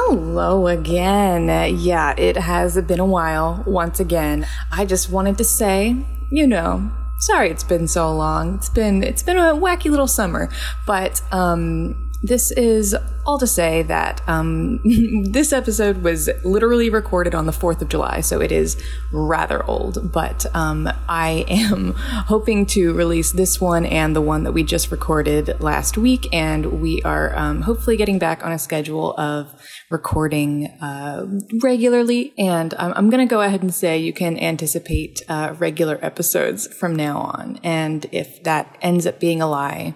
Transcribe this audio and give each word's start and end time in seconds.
Hello 0.00 0.68
again. 0.68 1.48
Yeah, 1.76 2.14
it 2.16 2.36
has 2.36 2.80
been 2.82 3.00
a 3.00 3.04
while 3.04 3.64
once 3.66 3.98
again. 3.98 4.46
I 4.70 4.84
just 4.84 5.10
wanted 5.10 5.36
to 5.38 5.44
say, 5.44 5.96
you 6.30 6.46
know, 6.46 6.88
sorry 7.18 7.50
it's 7.50 7.64
been 7.64 7.88
so 7.88 8.14
long. 8.14 8.54
It's 8.54 8.68
been 8.68 9.02
it's 9.02 9.24
been 9.24 9.36
a 9.36 9.54
wacky 9.54 9.90
little 9.90 10.06
summer, 10.06 10.50
but 10.86 11.20
um 11.32 12.08
this 12.22 12.50
is 12.52 12.96
all 13.26 13.38
to 13.38 13.46
say 13.46 13.82
that 13.82 14.20
um, 14.26 14.80
this 15.30 15.52
episode 15.52 16.02
was 16.02 16.28
literally 16.44 16.90
recorded 16.90 17.34
on 17.34 17.46
the 17.46 17.52
4th 17.52 17.80
of 17.80 17.88
July, 17.88 18.20
so 18.20 18.40
it 18.40 18.50
is 18.50 18.82
rather 19.12 19.64
old. 19.66 20.12
But 20.12 20.46
um, 20.54 20.88
I 21.08 21.44
am 21.48 21.94
hoping 21.96 22.66
to 22.66 22.92
release 22.92 23.32
this 23.32 23.60
one 23.60 23.86
and 23.86 24.16
the 24.16 24.20
one 24.20 24.42
that 24.44 24.52
we 24.52 24.64
just 24.64 24.90
recorded 24.90 25.60
last 25.60 25.96
week, 25.96 26.26
and 26.32 26.80
we 26.80 27.02
are 27.02 27.36
um, 27.36 27.62
hopefully 27.62 27.96
getting 27.96 28.18
back 28.18 28.44
on 28.44 28.50
a 28.50 28.58
schedule 28.58 29.14
of 29.16 29.54
recording 29.90 30.66
uh, 30.80 31.26
regularly. 31.62 32.34
And 32.38 32.74
I'm, 32.74 32.92
I'm 32.94 33.10
going 33.10 33.26
to 33.26 33.30
go 33.30 33.40
ahead 33.40 33.62
and 33.62 33.74
say 33.74 33.98
you 33.98 34.12
can 34.12 34.38
anticipate 34.38 35.22
uh, 35.28 35.54
regular 35.58 35.98
episodes 36.02 36.66
from 36.66 36.94
now 36.94 37.18
on. 37.18 37.58
And 37.62 38.06
if 38.12 38.42
that 38.44 38.76
ends 38.80 39.06
up 39.06 39.18
being 39.18 39.40
a 39.40 39.48
lie, 39.48 39.94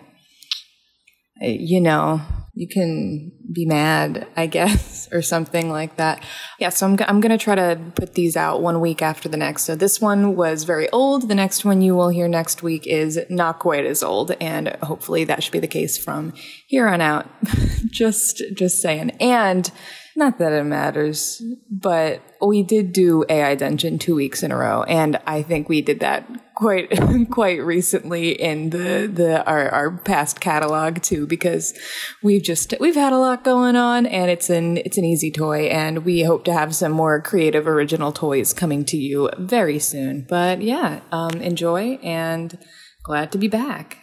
Eh, 1.42 1.56
you 1.59 1.80
know, 1.80 2.20
you 2.55 2.69
can 2.69 3.32
be 3.51 3.64
mad, 3.64 4.27
I 4.37 4.46
guess, 4.46 5.09
or 5.12 5.23
something 5.23 5.70
like 5.70 5.96
that. 5.96 6.23
Yeah, 6.59 6.68
so 6.68 6.87
I'm, 6.87 6.98
I'm 7.09 7.20
going 7.20 7.37
to 7.37 7.42
try 7.42 7.55
to 7.55 7.80
put 7.95 8.15
these 8.15 8.37
out 8.37 8.62
one 8.62 8.80
week 8.80 9.02
after 9.02 9.28
the 9.28 9.37
next. 9.37 9.65
So 9.65 9.74
this 9.74 10.01
one 10.01 10.37
was 10.37 10.65
very 10.65 10.88
old. 10.91 11.28
The 11.28 11.34
next 11.34 11.65
one 11.65 11.80
you 11.82 11.95
will 11.95 12.10
hear 12.10 12.28
next 12.28 12.62
week 12.62 12.87
is 12.87 13.18
not 13.28 13.59
quite 13.59 13.87
as 13.87 14.02
old. 14.02 14.32
And 14.41 14.68
hopefully 14.82 15.24
that 15.24 15.42
should 15.42 15.52
be 15.52 15.60
the 15.60 15.66
case 15.66 15.96
from 15.96 16.34
here 16.66 16.88
on 16.88 17.01
out. 17.01 17.27
just, 17.90 18.43
just 18.54 18.80
saying. 18.80 19.10
And 19.20 19.70
not 20.16 20.39
that 20.39 20.52
it 20.52 20.65
matters, 20.65 21.43
but 21.71 22.21
we 22.41 22.62
did 22.62 22.93
do 22.93 23.25
AI 23.29 23.55
Dungeon 23.55 23.99
two 23.99 24.15
weeks 24.15 24.43
in 24.43 24.52
a 24.52 24.57
row, 24.57 24.82
and 24.85 25.18
I 25.27 25.43
think 25.43 25.68
we 25.68 25.80
did 25.80 26.01
that 26.01 26.29
quite 26.55 26.91
quite 27.30 27.63
recently 27.63 28.30
in 28.30 28.71
the 28.71 29.10
the 29.13 29.45
our, 29.46 29.68
our 29.71 29.90
past 29.99 30.40
catalog 30.40 31.02
too, 31.02 31.27
because 31.27 31.79
we've 32.23 32.43
just 32.43 32.74
we've 32.80 32.95
had 32.95 33.13
a 33.13 33.18
lot 33.18 33.45
going 33.45 33.77
on, 33.77 34.07
and 34.07 34.30
it's 34.30 34.51
an 34.51 34.79
it's 34.79 34.99
an 34.99 35.05
easy 35.05 35.30
toy, 35.30 35.66
and 35.66 36.05
we 36.05 36.23
hope 36.23 36.45
to 36.45 36.52
have 36.52 36.74
some 36.74 36.93
more 36.93 37.21
creative 37.21 37.66
original 37.66 38.13
toys 38.13 38.52
coming 38.52 38.85
to 38.87 38.96
you 38.96 39.30
very 39.38 39.79
soon. 39.79 40.27
But 40.29 40.63
yeah, 40.63 41.01
um, 41.10 41.40
enjoy 41.40 41.99
and 42.02 42.59
glad 43.05 43.33
to 43.33 43.38
be 43.38 43.49
back. 43.49 44.02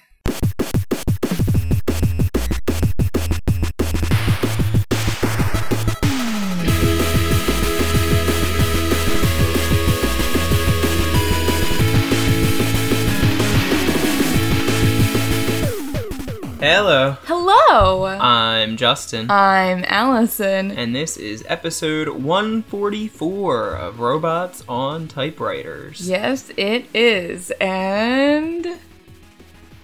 Hello, 16.71 17.17
Hello. 17.23 18.05
I'm 18.05 18.77
Justin, 18.77 19.31
I'm 19.31 19.83
Allison. 19.87 20.69
and 20.69 20.95
this 20.95 21.17
is 21.17 21.43
episode 21.47 22.09
144 22.09 23.75
of 23.75 23.99
Robots 23.99 24.63
on 24.69 25.07
Typewriters. 25.07 26.07
Yes, 26.07 26.51
it 26.57 26.85
is. 26.93 27.49
And 27.59 28.77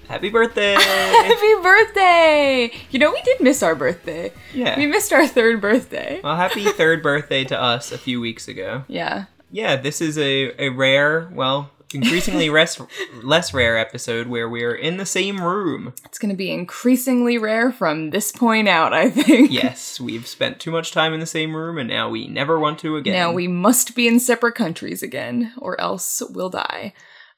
Happy 0.08 0.30
birthday! 0.30 0.76
happy 0.80 1.54
birthday! 1.64 2.72
You 2.92 3.00
know, 3.00 3.12
we 3.12 3.22
did 3.24 3.42
miss 3.42 3.64
our 3.64 3.74
birthday. 3.74 4.32
yeah. 4.54 4.78
We 4.78 4.86
missed 4.86 5.12
our 5.12 5.26
third 5.26 5.60
birthday. 5.60 6.22
Well, 6.24 6.36
happy 6.36 6.66
third 6.66 7.02
birthday 7.02 7.46
to 7.46 7.60
us 7.60 7.92
a 7.92 7.98
few 7.98 8.22
weeks 8.22 8.48
ago. 8.48 8.84
Yeah. 8.90 9.26
Yeah, 9.52 9.76
this 9.78 10.02
is 10.02 10.20
a, 10.20 10.54
a 10.64 10.70
rare, 10.70 11.30
well, 11.34 11.72
increasingly 11.94 12.50
res- 12.50 12.82
less 13.24 13.54
rare 13.54 13.78
episode 13.78 14.28
where 14.28 14.50
we're 14.50 14.76
in 14.76 14.98
the 14.98 15.06
same 15.06 15.42
room. 15.42 15.94
It's 16.06 16.18
going 16.18 16.32
to 16.32 16.38
be 16.38 16.52
increasingly 16.52 17.38
rare 17.38 17.72
from 17.72 18.10
this 18.10 18.32
point 18.32 18.68
out, 18.68 18.94
I 18.94 19.10
think. 19.10 19.52
Yes, 19.52 20.00
we've 20.00 20.28
spent 20.28 20.60
too 20.60 20.72
much 20.72 20.92
time 20.92 21.14
in 21.14 21.20
the 21.20 21.26
same 21.26 21.56
room 21.56 21.78
and 21.78 21.90
now 21.90 22.10
we 22.10 22.28
never 22.28 22.60
want 22.60 22.80
to 22.80 22.98
again. 22.98 23.14
Now 23.14 23.32
we 23.32 23.48
must 23.48 23.96
be 23.96 24.08
in 24.08 24.20
separate 24.20 24.56
countries 24.56 25.04
again, 25.04 25.54
or 25.58 25.80
else 25.80 26.22
we'll 26.30 26.50
die. 26.50 26.94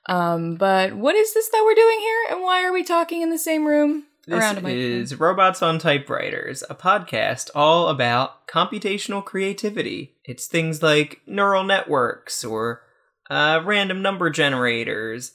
Um, 0.07 0.56
but 0.56 0.94
what 0.94 1.16
is 1.16 1.34
this 1.34 1.50
that 1.50 1.63
we're 1.66 1.75
doing 1.75 2.00
here, 2.00 2.24
and 2.31 2.41
why 2.41 2.63
are 2.63 2.72
we 2.72 2.84
talking 2.84 3.22
in 3.22 3.30
the 3.30 3.38
same 3.38 3.66
room 3.68 4.06
This 4.25 4.57
is 4.63 5.19
Robots 5.19 5.62
on 5.62 5.80
Typewriters, 5.80 6.62
a 6.69 6.75
podcast 6.75 7.50
all 7.56 7.88
about 7.88 8.46
computational 8.46 9.24
creativity. 9.24 10.16
It's 10.25 10.47
things 10.47 10.84
like 10.84 11.22
neural 11.25 11.63
networks 11.63 12.44
or 12.44 12.81
uh, 13.30 13.62
random 13.66 14.02
number 14.02 14.30
generators, 14.30 15.34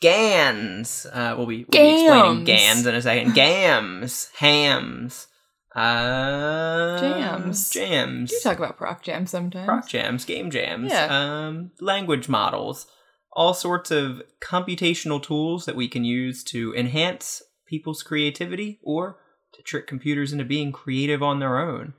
GANs. 0.00 1.06
Uh, 1.12 1.34
we'll 1.36 1.46
be, 1.46 1.64
we'll 1.70 1.82
be 1.82 2.02
explaining. 2.04 2.44
GANs 2.44 2.86
in 2.86 2.94
a 2.94 3.02
second. 3.02 3.34
GAMs, 3.34 4.30
hams, 4.38 5.26
uh, 5.74 6.98
Jams. 7.00 7.70
jams, 7.70 8.32
You 8.32 8.40
talk 8.42 8.58
about 8.58 8.76
Proc 8.76 9.02
jams 9.02 9.30
sometimes. 9.30 9.66
proc 9.66 9.88
jams, 9.88 10.24
game 10.24 10.50
jams, 10.50 10.90
Yeah. 10.92 11.06
um, 11.46 11.70
language 11.80 12.28
models, 12.28 12.86
all 13.32 13.54
sorts 13.54 13.90
of 13.90 14.22
computational 14.40 15.22
tools 15.22 15.64
that 15.66 15.76
we 15.76 15.88
can 15.88 16.04
use 16.04 16.44
to 16.44 16.74
enhance 16.74 17.42
people's 17.66 18.02
creativity 18.02 18.78
or 18.82 19.18
to 19.52 19.62
trick 19.62 19.86
computers 19.86 20.32
into 20.32 20.44
being 20.44 20.70
creative 20.72 21.22
on 21.22 21.40
their 21.40 21.58
own. 21.58 21.94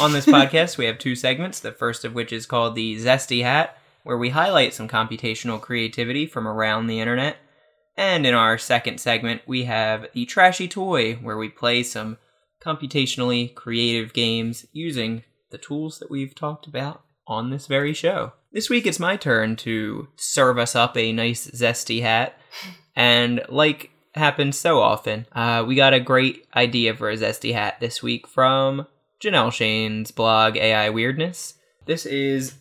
On 0.00 0.12
this 0.12 0.26
podcast, 0.36 0.76
we 0.76 0.84
have 0.86 0.98
two 0.98 1.14
segments, 1.14 1.60
the 1.60 1.72
first 1.72 2.04
of 2.04 2.14
which 2.14 2.32
is 2.32 2.44
called 2.46 2.74
the 2.74 2.96
Zesty 2.96 3.42
Hat, 3.42 3.78
where 4.06 4.16
we 4.16 4.30
highlight 4.30 4.72
some 4.72 4.86
computational 4.86 5.60
creativity 5.60 6.26
from 6.26 6.46
around 6.46 6.86
the 6.86 7.00
internet. 7.00 7.38
And 7.96 8.24
in 8.24 8.34
our 8.34 8.56
second 8.56 9.00
segment, 9.00 9.42
we 9.46 9.64
have 9.64 10.06
the 10.12 10.24
Trashy 10.26 10.68
Toy, 10.68 11.14
where 11.14 11.36
we 11.36 11.48
play 11.48 11.82
some 11.82 12.18
computationally 12.64 13.52
creative 13.52 14.12
games 14.12 14.64
using 14.72 15.24
the 15.50 15.58
tools 15.58 15.98
that 15.98 16.08
we've 16.08 16.36
talked 16.36 16.68
about 16.68 17.02
on 17.26 17.50
this 17.50 17.66
very 17.66 17.92
show. 17.92 18.34
This 18.52 18.70
week 18.70 18.86
it's 18.86 19.00
my 19.00 19.16
turn 19.16 19.56
to 19.56 20.06
serve 20.14 20.56
us 20.56 20.76
up 20.76 20.96
a 20.96 21.12
nice 21.12 21.50
zesty 21.50 22.02
hat. 22.02 22.38
And 22.98 23.42
like 23.50 23.90
happens 24.14 24.58
so 24.58 24.80
often, 24.80 25.26
uh, 25.32 25.64
we 25.68 25.74
got 25.74 25.92
a 25.92 26.00
great 26.00 26.46
idea 26.56 26.94
for 26.94 27.10
a 27.10 27.16
zesty 27.16 27.52
hat 27.52 27.78
this 27.78 28.02
week 28.02 28.26
from 28.26 28.86
Janelle 29.22 29.52
Shane's 29.52 30.10
blog 30.12 30.56
AI 30.56 30.88
Weirdness. 30.88 31.58
This 31.84 32.06
is 32.06 32.54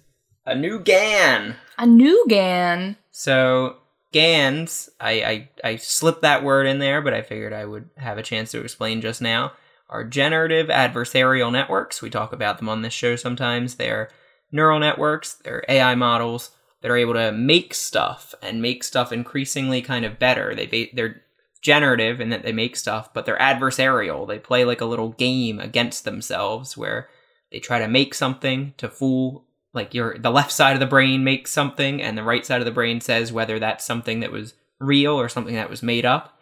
a 0.45 0.55
new 0.55 0.79
GAN. 0.79 1.55
A 1.77 1.85
new 1.85 2.25
GAN. 2.27 2.97
So 3.11 3.77
GANs, 4.11 4.89
I, 4.99 5.11
I 5.11 5.49
I 5.63 5.75
slipped 5.75 6.21
that 6.21 6.43
word 6.43 6.67
in 6.67 6.79
there, 6.79 7.01
but 7.01 7.13
I 7.13 7.21
figured 7.21 7.53
I 7.53 7.65
would 7.65 7.89
have 7.97 8.17
a 8.17 8.23
chance 8.23 8.51
to 8.51 8.61
explain 8.61 9.01
just 9.01 9.21
now. 9.21 9.53
Are 9.89 10.03
generative 10.03 10.67
adversarial 10.67 11.51
networks. 11.51 12.01
We 12.01 12.09
talk 12.09 12.33
about 12.33 12.57
them 12.57 12.69
on 12.69 12.81
this 12.81 12.93
show 12.93 13.15
sometimes. 13.15 13.75
They're 13.75 14.09
neural 14.51 14.79
networks, 14.79 15.33
they're 15.33 15.65
AI 15.67 15.95
models 15.95 16.51
that 16.81 16.91
are 16.91 16.97
able 16.97 17.13
to 17.13 17.31
make 17.31 17.73
stuff 17.73 18.33
and 18.41 18.61
make 18.61 18.83
stuff 18.83 19.11
increasingly 19.11 19.81
kind 19.81 20.05
of 20.05 20.19
better. 20.19 20.55
They 20.55 20.67
ba- 20.67 20.93
they're 20.93 21.21
generative 21.61 22.21
in 22.21 22.29
that 22.29 22.43
they 22.43 22.53
make 22.53 22.75
stuff, 22.75 23.13
but 23.13 23.25
they're 23.25 23.37
adversarial. 23.37 24.27
They 24.27 24.39
play 24.39 24.65
like 24.65 24.81
a 24.81 24.85
little 24.85 25.09
game 25.09 25.59
against 25.59 26.05
themselves 26.05 26.77
where 26.77 27.09
they 27.51 27.59
try 27.59 27.79
to 27.79 27.87
make 27.87 28.13
something 28.13 28.75
to 28.77 28.87
fool 28.87 29.45
like 29.75 29.93
your 29.93 30.17
the 30.17 30.31
left 30.31 30.51
side 30.51 30.73
of 30.73 30.79
the 30.79 30.85
brain 30.85 31.23
makes 31.23 31.51
something 31.51 32.01
and 32.01 32.17
the 32.17 32.23
right 32.23 32.45
side 32.45 32.61
of 32.61 32.65
the 32.65 32.71
brain 32.71 33.01
says 33.01 33.31
whether 33.31 33.59
that's 33.59 33.85
something 33.85 34.21
that 34.21 34.31
was 34.31 34.53
real 34.79 35.13
or 35.13 35.29
something 35.29 35.55
that 35.55 35.69
was 35.69 35.83
made 35.83 36.05
up 36.05 36.35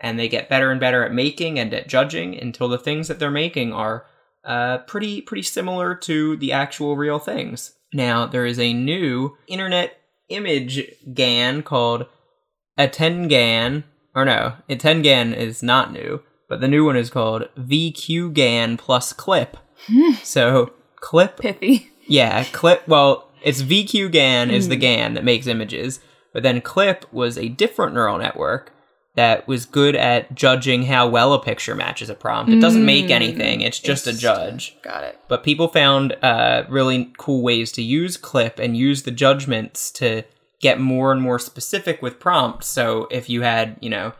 and 0.00 0.18
they 0.18 0.28
get 0.28 0.48
better 0.48 0.70
and 0.70 0.80
better 0.80 1.04
at 1.04 1.12
making 1.12 1.58
and 1.58 1.72
at 1.74 1.88
judging 1.88 2.38
until 2.38 2.68
the 2.68 2.78
things 2.78 3.08
that 3.08 3.18
they're 3.18 3.30
making 3.30 3.72
are 3.72 4.06
uh, 4.44 4.78
pretty 4.78 5.20
pretty 5.20 5.42
similar 5.42 5.94
to 5.94 6.36
the 6.36 6.52
actual 6.52 6.96
real 6.96 7.18
things. 7.18 7.72
Now 7.92 8.26
there 8.26 8.46
is 8.46 8.58
a 8.58 8.72
new 8.72 9.36
internet 9.46 9.98
image 10.28 10.82
GAN 11.12 11.62
called 11.62 12.06
AttnGAN, 12.78 13.84
or 14.14 14.24
no, 14.24 14.54
AttnGAN 14.68 15.34
is 15.34 15.62
not 15.62 15.92
new, 15.92 16.22
but 16.48 16.60
the 16.60 16.68
new 16.68 16.84
one 16.84 16.96
is 16.96 17.10
called 17.10 17.48
VQ 17.58 18.32
GAN 18.32 18.76
plus 18.76 19.12
Clip. 19.12 19.56
so 20.22 20.72
Clip 20.96 21.38
Pithy. 21.38 21.90
Yeah, 22.08 22.44
Clip. 22.52 22.86
Well, 22.88 23.30
it's 23.42 23.62
VQ 23.62 24.10
GAN 24.10 24.50
is 24.50 24.68
the 24.68 24.76
GAN 24.76 25.14
that 25.14 25.24
makes 25.24 25.46
images, 25.46 26.00
but 26.32 26.42
then 26.42 26.60
Clip 26.60 27.04
was 27.12 27.38
a 27.38 27.48
different 27.48 27.94
neural 27.94 28.18
network 28.18 28.72
that 29.14 29.48
was 29.48 29.64
good 29.64 29.96
at 29.96 30.34
judging 30.34 30.84
how 30.84 31.08
well 31.08 31.32
a 31.32 31.42
picture 31.42 31.74
matches 31.74 32.08
a 32.08 32.14
prompt. 32.14 32.52
It 32.52 32.60
doesn't 32.60 32.84
make 32.84 33.10
anything; 33.10 33.60
it's 33.60 33.80
just 33.80 34.06
a 34.06 34.16
judge. 34.16 34.76
Got 34.82 35.04
it. 35.04 35.20
But 35.28 35.42
people 35.42 35.68
found 35.68 36.16
uh, 36.22 36.64
really 36.68 37.12
cool 37.18 37.42
ways 37.42 37.72
to 37.72 37.82
use 37.82 38.16
Clip 38.16 38.58
and 38.58 38.76
use 38.76 39.02
the 39.02 39.10
judgments 39.10 39.90
to 39.92 40.22
get 40.60 40.80
more 40.80 41.12
and 41.12 41.20
more 41.22 41.38
specific 41.38 42.02
with 42.02 42.20
prompts. 42.20 42.66
So 42.66 43.06
if 43.10 43.28
you 43.28 43.42
had, 43.42 43.76
you 43.80 43.90
know, 43.90 44.12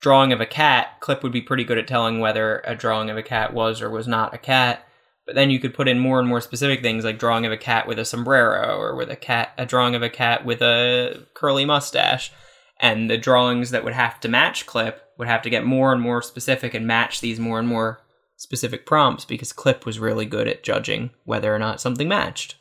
drawing 0.00 0.32
of 0.32 0.40
a 0.40 0.46
cat, 0.46 1.00
Clip 1.00 1.22
would 1.22 1.32
be 1.32 1.42
pretty 1.42 1.64
good 1.64 1.78
at 1.78 1.88
telling 1.88 2.20
whether 2.20 2.62
a 2.64 2.74
drawing 2.74 3.10
of 3.10 3.16
a 3.16 3.22
cat 3.22 3.52
was 3.52 3.80
or 3.80 3.90
was 3.90 4.06
not 4.06 4.34
a 4.34 4.38
cat. 4.38 4.85
But 5.26 5.34
then 5.34 5.50
you 5.50 5.58
could 5.58 5.74
put 5.74 5.88
in 5.88 5.98
more 5.98 6.20
and 6.20 6.28
more 6.28 6.40
specific 6.40 6.82
things 6.82 7.04
like 7.04 7.18
drawing 7.18 7.44
of 7.44 7.52
a 7.52 7.56
cat 7.56 7.88
with 7.88 7.98
a 7.98 8.04
sombrero 8.04 8.78
or 8.78 8.94
with 8.94 9.10
a 9.10 9.16
cat 9.16 9.52
a 9.58 9.66
drawing 9.66 9.94
of 9.96 10.02
a 10.02 10.08
cat 10.08 10.44
with 10.44 10.62
a 10.62 11.26
curly 11.34 11.64
mustache. 11.64 12.32
And 12.78 13.10
the 13.10 13.18
drawings 13.18 13.70
that 13.70 13.84
would 13.84 13.94
have 13.94 14.20
to 14.20 14.28
match 14.28 14.66
Clip 14.66 15.02
would 15.18 15.28
have 15.28 15.42
to 15.42 15.50
get 15.50 15.64
more 15.64 15.92
and 15.92 16.00
more 16.00 16.22
specific 16.22 16.74
and 16.74 16.86
match 16.86 17.20
these 17.20 17.40
more 17.40 17.58
and 17.58 17.66
more 17.66 18.00
specific 18.36 18.86
prompts 18.86 19.24
because 19.24 19.52
Clip 19.52 19.84
was 19.84 19.98
really 19.98 20.26
good 20.26 20.46
at 20.46 20.62
judging 20.62 21.10
whether 21.24 21.54
or 21.54 21.58
not 21.58 21.80
something 21.80 22.06
matched. 22.06 22.56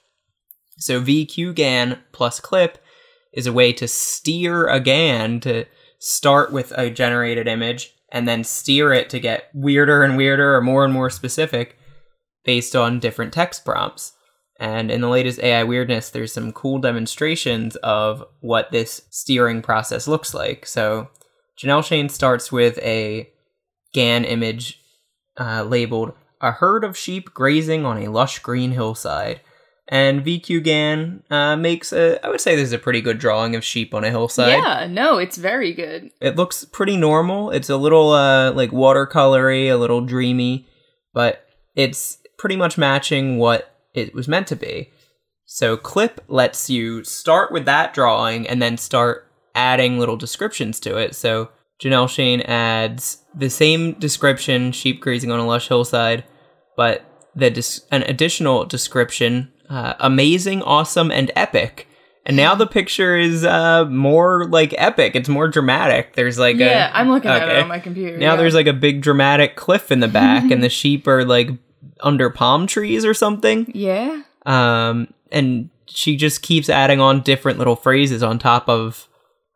So 0.78 1.02
VQGAN 1.02 2.00
plus 2.12 2.40
Clip 2.40 2.78
is 3.34 3.46
a 3.46 3.54
way 3.54 3.74
to 3.74 3.88
steer 3.88 4.68
a 4.68 4.80
GAN 4.80 5.40
to 5.42 5.66
start 6.00 6.52
with 6.52 6.72
a 6.78 6.90
generated 6.90 7.48
image 7.48 7.94
and 8.12 8.28
then 8.28 8.44
steer 8.44 8.94
it 8.94 9.10
to 9.10 9.20
get 9.20 9.50
weirder 9.54 10.04
and 10.04 10.16
weirder 10.16 10.56
or 10.56 10.62
more 10.62 10.86
and 10.86 10.94
more 10.94 11.10
specific 11.10 11.78
based 12.46 12.76
on 12.76 13.00
different 13.00 13.34
text 13.34 13.66
prompts. 13.66 14.14
And 14.60 14.90
in 14.90 15.02
the 15.02 15.10
latest 15.10 15.40
AI 15.40 15.64
weirdness, 15.64 16.10
there's 16.10 16.32
some 16.32 16.54
cool 16.54 16.80
demonstrations 16.80 17.76
of 17.78 18.24
what 18.40 18.72
this 18.72 19.02
steering 19.10 19.62
process 19.62 20.08
looks 20.08 20.34
like. 20.34 20.66
So 20.66 21.10
Janelle 21.60 21.84
Shane 21.84 22.08
starts 22.08 22.52
with 22.52 22.78
a 22.80 23.30
GAN 23.94 24.24
image 24.24 24.80
uh, 25.38 25.64
labeled 25.64 26.14
A 26.40 26.52
Herd 26.52 26.86
of 26.86 26.98
Sheep 26.98 27.34
Grazing 27.34 27.86
on 27.86 27.98
a 27.98 28.10
Lush 28.10 28.40
Green 28.40 28.72
Hillside. 28.72 29.42
And 29.88 30.26
VQGAN 30.26 31.30
uh, 31.30 31.56
makes 31.58 31.94
a, 31.94 32.24
I 32.26 32.30
would 32.30 32.42
say 32.42 32.56
this 32.56 32.68
is 32.68 32.74
a 32.74 32.80
pretty 32.80 33.02
good 33.02 33.20
drawing 33.20 33.56
of 33.56 33.64
sheep 33.64 33.94
on 33.94 34.04
a 34.04 34.10
hillside. 34.10 34.58
Yeah, 34.58 34.88
no, 34.90 35.20
it's 35.20 35.38
very 35.38 35.74
good. 35.74 36.10
It 36.20 36.36
looks 36.36 36.66
pretty 36.66 36.98
normal. 36.98 37.52
It's 37.52 37.70
a 37.70 37.78
little 37.78 38.12
uh, 38.12 38.52
like 38.54 38.72
watercolory, 38.72 39.68
a 39.68 39.76
little 39.76 40.02
dreamy, 40.02 40.66
but 41.14 41.46
it's 41.76 42.18
pretty 42.38 42.56
much 42.56 42.78
matching 42.78 43.38
what 43.38 43.76
it 43.94 44.14
was 44.14 44.28
meant 44.28 44.48
to 44.48 44.56
be. 44.56 44.92
So 45.46 45.78
Clip 45.78 46.22
lets 46.28 46.70
you 46.70 47.04
start 47.04 47.52
with 47.52 47.66
that 47.66 47.94
drawing 47.94 48.48
and 48.48 48.62
then 48.62 48.78
start 48.78 49.28
adding 49.54 50.00
little 50.00 50.18
descriptions 50.18 50.80
to 50.82 50.98
it. 50.98 51.16
So 51.16 51.50
Janelle 51.82 52.10
Shane 52.10 52.42
adds 52.42 53.24
the 53.34 53.50
same 53.50 53.94
description, 53.94 54.72
sheep 54.72 55.02
grazing 55.02 55.32
on 55.32 55.40
a 55.40 55.46
lush 55.46 55.68
hillside, 55.68 56.24
but 56.76 57.06
the 57.36 57.50
dis- 57.50 57.86
an 57.92 58.04
additional 58.04 58.66
description, 58.66 59.52
uh, 59.70 59.94
amazing, 60.00 60.62
awesome, 60.64 61.12
and 61.12 61.32
epic. 61.36 61.88
And 62.26 62.36
now 62.36 62.56
the 62.56 62.66
picture 62.66 63.18
is 63.18 63.46
uh, 63.46 63.86
more 63.86 64.46
like 64.46 64.74
epic. 64.78 65.16
It's 65.16 65.30
more 65.30 65.48
dramatic. 65.48 66.16
There's 66.16 66.40
like 66.40 66.56
yeah, 66.58 66.92
a, 66.92 66.98
I'm 66.98 67.10
looking 67.10 67.30
at 67.30 67.48
it 67.48 67.62
on 67.62 67.68
my 67.68 67.80
computer. 67.80 68.18
now 68.18 68.32
yeah. 68.32 68.36
there's 68.36 68.56
like 68.56 68.66
a 68.66 68.74
big 68.74 69.02
dramatic 69.02 69.56
cliff 69.56 69.92
in 69.92 70.00
the 70.00 70.08
back, 70.08 70.44
and 70.52 70.64
the 70.64 70.70
sheep 70.70 71.08
are 71.08 71.24
like 71.24 71.50
under 72.06 72.30
palm 72.30 72.66
trees 72.68 73.04
or 73.04 73.14
something. 73.14 73.70
yeah. 73.76 74.22
Um, 74.46 75.14
and 75.32 75.70
she 75.88 76.16
just 76.16 76.42
keeps 76.42 76.70
adding 76.70 77.02
on 77.02 77.22
different 77.22 77.58
little 77.60 77.76
phrases 77.76 78.24
on 78.24 78.40
top 78.40 78.70
of 78.70 79.08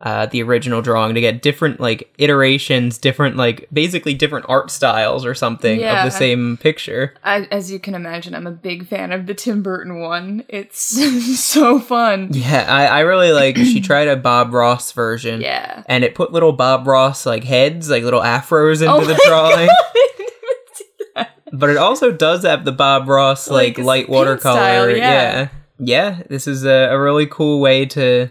uh, 0.02 0.26
the 0.28 0.42
original 0.42 0.82
drawing 0.82 1.14
to 1.14 1.20
get 1.22 1.42
different 1.42 1.80
like 1.82 2.10
iterations, 2.18 2.98
different 2.98 3.36
like 3.36 3.68
basically 3.72 4.14
different 4.14 4.46
art 4.48 4.72
styles 4.72 5.26
or 5.26 5.36
something 5.36 5.80
Yeah. 5.80 6.06
of 6.06 6.12
the 6.12 6.18
same 6.18 6.56
picture. 6.58 7.14
I, 7.24 7.42
as 7.52 7.70
you 7.72 7.80
can 7.80 7.94
imagine, 7.96 8.34
I'm 8.34 8.48
a 8.48 8.52
big 8.52 8.88
fan 8.88 9.12
of 9.12 9.26
the 9.28 9.34
Tim 9.34 9.62
Burton 9.62 10.00
one. 10.00 10.46
It's 10.48 10.80
so 11.44 11.80
fun. 11.80 12.30
Yeah, 12.32 12.66
I, 12.70 12.86
I 12.86 13.00
really 13.02 13.34
like. 13.34 13.58
she 13.58 13.82
tried 13.90 14.08
a 14.08 14.16
Bob 14.16 14.54
Ross 14.54 14.92
version. 14.94 15.42
Yeah. 15.42 15.84
And 15.88 16.04
it 16.06 16.16
put 16.16 16.32
little 16.32 16.54
Bob 16.54 16.88
Ross 16.88 17.26
like 17.26 17.44
heads, 17.44 17.90
like 17.90 18.04
little 18.04 18.22
afros 18.22 18.82
into 18.82 18.94
Oh 18.94 19.04
the 19.06 19.20
drawing. 19.28 19.68
God, 19.68 19.76
I 19.94 20.14
didn't 20.18 20.34
even 20.42 20.74
see 20.74 20.86
that. 21.16 21.49
But 21.60 21.70
it 21.70 21.78
also 21.78 22.12
does 22.12 22.44
have 22.44 22.66
the 22.66 22.72
Bob 22.72 23.08
Ross 23.10 23.50
like, 23.50 23.78
Like, 23.78 23.86
light 23.86 24.10
watercolor. 24.10 24.60
style, 24.60 24.90
yeah. 24.90 25.12
yeah. 25.12 25.48
Yeah, 25.82 26.24
this 26.30 26.48
is 26.48 26.66
a, 26.66 26.90
a 26.92 27.00
really 27.00 27.26
cool 27.28 27.60
way 27.62 27.86
to 27.88 28.30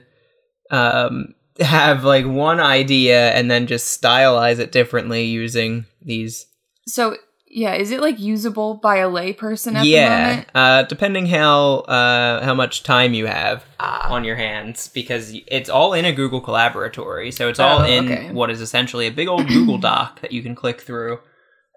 um 0.71 1.35
have 1.61 2.05
like 2.05 2.27
one 2.27 2.61
idea 2.61 3.33
and 3.33 3.51
then 3.51 3.67
just 3.67 4.01
stylize 4.01 4.59
it 4.59 4.71
differently 4.71 5.25
using 5.25 5.87
these 6.03 6.47
So 6.87 7.17
yeah, 7.51 7.75
is 7.75 7.91
it 7.91 8.01
like 8.01 8.19
usable 8.21 8.75
by 8.75 8.97
a 8.97 9.09
layperson 9.09 9.75
at 9.75 9.83
the 9.83 9.89
yeah, 9.89 10.27
moment? 10.29 10.49
uh 10.55 10.83
depending 10.83 11.25
how 11.27 11.77
uh 11.89 12.45
how 12.45 12.55
much 12.55 12.83
time 12.83 13.15
you 13.15 13.27
have 13.27 13.65
Ah. 13.81 14.13
on 14.13 14.25
your 14.25 14.37
hands 14.37 14.89
because 14.89 15.35
it's 15.47 15.71
all 15.71 15.95
in 15.95 16.05
a 16.05 16.13
Google 16.13 16.43
Colaboratory. 16.43 17.33
So 17.33 17.49
it's 17.49 17.59
all 17.59 17.81
Oh, 17.81 17.85
in 17.85 18.05
okay. 18.13 18.31
what 18.33 18.51
is 18.51 18.61
essentially 18.61 19.07
a 19.07 19.11
big 19.11 19.27
old 19.29 19.49
Google 19.49 19.79
Doc 19.91 20.21
that 20.21 20.33
you 20.33 20.43
can 20.43 20.55
click 20.55 20.83
through 20.83 21.19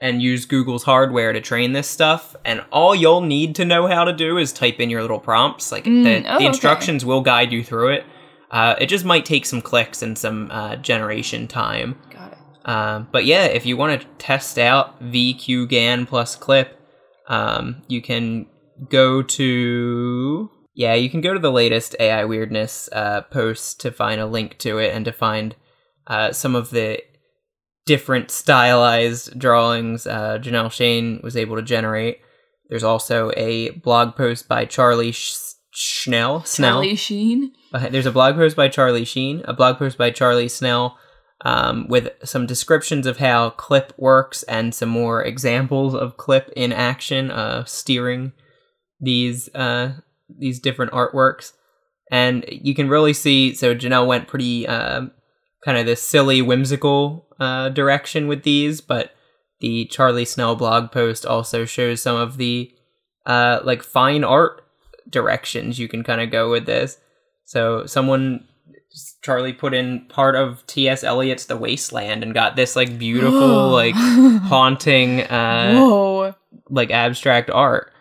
and 0.01 0.21
use 0.21 0.45
Google's 0.45 0.83
hardware 0.83 1.31
to 1.31 1.39
train 1.39 1.73
this 1.73 1.87
stuff. 1.87 2.35
And 2.43 2.63
all 2.71 2.95
you'll 2.95 3.21
need 3.21 3.55
to 3.55 3.65
know 3.65 3.87
how 3.87 4.03
to 4.03 4.11
do 4.11 4.37
is 4.37 4.51
type 4.51 4.79
in 4.79 4.89
your 4.89 5.01
little 5.01 5.19
prompts. 5.19 5.71
Like 5.71 5.85
Mm, 5.85 6.03
the, 6.03 6.17
oh, 6.17 6.21
the 6.23 6.35
okay. 6.37 6.45
instructions 6.47 7.05
will 7.05 7.21
guide 7.21 7.51
you 7.53 7.63
through 7.63 7.89
it. 7.89 8.05
Uh, 8.49 8.75
it 8.81 8.87
just 8.87 9.05
might 9.05 9.25
take 9.25 9.45
some 9.45 9.61
clicks 9.61 10.01
and 10.01 10.17
some 10.17 10.49
uh, 10.51 10.75
generation 10.77 11.47
time. 11.47 11.97
Got 12.09 12.31
it. 12.33 12.37
Um, 12.69 13.07
but 13.11 13.25
yeah, 13.25 13.45
if 13.45 13.65
you 13.65 13.77
want 13.77 14.01
to 14.01 14.07
test 14.17 14.57
out 14.57 15.01
VQGAN 15.01 16.07
plus 16.07 16.35
clip, 16.35 16.77
um, 17.27 17.83
you 17.87 18.01
can 18.01 18.47
go 18.89 19.21
to 19.21 20.49
yeah, 20.73 20.93
you 20.95 21.09
can 21.09 21.21
go 21.21 21.33
to 21.33 21.39
the 21.39 21.51
latest 21.51 21.95
AI 21.99 22.25
weirdness 22.25 22.89
uh, 22.93 23.21
post 23.21 23.79
to 23.81 23.91
find 23.91 24.19
a 24.19 24.25
link 24.25 24.57
to 24.59 24.79
it 24.79 24.95
and 24.95 25.05
to 25.05 25.11
find 25.11 25.55
uh, 26.07 26.31
some 26.31 26.55
of 26.55 26.71
the 26.71 26.99
different 27.85 28.31
stylized 28.31 29.37
drawings 29.39 30.05
uh, 30.05 30.37
Janelle 30.39 30.71
Shane 30.71 31.19
was 31.23 31.35
able 31.35 31.55
to 31.55 31.61
generate. 31.61 32.19
There's 32.69 32.83
also 32.83 33.31
a 33.35 33.71
blog 33.71 34.15
post 34.15 34.47
by 34.47 34.65
Charlie 34.65 35.11
Sch- 35.11 35.35
Schnell. 35.73 36.43
Snell. 36.43 36.75
Charlie 36.75 36.95
Sheen. 36.95 37.53
There's 37.89 38.05
a 38.05 38.11
blog 38.11 38.35
post 38.35 38.55
by 38.55 38.67
Charlie 38.69 39.05
Sheen, 39.05 39.41
a 39.45 39.53
blog 39.53 39.77
post 39.77 39.97
by 39.97 40.11
Charlie 40.11 40.49
Snell, 40.49 40.97
um, 41.43 41.87
with 41.87 42.09
some 42.23 42.45
descriptions 42.45 43.07
of 43.07 43.17
how 43.17 43.51
Clip 43.51 43.93
works 43.97 44.43
and 44.43 44.75
some 44.75 44.89
more 44.89 45.23
examples 45.23 45.95
of 45.95 46.17
Clip 46.17 46.51
in 46.55 46.71
action, 46.71 47.31
uh, 47.31 47.65
steering 47.65 48.33
these 48.99 49.53
uh, 49.55 49.93
these 50.29 50.59
different 50.59 50.91
artworks. 50.91 51.53
And 52.11 52.45
you 52.47 52.75
can 52.75 52.89
really 52.89 53.13
see. 53.13 53.53
So 53.55 53.73
Janelle 53.73 54.07
went 54.07 54.27
pretty 54.27 54.67
uh, 54.67 55.07
kind 55.63 55.77
of 55.77 55.85
this 55.85 56.01
silly, 56.01 56.41
whimsical 56.41 57.27
uh, 57.39 57.69
direction 57.69 58.27
with 58.27 58.43
these, 58.43 58.81
but 58.81 59.11
the 59.59 59.85
Charlie 59.85 60.25
Snell 60.25 60.55
blog 60.55 60.91
post 60.91 61.25
also 61.25 61.65
shows 61.65 62.01
some 62.01 62.15
of 62.15 62.37
the 62.37 62.71
uh, 63.25 63.59
like 63.63 63.83
fine 63.83 64.23
art 64.23 64.63
directions 65.09 65.77
you 65.77 65.87
can 65.87 66.03
kind 66.03 66.21
of 66.21 66.31
go 66.31 66.49
with 66.49 66.65
this. 66.65 66.97
So 67.45 67.85
someone 67.85 68.47
Charlie 69.21 69.53
put 69.53 69.73
in 69.73 70.07
part 70.07 70.35
of 70.35 70.65
T.S. 70.67 71.03
Eliot's 71.03 71.45
The 71.45 71.57
Wasteland 71.57 72.23
and 72.23 72.33
got 72.33 72.55
this 72.55 72.75
like 72.75 72.97
beautiful, 72.97 73.69
like 73.69 73.95
haunting, 73.95 75.21
uh, 75.21 75.75
Whoa. 75.75 76.35
like 76.69 76.91
abstract 76.91 77.49
art. 77.49 77.91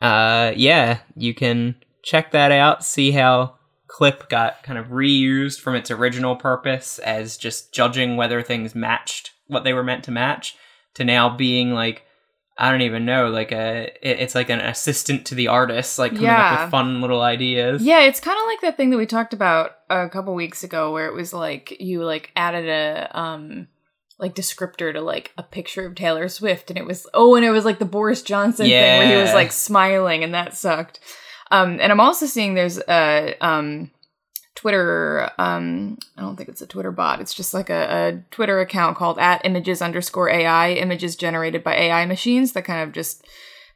Uh, 0.00 0.52
yeah, 0.56 1.00
you 1.16 1.34
can 1.34 1.76
check 2.04 2.32
that 2.32 2.52
out. 2.52 2.84
See 2.84 3.12
how 3.12 3.57
Clip 3.88 4.28
got 4.28 4.62
kind 4.62 4.78
of 4.78 4.88
reused 4.88 5.60
from 5.60 5.74
its 5.74 5.90
original 5.90 6.36
purpose 6.36 6.98
as 7.00 7.36
just 7.36 7.72
judging 7.72 8.16
whether 8.16 8.42
things 8.42 8.74
matched 8.74 9.32
what 9.48 9.64
they 9.64 9.72
were 9.72 9.82
meant 9.82 10.04
to 10.04 10.10
match 10.10 10.56
to 10.94 11.04
now 11.04 11.34
being 11.34 11.72
like 11.72 12.04
I 12.60 12.72
don't 12.72 12.82
even 12.82 13.04
know, 13.04 13.28
like 13.28 13.52
a 13.52 13.88
it's 14.02 14.34
like 14.34 14.50
an 14.50 14.60
assistant 14.60 15.26
to 15.26 15.36
the 15.36 15.46
artist, 15.46 15.96
like 15.96 16.10
coming 16.10 16.26
up 16.26 16.62
with 16.62 16.70
fun 16.72 17.00
little 17.00 17.22
ideas. 17.22 17.82
Yeah, 17.84 18.00
it's 18.00 18.18
kind 18.18 18.36
of 18.36 18.46
like 18.46 18.60
that 18.62 18.76
thing 18.76 18.90
that 18.90 18.96
we 18.96 19.06
talked 19.06 19.32
about 19.32 19.76
a 19.88 20.08
couple 20.08 20.34
weeks 20.34 20.64
ago, 20.64 20.92
where 20.92 21.06
it 21.06 21.14
was 21.14 21.32
like 21.32 21.76
you 21.78 22.04
like 22.04 22.32
added 22.34 22.68
a 22.68 23.16
um 23.18 23.68
like 24.18 24.34
descriptor 24.34 24.92
to 24.92 25.00
like 25.00 25.32
a 25.38 25.44
picture 25.44 25.86
of 25.86 25.94
Taylor 25.94 26.28
Swift, 26.28 26.68
and 26.68 26.78
it 26.78 26.84
was 26.84 27.06
oh, 27.14 27.36
and 27.36 27.44
it 27.44 27.52
was 27.52 27.64
like 27.64 27.78
the 27.78 27.84
Boris 27.84 28.22
Johnson 28.22 28.66
thing 28.66 28.98
where 28.98 29.16
he 29.16 29.22
was 29.22 29.32
like 29.32 29.52
smiling, 29.52 30.24
and 30.24 30.34
that 30.34 30.56
sucked. 30.56 30.98
Um, 31.50 31.78
and 31.80 31.90
I'm 31.92 32.00
also 32.00 32.26
seeing 32.26 32.54
there's 32.54 32.78
a 32.88 33.34
um 33.40 33.90
Twitter 34.54 35.30
um 35.38 35.98
I 36.16 36.22
don't 36.22 36.36
think 36.36 36.48
it's 36.48 36.62
a 36.62 36.66
Twitter 36.66 36.92
bot. 36.92 37.20
It's 37.20 37.34
just 37.34 37.54
like 37.54 37.70
a, 37.70 38.08
a 38.08 38.22
Twitter 38.30 38.60
account 38.60 38.96
called 38.96 39.18
at 39.18 39.44
images 39.44 39.80
underscore 39.80 40.28
AI, 40.28 40.72
images 40.72 41.16
generated 41.16 41.62
by 41.62 41.74
AI 41.74 42.06
machines 42.06 42.52
that 42.52 42.64
kind 42.64 42.82
of 42.82 42.92
just 42.92 43.24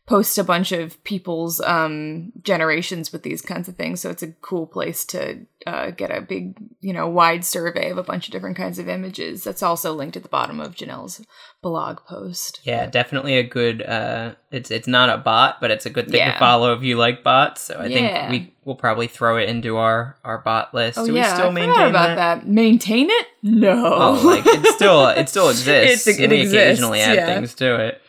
post 0.06 0.36
a 0.36 0.42
bunch 0.44 0.72
of 0.72 1.02
people's 1.04 1.60
um 1.60 2.32
generations 2.42 3.12
with 3.12 3.22
these 3.22 3.40
kinds 3.42 3.68
of 3.68 3.76
things. 3.76 4.00
So 4.00 4.10
it's 4.10 4.22
a 4.22 4.32
cool 4.42 4.66
place 4.66 5.04
to 5.06 5.46
uh, 5.64 5.92
get 5.92 6.10
a 6.10 6.20
big, 6.20 6.56
you 6.80 6.92
know, 6.92 7.06
wide 7.08 7.44
survey 7.44 7.90
of 7.90 7.96
a 7.96 8.02
bunch 8.02 8.26
of 8.26 8.32
different 8.32 8.56
kinds 8.56 8.80
of 8.80 8.88
images. 8.88 9.44
That's 9.44 9.62
also 9.62 9.92
linked 9.94 10.16
at 10.16 10.24
the 10.24 10.28
bottom 10.28 10.58
of 10.58 10.74
Janelle's 10.74 11.24
blog 11.62 11.98
post. 12.04 12.58
Yeah, 12.64 12.86
definitely 12.86 13.38
a 13.38 13.44
good. 13.44 13.80
Uh, 13.80 14.34
it's 14.50 14.72
it's 14.72 14.88
not 14.88 15.08
a 15.08 15.18
bot, 15.18 15.60
but 15.60 15.70
it's 15.70 15.86
a 15.86 15.90
good 15.90 16.06
thing 16.08 16.16
Yeah. 16.16 16.32
to 16.32 16.38
follow 16.40 16.72
if 16.74 16.82
you 16.82 16.96
like 16.96 17.22
bots. 17.22 17.60
So 17.60 17.74
I 17.76 17.86
Yeah. 17.86 18.28
think 18.28 18.30
we 18.30 18.54
will 18.64 18.74
probably 18.74 19.06
throw 19.06 19.36
it 19.36 19.48
into 19.48 19.76
our 19.76 20.16
our 20.24 20.38
bot 20.38 20.74
list. 20.74 20.98
Oh 20.98 21.06
Do 21.06 21.14
yeah, 21.14 21.30
we 21.30 21.34
still 21.36 21.50
I 21.50 21.52
maintain 21.52 21.90
about 21.90 22.16
that? 22.16 22.48
Maintain 22.48 23.06
it? 23.08 23.26
No. 23.44 23.84
Oh, 23.86 24.22
like 24.26 24.42
it 24.44 24.66
still 24.74 25.06
it 25.06 25.28
still 25.28 25.48
exists. 25.50 26.08
It's- 26.08 26.18
it 26.20 26.28
we 26.30 26.40
exists, 26.40 26.56
occasionally 26.80 27.00
add 27.02 27.14
yeah. 27.14 27.26
things 27.36 27.54
to 27.54 27.76
it. 27.86 28.01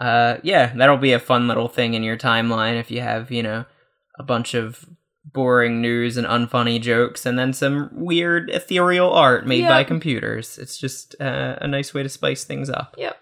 Uh, 0.00 0.38
yeah, 0.42 0.72
that'll 0.74 0.96
be 0.96 1.12
a 1.12 1.18
fun 1.20 1.46
little 1.46 1.68
thing 1.68 1.94
in 1.94 2.02
your 2.02 2.16
timeline 2.16 2.80
if 2.80 2.90
you 2.90 3.00
have, 3.00 3.30
you 3.30 3.42
know, 3.42 3.64
a 4.18 4.22
bunch 4.22 4.54
of 4.54 4.84
boring 5.24 5.80
news 5.80 6.16
and 6.16 6.26
unfunny 6.26 6.80
jokes 6.80 7.26
and 7.26 7.38
then 7.38 7.52
some 7.52 7.90
weird 7.92 8.48
ethereal 8.50 9.12
art 9.12 9.46
made 9.46 9.68
by 9.68 9.84
computers. 9.84 10.58
It's 10.58 10.78
just 10.78 11.14
uh, 11.20 11.56
a 11.60 11.68
nice 11.68 11.92
way 11.94 12.02
to 12.02 12.08
spice 12.08 12.42
things 12.44 12.68
up. 12.70 12.94
Yep. 12.98 13.16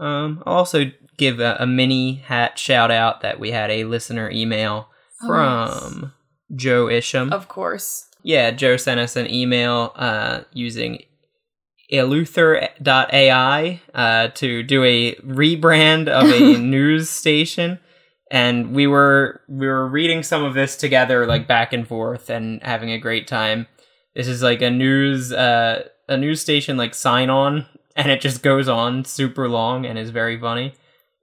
Um, 0.00 0.42
I'll 0.44 0.56
also 0.56 0.90
give 1.16 1.38
a, 1.38 1.56
a 1.60 1.66
mini 1.66 2.14
hat 2.16 2.58
shout 2.58 2.90
out 2.90 3.20
that 3.20 3.38
we 3.38 3.52
had 3.52 3.70
a 3.70 3.84
listener 3.84 4.28
email 4.30 4.88
Oh, 5.22 5.26
from 5.28 6.12
Joe 6.54 6.88
Isham. 6.88 7.32
Of 7.32 7.46
course. 7.46 8.08
Yeah, 8.24 8.50
Joe 8.50 8.76
sent 8.76 8.98
us 8.98 9.14
an 9.16 9.30
email 9.32 9.92
uh, 9.94 10.40
using 10.52 11.04
Eleuther.ai 11.92 13.80
uh, 13.94 14.28
to 14.28 14.62
do 14.62 14.84
a 14.84 15.14
rebrand 15.16 16.08
of 16.08 16.30
a 16.30 16.58
news 16.58 17.10
station. 17.10 17.78
And 18.30 18.74
we 18.74 18.86
were 18.86 19.42
we 19.46 19.66
were 19.66 19.86
reading 19.86 20.22
some 20.22 20.42
of 20.42 20.54
this 20.54 20.76
together, 20.76 21.26
like 21.26 21.46
back 21.46 21.74
and 21.74 21.86
forth, 21.86 22.30
and 22.30 22.62
having 22.62 22.90
a 22.90 22.98
great 22.98 23.28
time. 23.28 23.66
This 24.14 24.26
is 24.26 24.42
like 24.42 24.62
a 24.62 24.70
news 24.70 25.32
uh, 25.32 25.88
a 26.08 26.16
news 26.16 26.40
station 26.40 26.78
like 26.78 26.94
sign 26.94 27.28
on, 27.28 27.66
and 27.96 28.10
it 28.10 28.22
just 28.22 28.42
goes 28.42 28.68
on 28.68 29.04
super 29.04 29.48
long 29.48 29.84
and 29.84 29.98
is 29.98 30.10
very 30.10 30.40
funny. 30.40 30.74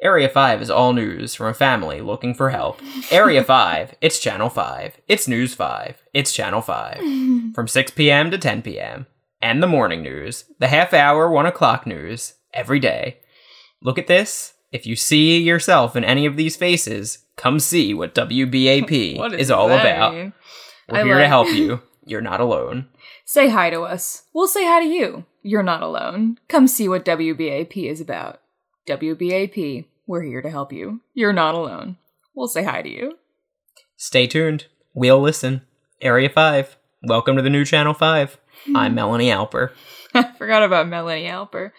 Area 0.02 0.30
5 0.30 0.62
is 0.62 0.70
all 0.70 0.94
news 0.94 1.36
from 1.36 1.48
a 1.48 1.54
family 1.54 2.00
looking 2.00 2.34
for 2.34 2.52
help. 2.52 2.80
Area 3.12 3.44
5, 3.44 3.96
it's 4.00 4.18
Channel 4.18 4.50
5. 4.50 4.98
It's 5.10 5.28
News 5.28 5.54
5. 5.56 6.02
It's 6.14 6.32
Channel 6.32 6.62
5. 6.62 7.00
From 7.54 7.68
6 7.68 7.92
p.m. 7.92 8.32
to 8.32 8.38
10 8.38 8.62
p.m. 8.62 9.08
And 9.42 9.64
the 9.64 9.68
morning 9.68 10.02
news. 10.02 10.46
The 10.60 10.68
half 10.68 10.94
hour, 10.94 11.30
1 11.30 11.46
o'clock 11.46 11.88
news. 11.88 12.34
Every 12.54 12.80
day. 12.80 13.20
Look 13.82 13.98
at 13.98 14.08
this. 14.08 14.54
If 14.72 14.86
you 14.86 14.96
see 14.96 15.40
yourself 15.40 15.96
in 15.96 16.04
any 16.04 16.26
of 16.26 16.36
these 16.36 16.56
faces, 16.56 17.20
come 17.38 17.60
see 17.60 17.94
what 17.94 18.14
WBAP 18.14 19.18
What 19.18 19.34
is 19.34 19.50
all 19.50 19.70
that 19.70 19.86
about. 19.86 20.14
mean? 20.14 20.34
We're 20.90 21.00
I 21.00 21.04
here 21.04 21.18
to 21.20 21.28
help 21.28 21.48
you. 21.50 21.82
You're 22.06 22.22
not 22.22 22.42
alone. 22.42 22.88
Say 23.24 23.50
hi 23.50 23.70
to 23.70 23.82
us. 23.82 24.24
We'll 24.34 24.48
say 24.48 24.66
hi 24.66 24.80
to 24.82 24.88
you. 24.88 25.26
You're 25.44 25.64
not 25.64 25.84
alone. 25.84 26.38
Come 26.48 26.68
see 26.68 26.90
what 26.90 27.06
WBAP 27.06 27.90
is 27.90 28.02
about. 28.02 28.42
WBAP, 28.88 29.86
we're 30.08 30.24
here 30.24 30.42
to 30.42 30.50
help 30.50 30.74
you. 30.74 31.02
You're 31.14 31.34
not 31.34 31.54
alone. 31.54 31.98
We'll 32.34 32.48
say 32.48 32.64
hi 32.64 32.82
to 32.82 32.90
you. 32.90 33.20
Stay 33.96 34.26
tuned. 34.26 34.66
We'll 34.96 35.22
listen. 35.22 35.62
Area 36.02 36.30
5. 36.30 36.78
Welcome 37.04 37.36
to 37.36 37.44
the 37.44 37.50
new 37.52 37.64
Channel 37.64 37.94
5. 37.94 38.39
Hmm. 38.66 38.78
I'm 38.78 38.96
Melanie 38.96 39.30
Alper. 39.30 39.72
I 40.14 40.32
forgot 40.38 40.64
about 40.64 40.88
Melanie 40.88 41.28
Alper. 41.28 41.72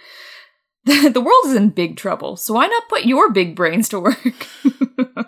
the 0.85 1.21
world 1.21 1.45
is 1.47 1.55
in 1.55 1.71
big 1.71 1.97
trouble, 1.97 2.37
so 2.37 2.55
why 2.55 2.67
not 2.67 2.89
put 2.89 3.05
your 3.05 3.31
big 3.31 3.55
brains 3.55 3.89
to 3.91 4.01
work? 4.01 4.47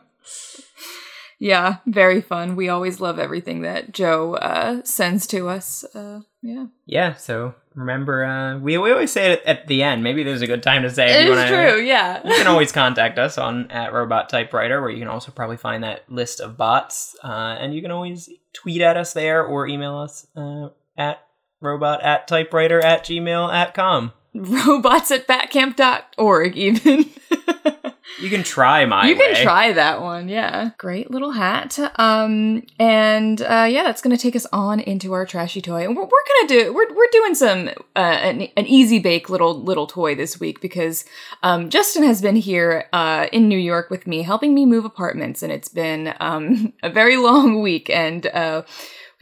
yeah, 1.38 1.76
very 1.86 2.22
fun. 2.22 2.56
We 2.56 2.70
always 2.70 3.00
love 3.00 3.18
everything 3.18 3.60
that 3.62 3.92
Joe 3.92 4.36
uh, 4.36 4.82
sends 4.84 5.26
to 5.26 5.48
us. 5.48 5.84
Uh, 5.94 6.20
yeah, 6.40 6.66
Yeah, 6.86 7.14
so 7.14 7.54
remember, 7.74 8.24
uh, 8.24 8.58
we, 8.58 8.78
we 8.78 8.90
always 8.92 9.12
say 9.12 9.32
it 9.32 9.42
at 9.44 9.66
the 9.66 9.82
end. 9.82 10.02
Maybe 10.02 10.22
there's 10.22 10.40
a 10.40 10.46
good 10.46 10.62
time 10.62 10.82
to 10.82 10.90
say 10.90 11.10
if 11.10 11.26
it 11.26 11.28
you 11.28 11.34
true. 11.48 11.82
Yeah, 11.82 12.26
you 12.26 12.34
can 12.34 12.46
always 12.46 12.72
contact 12.72 13.18
us 13.18 13.36
on 13.36 13.70
at 13.70 13.92
robot 13.92 14.28
typewriter 14.28 14.80
where 14.80 14.90
you 14.90 15.00
can 15.00 15.08
also 15.08 15.32
probably 15.32 15.58
find 15.58 15.84
that 15.84 16.10
list 16.10 16.40
of 16.40 16.56
bots 16.56 17.14
uh, 17.22 17.56
and 17.60 17.74
you 17.74 17.82
can 17.82 17.90
always 17.90 18.30
tweet 18.54 18.80
at 18.80 18.96
us 18.96 19.12
there 19.12 19.44
or 19.44 19.66
email 19.66 19.96
us 19.98 20.26
uh, 20.34 20.68
at 20.96 21.20
robot 21.62 22.02
at 22.02 22.28
typewriter 22.28 22.80
at 22.80 23.04
gmail 23.04 23.52
at 23.52 23.74
com 23.74 24.12
robots 24.34 25.10
at 25.10 25.26
batcamp.org. 25.26 26.56
Even 26.56 27.04
you 28.20 28.30
can 28.30 28.42
try 28.42 28.84
my 28.84 29.06
you 29.06 29.16
can 29.16 29.34
try 29.36 29.72
that 29.72 30.00
one. 30.00 30.28
Yeah, 30.28 30.70
great 30.78 31.10
little 31.10 31.32
hat. 31.32 31.78
Um, 31.98 32.62
and 32.78 33.40
uh, 33.42 33.66
yeah, 33.68 33.82
that's 33.82 34.02
gonna 34.02 34.16
take 34.16 34.36
us 34.36 34.46
on 34.52 34.80
into 34.80 35.12
our 35.12 35.26
trashy 35.26 35.60
toy. 35.60 35.84
And 35.84 35.96
we're, 35.96 36.04
we're 36.04 36.10
gonna 36.10 36.48
do 36.48 36.72
we're 36.72 36.94
we're 36.94 37.10
doing 37.12 37.34
some 37.34 37.68
uh, 37.96 37.98
an, 37.98 38.42
an 38.56 38.66
easy 38.66 38.98
bake 38.98 39.28
little 39.28 39.62
little 39.62 39.86
toy 39.86 40.14
this 40.14 40.40
week 40.40 40.60
because 40.60 41.04
um, 41.42 41.68
Justin 41.70 42.02
has 42.04 42.22
been 42.22 42.36
here 42.36 42.88
uh, 42.92 43.26
in 43.32 43.48
New 43.48 43.58
York 43.58 43.90
with 43.90 44.06
me, 44.06 44.22
helping 44.22 44.54
me 44.54 44.66
move 44.66 44.84
apartments, 44.84 45.42
and 45.42 45.52
it's 45.52 45.68
been 45.68 46.14
um, 46.20 46.72
a 46.82 46.90
very 46.90 47.16
long 47.16 47.60
week 47.60 47.90
and. 47.90 48.26
Uh, 48.26 48.62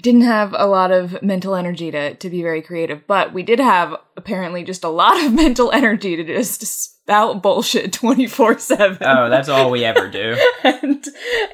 didn't 0.02 0.23
have 0.23 0.54
a 0.57 0.66
lot 0.66 0.90
of 0.90 1.23
mental 1.23 1.54
energy 1.54 1.90
to, 1.90 2.14
to 2.14 2.30
be 2.30 2.42
very 2.42 2.62
creative, 2.62 3.07
but 3.07 3.33
we 3.33 3.42
did 3.42 3.59
have 3.61 3.95
apparently 4.16 4.62
just 4.64 4.85
a 4.85 4.88
lot 4.88 5.23
of 5.25 5.33
mental 5.45 5.71
energy 5.73 6.16
to 6.16 6.25
just 6.25 6.64
spout 6.64 7.42
bullshit 7.42 7.92
24 7.92 8.59
7 8.59 8.99
oh 9.00 9.28
that's 9.30 9.49
all 9.49 9.71
we 9.71 9.85
ever 9.85 10.09
do 10.09 10.37
and 10.64 11.04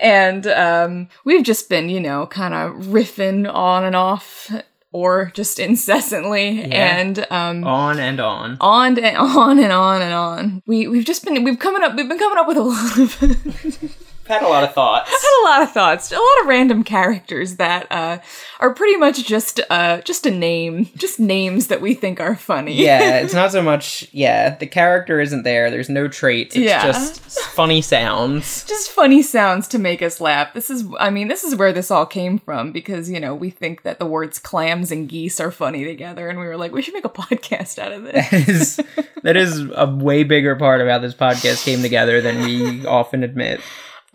and 0.00 0.46
um, 0.48 1.08
we've 1.24 1.44
just 1.44 1.68
been, 1.68 1.88
you 1.88 2.00
know, 2.00 2.26
kind 2.26 2.52
of 2.54 2.86
riffing 2.86 3.50
on 3.52 3.84
and 3.84 3.96
off, 3.96 4.50
or 4.92 5.30
just 5.34 5.58
incessantly, 5.58 6.60
Yeah. 6.62 6.98
and 6.98 7.26
um, 7.30 7.64
on 7.64 7.98
and 7.98 8.20
on 8.20 8.56
on 8.60 8.98
and 8.98 9.16
on 9.18 9.58
and 9.58 9.72
on 9.72 10.02
and 10.02 10.12
on. 10.14 10.62
We 10.66 10.88
we've 10.88 11.04
just 11.04 11.24
been 11.24 11.42
we've 11.44 11.58
coming 11.58 11.82
up 11.82 11.94
we've 11.96 12.08
been 12.08 12.18
coming 12.18 12.38
up 12.38 12.46
with 12.48 12.56
a 12.56 12.62
lot 12.62 12.98
of 12.98 14.05
had 14.28 14.42
a 14.42 14.48
lot 14.48 14.64
of 14.64 14.72
thoughts 14.74 15.10
had 15.10 15.42
a 15.42 15.44
lot 15.48 15.62
of 15.62 15.72
thoughts, 15.72 16.10
a 16.10 16.14
lot 16.14 16.40
of 16.42 16.46
random 16.48 16.82
characters 16.82 17.56
that 17.56 17.86
uh, 17.90 18.18
are 18.60 18.72
pretty 18.74 18.96
much 18.96 19.24
just 19.24 19.60
uh, 19.70 20.00
just 20.02 20.26
a 20.26 20.30
name, 20.30 20.88
just 20.96 21.20
names 21.20 21.68
that 21.68 21.80
we 21.80 21.94
think 21.94 22.20
are 22.20 22.34
funny. 22.36 22.74
yeah 22.74 23.18
it's 23.20 23.34
not 23.34 23.52
so 23.52 23.62
much 23.62 24.08
yeah 24.12 24.54
the 24.56 24.66
character 24.66 25.20
isn't 25.20 25.42
there 25.44 25.70
there's 25.70 25.88
no 25.88 26.08
traits 26.08 26.56
it's 26.56 26.64
Yeah. 26.64 26.84
just 26.86 27.20
funny 27.54 27.80
sounds 27.82 28.64
just 28.64 28.90
funny 28.90 29.22
sounds 29.22 29.68
to 29.68 29.78
make 29.78 30.02
us 30.02 30.20
laugh. 30.20 30.52
This 30.54 30.70
is, 30.70 30.84
I 30.98 31.10
mean, 31.10 31.28
this 31.28 31.44
is 31.44 31.54
where 31.56 31.72
this 31.72 31.90
all 31.90 32.06
came 32.06 32.38
from 32.38 32.72
because, 32.72 33.10
you 33.10 33.20
know, 33.20 33.34
we 33.34 33.50
think 33.50 33.82
that 33.82 33.98
the 33.98 34.06
words 34.06 34.38
clams 34.38 34.90
and 34.90 35.08
geese 35.08 35.38
are 35.40 35.50
funny 35.50 35.84
together. 35.84 36.28
And 36.28 36.38
we 36.38 36.46
were 36.46 36.56
like, 36.56 36.72
we 36.72 36.82
should 36.82 36.94
make 36.94 37.04
a 37.04 37.08
podcast 37.26 37.78
out 37.78 37.92
of 37.92 38.02
this. 38.04 38.30
that 38.30 38.48
is 38.48 38.80
that 39.22 39.36
is 39.36 39.60
a 39.74 39.86
way 39.86 40.24
bigger 40.24 40.56
part 40.56 40.80
of 40.80 40.88
how 40.88 40.98
this 40.98 41.14
podcast 41.14 41.64
came 41.64 41.82
together 41.82 42.20
than 42.20 42.42
we 42.42 42.84
often 42.98 43.22
admit 43.22 43.60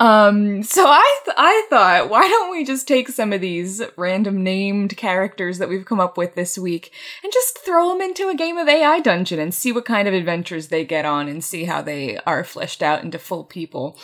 Um, 0.02 0.64
so 0.64 0.88
I, 0.88 1.20
th- 1.26 1.36
I 1.38 1.68
thought, 1.70 2.10
why 2.10 2.28
don't 2.28 2.50
we 2.50 2.66
just 2.66 2.88
take 2.88 3.08
some 3.10 3.32
of 3.32 3.40
these 3.40 3.84
random 3.98 4.42
named 4.42 4.98
characters 4.98 5.60
that 5.60 5.70
we've 5.70 5.86
come 5.86 6.00
up 6.00 6.18
with 6.18 6.34
this 6.34 6.58
week 6.58 6.92
and 7.24 7.32
just 7.32 7.60
throw 7.60 7.90
them 7.90 8.02
into 8.02 8.28
a 8.28 8.34
game 8.36 8.58
of 8.58 8.68
AI 8.68 9.00
Dungeon 9.00 9.38
and 9.40 9.54
see 9.54 9.72
what 9.72 9.86
kind 9.86 10.08
of 10.08 10.16
adventures 10.16 10.70
they 10.70 10.84
get 10.84 11.06
on 11.06 11.28
and 11.28 11.44
see 11.44 11.66
how 11.66 11.84
they 11.84 12.18
are 12.26 12.44
fleshed 12.44 12.82
out 12.82 13.04
into 13.04 13.20
full 13.20 13.44
people. 13.44 13.96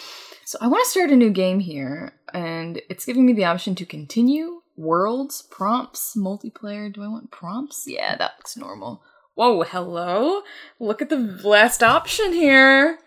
So 0.45 0.59
I 0.61 0.67
want 0.67 0.85
to 0.85 0.91
start 0.91 1.09
a 1.09 1.15
new 1.15 1.31
game 1.31 1.61
here, 1.61 2.13
and 2.31 2.79
it's 2.91 3.05
giving 3.05 3.25
me 3.25 3.33
the 3.33 3.45
option 3.45 3.73
to 3.73 3.85
continue, 3.85 4.61
worlds, 4.75 5.41
prompts, 5.49 6.15
multiplayer. 6.15 6.93
Do 6.93 7.01
I 7.01 7.07
want 7.07 7.31
prompts? 7.31 7.85
Yeah, 7.87 8.15
that 8.17 8.33
looks 8.37 8.55
normal. 8.55 9.01
Whoa, 9.33 9.63
hello. 9.63 10.43
Look 10.79 11.01
at 11.01 11.09
the 11.09 11.39
last 11.43 11.81
option 11.81 12.33
here. 12.33 12.99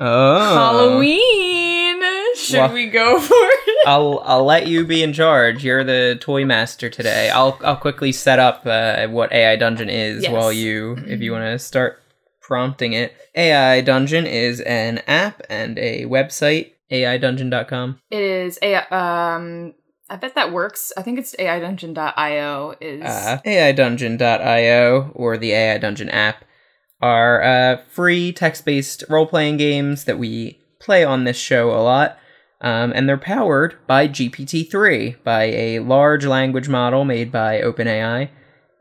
oh 0.00 0.54
Halloween. 0.54 1.79
Should 2.36 2.58
Well- 2.58 2.72
we 2.72 2.86
go 2.86 3.18
for 3.20 3.34
it? 3.34 3.86
I'll 3.86 4.20
I'll 4.24 4.44
let 4.44 4.66
you 4.66 4.84
be 4.86 5.02
in 5.02 5.12
charge. 5.12 5.64
You're 5.64 5.84
the 5.84 6.16
toy 6.20 6.44
master 6.44 6.88
today. 6.90 7.30
I'll 7.34 7.58
I'll 7.64 7.76
quickly 7.76 8.12
set 8.12 8.38
up 8.38 8.66
uh, 8.66 9.06
what 9.08 9.32
AI 9.32 9.56
Dungeon 9.56 9.88
is 9.90 10.22
Yes. 10.24 10.32
while 10.32 10.52
you 10.52 10.96
if 11.06 11.20
you 11.20 11.32
want 11.32 11.44
to 11.44 11.58
start 11.58 12.00
prompting 12.40 12.92
it. 12.92 13.14
AI 13.34 13.80
Dungeon 13.80 14.26
is 14.26 14.60
an 14.62 14.98
app 15.06 15.42
and 15.48 15.78
a 15.78 16.04
website. 16.06 16.72
AIDungeon.com. 16.90 18.00
It 18.10 18.20
is 18.22 18.58
a 18.62 18.74
um. 18.94 19.74
I 20.12 20.16
bet 20.16 20.34
that 20.34 20.50
works. 20.52 20.92
I 20.96 21.02
think 21.02 21.20
it's 21.20 21.36
AIDungeon.io 21.36 22.74
is 22.80 23.02
Uh, 23.04 23.38
AIDungeon.io 23.46 25.12
or 25.14 25.36
the 25.38 25.52
AI 25.52 25.78
Dungeon 25.78 26.08
app 26.10 26.44
are 27.00 27.42
uh, 27.42 27.76
free 27.88 28.32
text-based 28.32 29.04
role-playing 29.08 29.56
games 29.56 30.04
that 30.04 30.18
we 30.18 30.58
play 30.80 31.04
on 31.04 31.24
this 31.24 31.38
show 31.38 31.70
a 31.70 31.82
lot. 31.82 32.18
Um, 32.62 32.92
and 32.94 33.08
they're 33.08 33.16
powered 33.16 33.76
by 33.86 34.06
GPT-3, 34.06 35.22
by 35.22 35.44
a 35.44 35.78
large 35.78 36.26
language 36.26 36.68
model 36.68 37.04
made 37.04 37.32
by 37.32 37.60
OpenAI. 37.60 38.28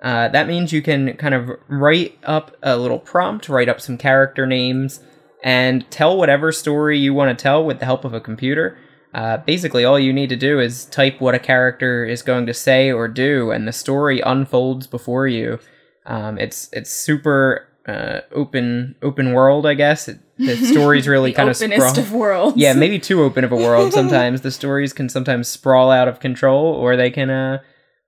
Uh, 0.01 0.27
that 0.29 0.48
means 0.48 0.74
you 0.74 0.82
can 0.82 1.15
kind 1.18 1.34
of 1.34 1.51
write 1.68 2.18
up 2.24 2.56
a 2.63 2.77
little 2.77 3.00
prompt, 3.00 3.48
write 3.48 3.70
up 3.70 3.79
some 3.79 3.98
character 3.98 4.46
names, 4.46 5.01
and 5.44 5.89
tell 5.91 6.18
whatever 6.18 6.51
story 6.51 6.98
you 6.98 7.13
want 7.13 7.38
to 7.38 7.41
tell 7.41 7.63
with 7.63 7.79
the 7.79 7.86
help 7.86 8.03
of 8.03 8.13
a 8.13 8.20
computer. 8.20 8.77
Uh, 9.13 9.38
basically, 9.38 9.84
all 9.84 9.98
you 9.98 10.13
need 10.13 10.29
to 10.29 10.36
do 10.36 10.60
is 10.60 10.86
type 10.86 11.20
what 11.20 11.36
a 11.36 11.39
character 11.39 12.06
is 12.06 12.22
going 12.22 12.46
to 12.46 12.53
say 12.53 12.91
or 12.91 13.08
do, 13.08 13.50
and 13.50 13.68
the 13.68 13.72
story 13.74 14.22
unfolds 14.22 14.88
before 14.88 15.27
you. 15.27 15.60
Um, 16.06 16.38
it's 16.38 16.70
it's 16.74 16.91
super 16.91 17.68
uh, 17.89 18.22
open 18.31 18.96
open 19.01 19.34
world, 19.34 19.65
I 19.65 19.74
guess. 19.74 20.08
It, 20.08 20.19
the 20.38 20.55
story's 20.74 21.08
really 21.08 21.31
the 21.31 21.36
kind 21.38 21.50
of 21.50 21.55
openest 21.58 21.89
sprawl- 21.96 22.00
of 22.05 22.13
worlds. 22.13 22.58
yeah, 22.58 22.74
maybe 22.74 23.00
too 23.00 23.22
open 23.24 23.43
of 23.43 23.51
a 23.51 23.55
world 23.58 23.91
sometimes. 24.00 24.41
the 24.41 24.51
stories 24.51 24.93
can 24.93 25.10
sometimes 25.10 25.48
sprawl 25.48 25.91
out 25.91 26.08
of 26.08 26.19
control, 26.19 26.65
or 26.74 26.96
they 26.96 27.10
can 27.12 27.29
uh, 27.29 27.60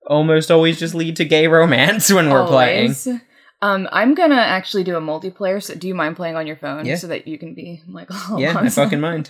almost 0.08 0.50
always 0.52 0.80
just 0.80 0.94
lead 0.96 1.16
to 1.18 1.26
gay 1.26 1.48
romance 1.48 2.12
when 2.12 2.30
we're 2.30 2.48
playing. 2.48 2.96
Um, 3.64 3.88
I'm 3.92 4.16
gonna 4.16 4.36
actually 4.58 4.84
do 4.84 4.96
a 4.96 5.02
multiplayer. 5.02 5.62
So, 5.62 5.76
do 5.76 5.88
you 5.88 5.94
mind 5.94 6.16
playing 6.16 6.36
on 6.36 6.48
your 6.48 6.56
phone 6.56 6.84
Yeah. 6.86 6.96
so 6.96 7.06
that 7.08 7.28
you 7.28 7.38
can 7.38 7.54
be 7.54 7.84
Michael? 7.88 8.18
Yeah, 8.40 8.58
I 8.58 8.70
fucking 8.70 9.00
mind. 9.00 9.30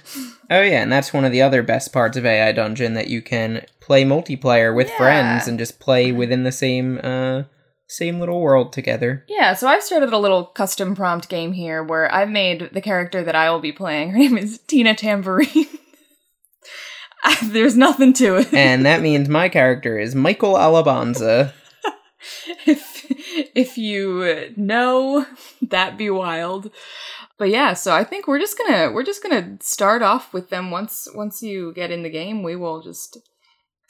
Oh 0.49 0.61
yeah, 0.61 0.81
and 0.81 0.89
that's 0.91 1.11
one 1.11 1.25
of 1.25 1.33
the 1.33 1.41
other 1.41 1.61
best 1.63 1.91
parts 1.91 2.15
of 2.15 2.25
AI 2.25 2.51
Dungeon 2.53 2.93
that 2.93 3.09
you 3.09 3.21
can 3.21 3.65
play 3.81 4.05
multiplayer 4.05 4.73
with 4.73 4.87
Yeah. 4.89 4.97
friends 4.97 5.47
and 5.49 5.59
just 5.59 5.79
play 5.81 6.13
within 6.13 6.43
the 6.43 6.51
same 6.53 6.99
uh 7.03 7.43
same 7.91 8.21
little 8.21 8.39
world 8.39 8.71
together. 8.71 9.25
Yeah, 9.27 9.53
so 9.53 9.67
I've 9.67 9.83
started 9.83 10.13
a 10.13 10.17
little 10.17 10.45
custom 10.45 10.95
prompt 10.95 11.27
game 11.27 11.51
here 11.51 11.83
where 11.83 12.13
I've 12.13 12.29
made 12.29 12.69
the 12.71 12.79
character 12.79 13.21
that 13.21 13.35
I 13.35 13.51
will 13.51 13.59
be 13.59 13.73
playing. 13.73 14.09
Her 14.11 14.17
name 14.17 14.37
is 14.37 14.59
Tina 14.59 14.95
Tambourine. 14.95 15.67
There's 17.43 17.75
nothing 17.75 18.13
to 18.13 18.37
it. 18.37 18.53
And 18.53 18.85
that 18.85 19.01
means 19.01 19.27
my 19.27 19.49
character 19.49 19.99
is 19.99 20.15
Michael 20.15 20.53
Alabanza. 20.53 21.53
if 22.65 23.05
if 23.53 23.77
you 23.77 24.53
know, 24.55 25.25
that 25.61 25.97
be 25.97 26.09
wild. 26.09 26.71
But 27.37 27.49
yeah, 27.49 27.73
so 27.73 27.93
I 27.93 28.03
think 28.03 28.27
we're 28.27 28.39
just 28.39 28.57
gonna 28.57 28.91
we're 28.91 29.03
just 29.03 29.21
gonna 29.21 29.57
start 29.59 30.01
off 30.01 30.33
with 30.33 30.49
them 30.49 30.71
once 30.71 31.07
once 31.13 31.43
you 31.43 31.73
get 31.73 31.91
in 31.91 32.03
the 32.03 32.09
game. 32.09 32.41
We 32.41 32.55
will 32.55 32.81
just 32.81 33.17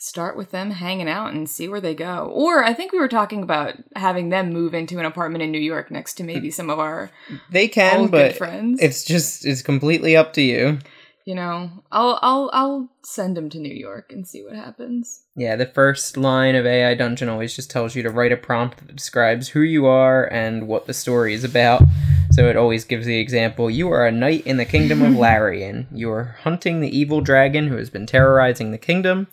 start 0.01 0.36
with 0.36 0.50
them 0.50 0.72
hanging 0.72 1.08
out 1.08 1.31
and 1.31 1.48
see 1.48 1.67
where 1.67 1.79
they 1.79 1.93
go. 1.93 2.25
Or 2.34 2.63
I 2.63 2.74
think 2.74 2.91
we 2.91 2.98
were 2.98 3.08
talking 3.08 3.43
about 3.43 3.75
having 3.96 4.29
them 4.29 4.51
move 4.51 4.74
into 4.74 4.98
an 4.98 5.05
apartment 5.05 5.43
in 5.43 5.51
New 5.51 5.60
York 5.60 5.91
next 5.91 6.15
to 6.15 6.24
maybe 6.24 6.50
some 6.50 6.72
of 6.72 6.79
our 6.79 7.12
They 7.51 7.67
can, 7.67 8.08
but 8.08 8.36
friends. 8.36 8.81
it's 8.81 9.03
just 9.03 9.46
it's 9.46 9.62
completely 9.62 10.17
up 10.17 10.34
to 10.34 10.41
you. 10.41 10.79
you 11.24 11.36
know, 11.36 11.70
I'll 11.91 12.17
I'll 12.24 12.50
I'll 12.51 12.89
send 13.03 13.38
them 13.38 13.48
to 13.51 13.60
New 13.60 13.74
York 13.74 14.12
and 14.12 14.27
see 14.27 14.41
what 14.43 14.55
happens. 14.55 15.22
Yeah, 15.36 15.55
the 15.55 15.67
first 15.67 16.17
line 16.17 16.55
of 16.55 16.65
AI 16.65 16.96
Dungeon 16.96 17.29
always 17.29 17.55
just 17.55 17.70
tells 17.70 17.96
you 17.96 18.01
to 18.01 18.10
write 18.10 18.31
a 18.31 18.38
prompt 18.38 18.79
that 18.79 18.96
describes 18.96 19.50
who 19.50 19.62
you 19.62 19.86
are 19.86 20.25
and 20.25 20.67
what 20.67 20.88
the 20.88 20.93
story 20.96 21.36
is 21.36 21.43
about. 21.43 21.84
So 22.31 22.50
it 22.50 22.58
always 22.58 22.86
gives 22.86 23.05
the 23.05 23.20
example 23.20 23.70
You 23.70 23.91
are 23.91 24.08
a 24.08 24.12
knight 24.12 24.48
in 24.48 24.58
the 24.58 24.65
kingdom 24.65 25.03
of 25.03 25.13
Larion. 25.25 25.86
You 25.93 26.12
are 26.12 26.38
hunting 26.41 26.79
the 26.81 26.98
evil 26.98 27.22
dragon 27.22 27.67
who 27.67 27.75
has 27.77 27.91
been 27.91 28.08
terrorizing 28.08 28.72
the 28.72 28.79
kingdom. 28.79 29.27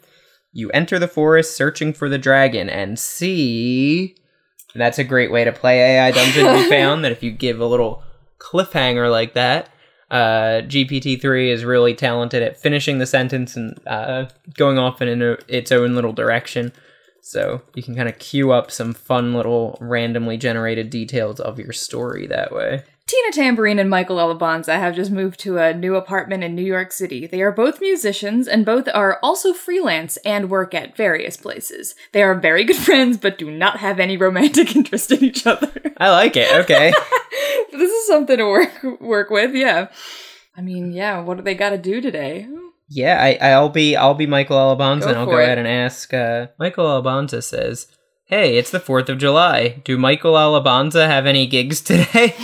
You 0.52 0.70
enter 0.70 0.98
the 0.98 1.08
forest 1.08 1.56
searching 1.56 1.92
for 1.92 2.08
the 2.08 2.18
dragon 2.18 2.68
and 2.68 2.98
see. 2.98 4.16
That's 4.74 4.98
a 4.98 5.04
great 5.04 5.30
way 5.30 5.44
to 5.44 5.52
play 5.52 5.96
AI 5.96 6.10
Dungeon. 6.10 6.52
we 6.52 6.68
found 6.70 7.04
that 7.04 7.12
if 7.12 7.22
you 7.22 7.30
give 7.30 7.60
a 7.60 7.66
little 7.66 8.02
cliffhanger 8.38 9.10
like 9.10 9.34
that, 9.34 9.70
uh, 10.10 10.62
GPT-3 10.66 11.48
is 11.48 11.64
really 11.64 11.94
talented 11.94 12.42
at 12.42 12.58
finishing 12.58 12.98
the 12.98 13.06
sentence 13.06 13.56
and 13.56 13.78
uh, 13.86 14.26
going 14.54 14.78
off 14.78 15.02
in 15.02 15.22
a, 15.22 15.36
its 15.48 15.70
own 15.70 15.94
little 15.94 16.12
direction. 16.12 16.72
So 17.20 17.60
you 17.74 17.82
can 17.82 17.94
kind 17.94 18.08
of 18.08 18.18
queue 18.18 18.52
up 18.52 18.70
some 18.70 18.94
fun 18.94 19.34
little 19.34 19.76
randomly 19.80 20.38
generated 20.38 20.88
details 20.88 21.40
of 21.40 21.58
your 21.58 21.72
story 21.72 22.26
that 22.28 22.52
way. 22.52 22.84
Tina 23.08 23.32
Tambourine 23.32 23.78
and 23.78 23.88
Michael 23.88 24.18
Alabanza 24.18 24.74
have 24.74 24.94
just 24.94 25.10
moved 25.10 25.40
to 25.40 25.56
a 25.56 25.72
new 25.72 25.94
apartment 25.94 26.44
in 26.44 26.54
New 26.54 26.62
York 26.62 26.92
City. 26.92 27.26
They 27.26 27.40
are 27.40 27.50
both 27.50 27.80
musicians 27.80 28.46
and 28.46 28.66
both 28.66 28.86
are 28.92 29.18
also 29.22 29.54
freelance 29.54 30.18
and 30.26 30.50
work 30.50 30.74
at 30.74 30.94
various 30.94 31.34
places. 31.34 31.94
They 32.12 32.22
are 32.22 32.34
very 32.34 32.64
good 32.64 32.76
friends 32.88 33.16
but 33.16 33.38
do 33.38 33.50
not 33.50 33.78
have 33.78 33.98
any 33.98 34.18
romantic 34.18 34.76
interest 34.76 35.10
in 35.10 35.24
each 35.24 35.46
other. 35.46 35.72
I 35.96 36.10
like 36.10 36.36
it. 36.36 36.54
Okay. 36.64 36.92
this 37.72 37.90
is 37.90 38.06
something 38.08 38.36
to 38.36 38.44
work 38.44 39.00
work 39.00 39.30
with, 39.30 39.54
yeah. 39.54 39.88
I 40.54 40.60
mean, 40.60 40.92
yeah, 40.92 41.20
what 41.20 41.38
do 41.38 41.42
they 41.42 41.54
got 41.54 41.70
to 41.70 41.78
do 41.78 42.02
today? 42.02 42.46
yeah, 42.90 43.22
I, 43.22 43.52
I'll 43.52 43.68
be 43.70 43.96
I'll 43.96 44.14
be 44.14 44.26
Michael 44.26 44.56
Alabanza 44.58 45.02
Go 45.02 45.08
and 45.08 45.18
I'll 45.18 45.26
go 45.26 45.38
it. 45.38 45.44
ahead 45.44 45.58
and 45.58 45.68
ask. 45.68 46.12
Uh, 46.12 46.48
Michael 46.58 46.84
Alabanza 46.86 47.42
says, 47.42 47.86
"Hey, 48.26 48.58
it's 48.58 48.70
the 48.70 48.80
Fourth 48.80 49.08
of 49.08 49.18
July. 49.18 49.80
Do 49.84 49.96
Michael 49.96 50.34
Alabanza 50.34 51.06
have 51.06 51.24
any 51.26 51.46
gigs 51.46 51.80
today?" 51.80 52.34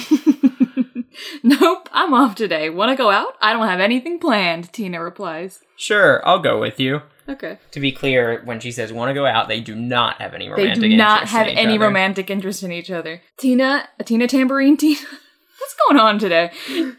Nope, 1.45 1.89
I'm 1.93 2.13
off 2.13 2.35
today. 2.35 2.71
Want 2.71 2.91
to 2.91 2.97
go 2.97 3.11
out? 3.11 3.37
I 3.41 3.53
don't 3.53 3.69
have 3.69 3.79
anything 3.81 4.19
planned, 4.19 4.73
Tina 4.73 5.03
replies. 5.03 5.61
sure, 5.77 6.27
I'll 6.27 6.41
go 6.41 6.59
with 6.59 6.81
you. 6.81 7.03
Okay. 7.29 7.59
To 7.71 7.81
be 7.81 7.93
clear, 7.93 8.43
when 8.45 8.61
she 8.61 8.73
says 8.73 8.93
want 8.93 9.11
to 9.11 9.15
go 9.15 9.25
out, 9.25 9.49
they 9.49 9.61
do 9.61 9.75
not 9.75 10.21
have 10.21 10.35
any 10.35 10.49
romantic. 10.49 10.81
They 10.81 10.89
do 10.89 10.97
not 10.97 11.29
have 11.29 11.47
any 11.47 11.77
other. 11.77 11.85
romantic 11.87 12.31
interest 12.31 12.63
in 12.63 12.73
each 12.73 12.91
other. 12.91 13.23
Tina, 13.39 13.89
Tina 14.05 14.27
Tambourine 14.27 14.77
Tina. 14.77 15.01
What's 15.59 15.77
going 15.89 15.99
on 15.99 16.19
today? 16.19 16.51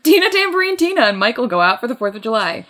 Tina 0.01 0.29
Tambourine 0.31 0.77
Tina 0.77 1.01
and 1.01 1.19
Michael 1.19 1.47
go 1.47 1.61
out 1.61 1.79
for 1.79 1.87
the 1.87 1.95
4th 1.95 2.15
of 2.15 2.23
July. 2.23 2.65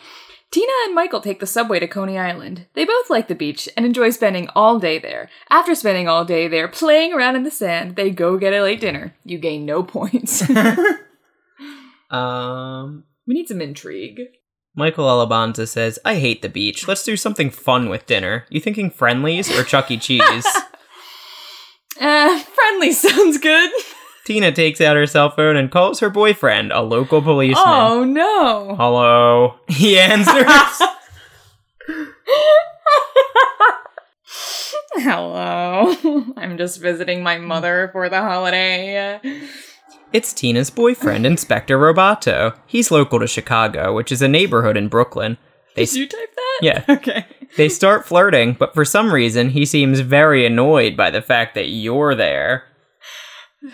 Tina 0.51 0.71
and 0.85 0.95
Michael 0.95 1.21
take 1.21 1.39
the 1.39 1.47
subway 1.47 1.79
to 1.79 1.87
Coney 1.87 2.17
Island. 2.17 2.65
They 2.73 2.85
both 2.85 3.09
like 3.09 3.27
the 3.27 3.35
beach 3.35 3.67
and 3.75 3.85
enjoy 3.85 4.09
spending 4.09 4.49
all 4.55 4.79
day 4.79 4.99
there. 4.99 5.29
After 5.49 5.75
spending 5.75 6.07
all 6.07 6.25
day 6.25 6.47
there 6.47 6.67
playing 6.67 7.13
around 7.13 7.35
in 7.35 7.43
the 7.43 7.51
sand, 7.51 7.95
they 7.95 8.09
go 8.09 8.37
get 8.37 8.53
a 8.53 8.61
late 8.61 8.79
dinner. 8.79 9.15
You 9.23 9.37
gain 9.37 9.65
no 9.65 9.83
points. 9.83 10.43
Um, 12.09 13.05
we 13.27 13.33
need 13.33 13.47
some 13.47 13.61
intrigue. 13.61 14.19
Michael 14.75 15.05
Alabanza 15.05 15.67
says, 15.67 15.97
I 16.03 16.15
hate 16.15 16.41
the 16.41 16.49
beach. 16.49 16.87
Let's 16.87 17.03
do 17.03 17.15
something 17.15 17.49
fun 17.49 17.87
with 17.89 18.05
dinner. 18.05 18.45
You 18.49 18.59
thinking 18.59 18.89
Friendly's 18.89 19.49
or 19.57 19.63
Chuck 19.63 19.89
E. 19.91 19.97
Cheese? 19.97 20.45
Uh, 21.97 22.39
friendly 22.39 22.91
sounds 22.91 23.37
good. 23.37 23.71
Tina 24.25 24.51
takes 24.51 24.81
out 24.81 24.97
her 24.97 25.07
cell 25.07 25.29
phone 25.29 25.55
and 25.55 25.71
calls 25.71 26.01
her 26.01 26.09
boyfriend, 26.09 26.73
a 26.73 26.81
local 26.81 27.21
policeman. 27.21 27.63
Oh 27.65 28.03
no. 28.03 28.75
Hello. 28.75 29.55
He 29.69 29.97
answers. 29.97 30.45
Hello. 34.95 35.93
I'm 36.35 36.57
just 36.57 36.81
visiting 36.81 37.21
my 37.23 37.37
mother 37.37 37.89
for 37.93 38.09
the 38.09 38.21
holiday. 38.21 39.21
It's 40.13 40.33
Tina's 40.33 40.69
boyfriend, 40.69 41.25
Inspector 41.25 41.77
Roboto. 41.77 42.57
He's 42.65 42.91
local 42.91 43.19
to 43.19 43.27
Chicago, 43.27 43.93
which 43.93 44.11
is 44.11 44.21
a 44.21 44.27
neighborhood 44.27 44.77
in 44.77 44.87
Brooklyn. 44.87 45.37
They, 45.75 45.85
Did 45.85 45.95
you 45.95 46.07
type 46.07 46.35
that? 46.35 46.59
yeah. 46.61 46.83
Okay. 46.89 47.25
They 47.57 47.69
start 47.69 48.05
flirting, 48.05 48.53
but 48.53 48.73
for 48.73 48.83
some 48.85 49.13
reason, 49.13 49.49
he 49.49 49.65
seems 49.65 49.99
very 50.01 50.45
annoyed 50.45 50.95
by 50.97 51.09
the 51.09 51.21
fact 51.21 51.55
that 51.55 51.67
you're 51.67 52.15
there. 52.15 52.63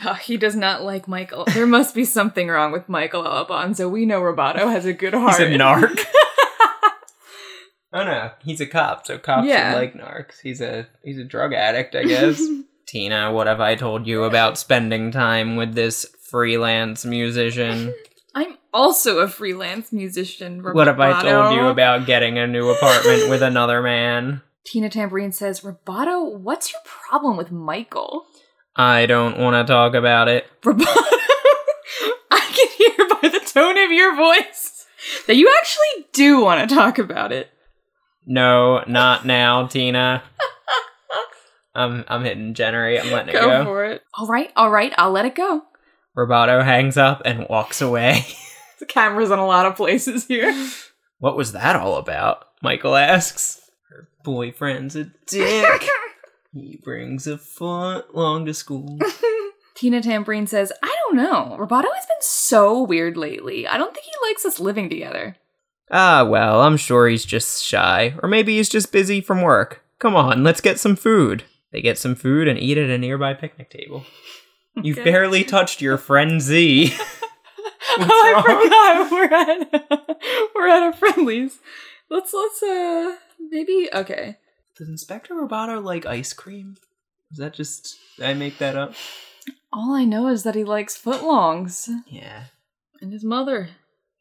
Oh, 0.06 0.14
he 0.24 0.38
does 0.38 0.56
not 0.56 0.84
like 0.84 1.08
Michael. 1.08 1.46
There 1.46 1.68
must 1.68 1.94
be 1.96 2.06
something 2.06 2.48
wrong 2.48 2.72
with 2.72 2.90
Michael 2.90 3.24
Alabanza. 3.24 3.90
We 3.90 4.06
know 4.06 4.22
Roboto 4.22 4.72
has 4.72 4.86
a 4.86 4.94
good 4.94 5.14
heart. 5.14 5.40
He's 5.40 5.48
a 5.48 5.50
narc. 5.60 6.06
oh 7.94 8.04
no, 8.04 8.32
he's 8.44 8.62
a 8.62 8.66
cop, 8.66 9.06
so 9.06 9.18
cops 9.18 9.48
Yeah. 9.48 9.76
like 9.76 9.94
narcs. 9.94 10.40
He's 10.42 10.62
a 10.62 10.88
he's 11.04 11.18
a 11.18 11.24
drug 11.24 11.54
addict, 11.54 11.96
I 11.96 12.04
guess. 12.04 12.42
Tina, 12.88 13.32
what 13.32 13.48
have 13.48 13.62
I 13.62 13.76
told 13.76 14.06
you 14.08 14.24
about 14.26 14.58
spending 14.58 15.12
time 15.12 15.56
with 15.56 15.74
this 15.76 16.06
freelance 16.32 17.06
musician? 17.06 17.94
I'm 18.36 18.58
also 18.74 19.20
a 19.20 19.28
freelance 19.28 19.92
musician. 19.92 20.64
Roboto. 20.64 20.74
What 20.74 20.88
have 20.88 21.00
I 21.00 21.22
told 21.22 21.54
you 21.54 21.68
about 21.68 22.06
getting 22.06 22.38
a 22.38 22.48
new 22.48 22.70
apartment 22.70 23.30
with 23.30 23.44
another 23.44 23.82
man? 23.82 24.42
Tina 24.66 24.90
Tambourine 24.90 25.34
says, 25.34 25.62
Roboto, 25.62 26.40
what's 26.40 26.72
your 26.72 26.82
problem 26.86 27.36
with 27.36 27.52
Michael? 27.52 28.26
I 28.76 29.06
don't 29.06 29.38
want 29.38 29.68
to 29.68 29.72
talk 29.72 29.94
about 29.94 30.30
it. 30.30 30.46
Roboto, 30.62 30.86
I 32.32 32.40
can 32.56 32.68
hear 32.78 33.08
by 33.22 33.28
the 33.28 33.46
tone 33.46 33.78
of 33.78 33.92
your 33.92 34.16
voice 34.16 34.86
that 35.28 35.36
you 35.36 35.54
actually 35.60 36.08
do 36.14 36.42
want 36.42 36.70
to 36.70 36.74
talk 36.74 36.98
about 36.98 37.34
it. 37.34 37.50
No, 38.26 38.84
not 38.88 39.26
now, 39.26 39.68
Tina. 39.68 40.24
I'm 41.74 42.04
I'm 42.08 42.24
hitting 42.24 42.54
generate. 42.54 43.04
I'm 43.04 43.12
letting 43.12 43.30
it 43.30 43.40
Go 43.40 43.48
go. 43.48 43.64
for 43.64 43.86
it. 43.86 44.04
All 44.14 44.28
right, 44.28 44.52
all 44.56 44.70
right, 44.70 44.94
I'll 44.98 45.12
let 45.12 45.26
it 45.26 45.36
go. 45.36 45.64
Roboto 46.18 46.64
hangs 46.64 46.98
up 46.98 47.22
and 47.26 47.48
walks 47.50 47.82
away. 47.82 48.26
The 48.80 48.88
camera's 48.88 49.30
in 49.30 49.38
a 49.38 49.46
lot 49.46 49.68
of 49.68 49.76
places 49.76 50.26
here. 50.26 50.52
What 51.20 51.38
was 51.38 51.52
that 51.52 51.76
all 51.76 51.98
about? 51.98 52.46
Michael 52.64 52.96
asks. 52.96 53.62
Her 53.92 54.10
boyfriend's 54.24 54.96
a 54.96 55.12
dick. 55.28 55.88
he 56.52 56.80
brings 56.84 57.28
a 57.28 57.38
foot 57.38 58.16
long 58.16 58.44
to 58.48 58.56
school. 58.56 58.98
Tina 59.76 60.02
Tambourine 60.02 60.48
says, 60.48 60.74
I 60.82 60.96
don't 61.06 61.16
know. 61.16 61.58
Roboto 61.60 61.94
has 61.94 62.06
been 62.08 62.22
so 62.22 62.82
weird 62.82 63.18
lately. 63.18 63.68
I 63.68 63.78
don't 63.78 63.94
think 63.94 64.04
he 64.04 64.28
likes 64.30 64.46
us 64.46 64.60
living 64.60 64.90
together. 64.90 65.36
ah, 65.92 66.24
well, 66.24 66.62
I'm 66.62 66.78
sure 66.78 67.08
he's 67.08 67.24
just 67.24 67.64
shy. 67.64 68.16
Or 68.24 68.28
maybe 68.28 68.58
he's 68.58 68.68
just 68.68 68.92
busy 68.92 69.22
from 69.22 69.44
work. 69.44 69.84
Come 70.00 70.16
on, 70.16 70.44
let's 70.44 70.60
get 70.62 70.80
some 70.80 70.96
food. 70.96 71.44
They 71.72 71.82
get 71.82 72.00
some 72.00 72.16
food 72.16 72.48
and 72.48 72.58
eat 72.58 72.80
at 72.80 72.90
a 72.90 72.98
nearby 72.98 73.36
picnic 73.36 73.70
table. 73.70 74.06
You've 74.76 74.98
Okay. 75.00 75.10
barely 75.12 75.44
touched 75.44 75.82
your 75.82 75.98
friend 75.98 76.42
Z. 76.42 76.88
What's 77.98 78.10
oh, 78.12 78.44
wrong? 78.48 78.70
I 78.72 79.08
forgot. 79.10 79.72
We're 79.72 80.08
at 80.08 80.18
we're 80.56 80.68
at 80.68 80.84
our 80.84 80.94
Friendly's. 80.94 81.60
Let's 82.10 82.34
let's 82.34 82.64
uh 82.64 83.16
maybe 83.40 83.90
okay. 83.94 84.38
Does 84.78 84.88
Inspector 84.88 85.34
Roboto 85.34 85.84
like 85.84 86.06
ice 86.06 86.32
cream? 86.34 86.78
Is 87.32 87.38
that 87.38 87.54
just 87.54 87.98
I 88.24 88.34
make 88.34 88.58
that 88.60 88.78
up? 88.78 88.94
All 89.74 89.94
I 89.94 90.06
know 90.06 90.28
is 90.28 90.44
that 90.44 90.56
he 90.56 90.64
likes 90.64 90.98
footlongs 91.02 91.90
Yeah. 92.08 92.46
and 93.02 93.12
his 93.12 93.24
mother. 93.26 93.70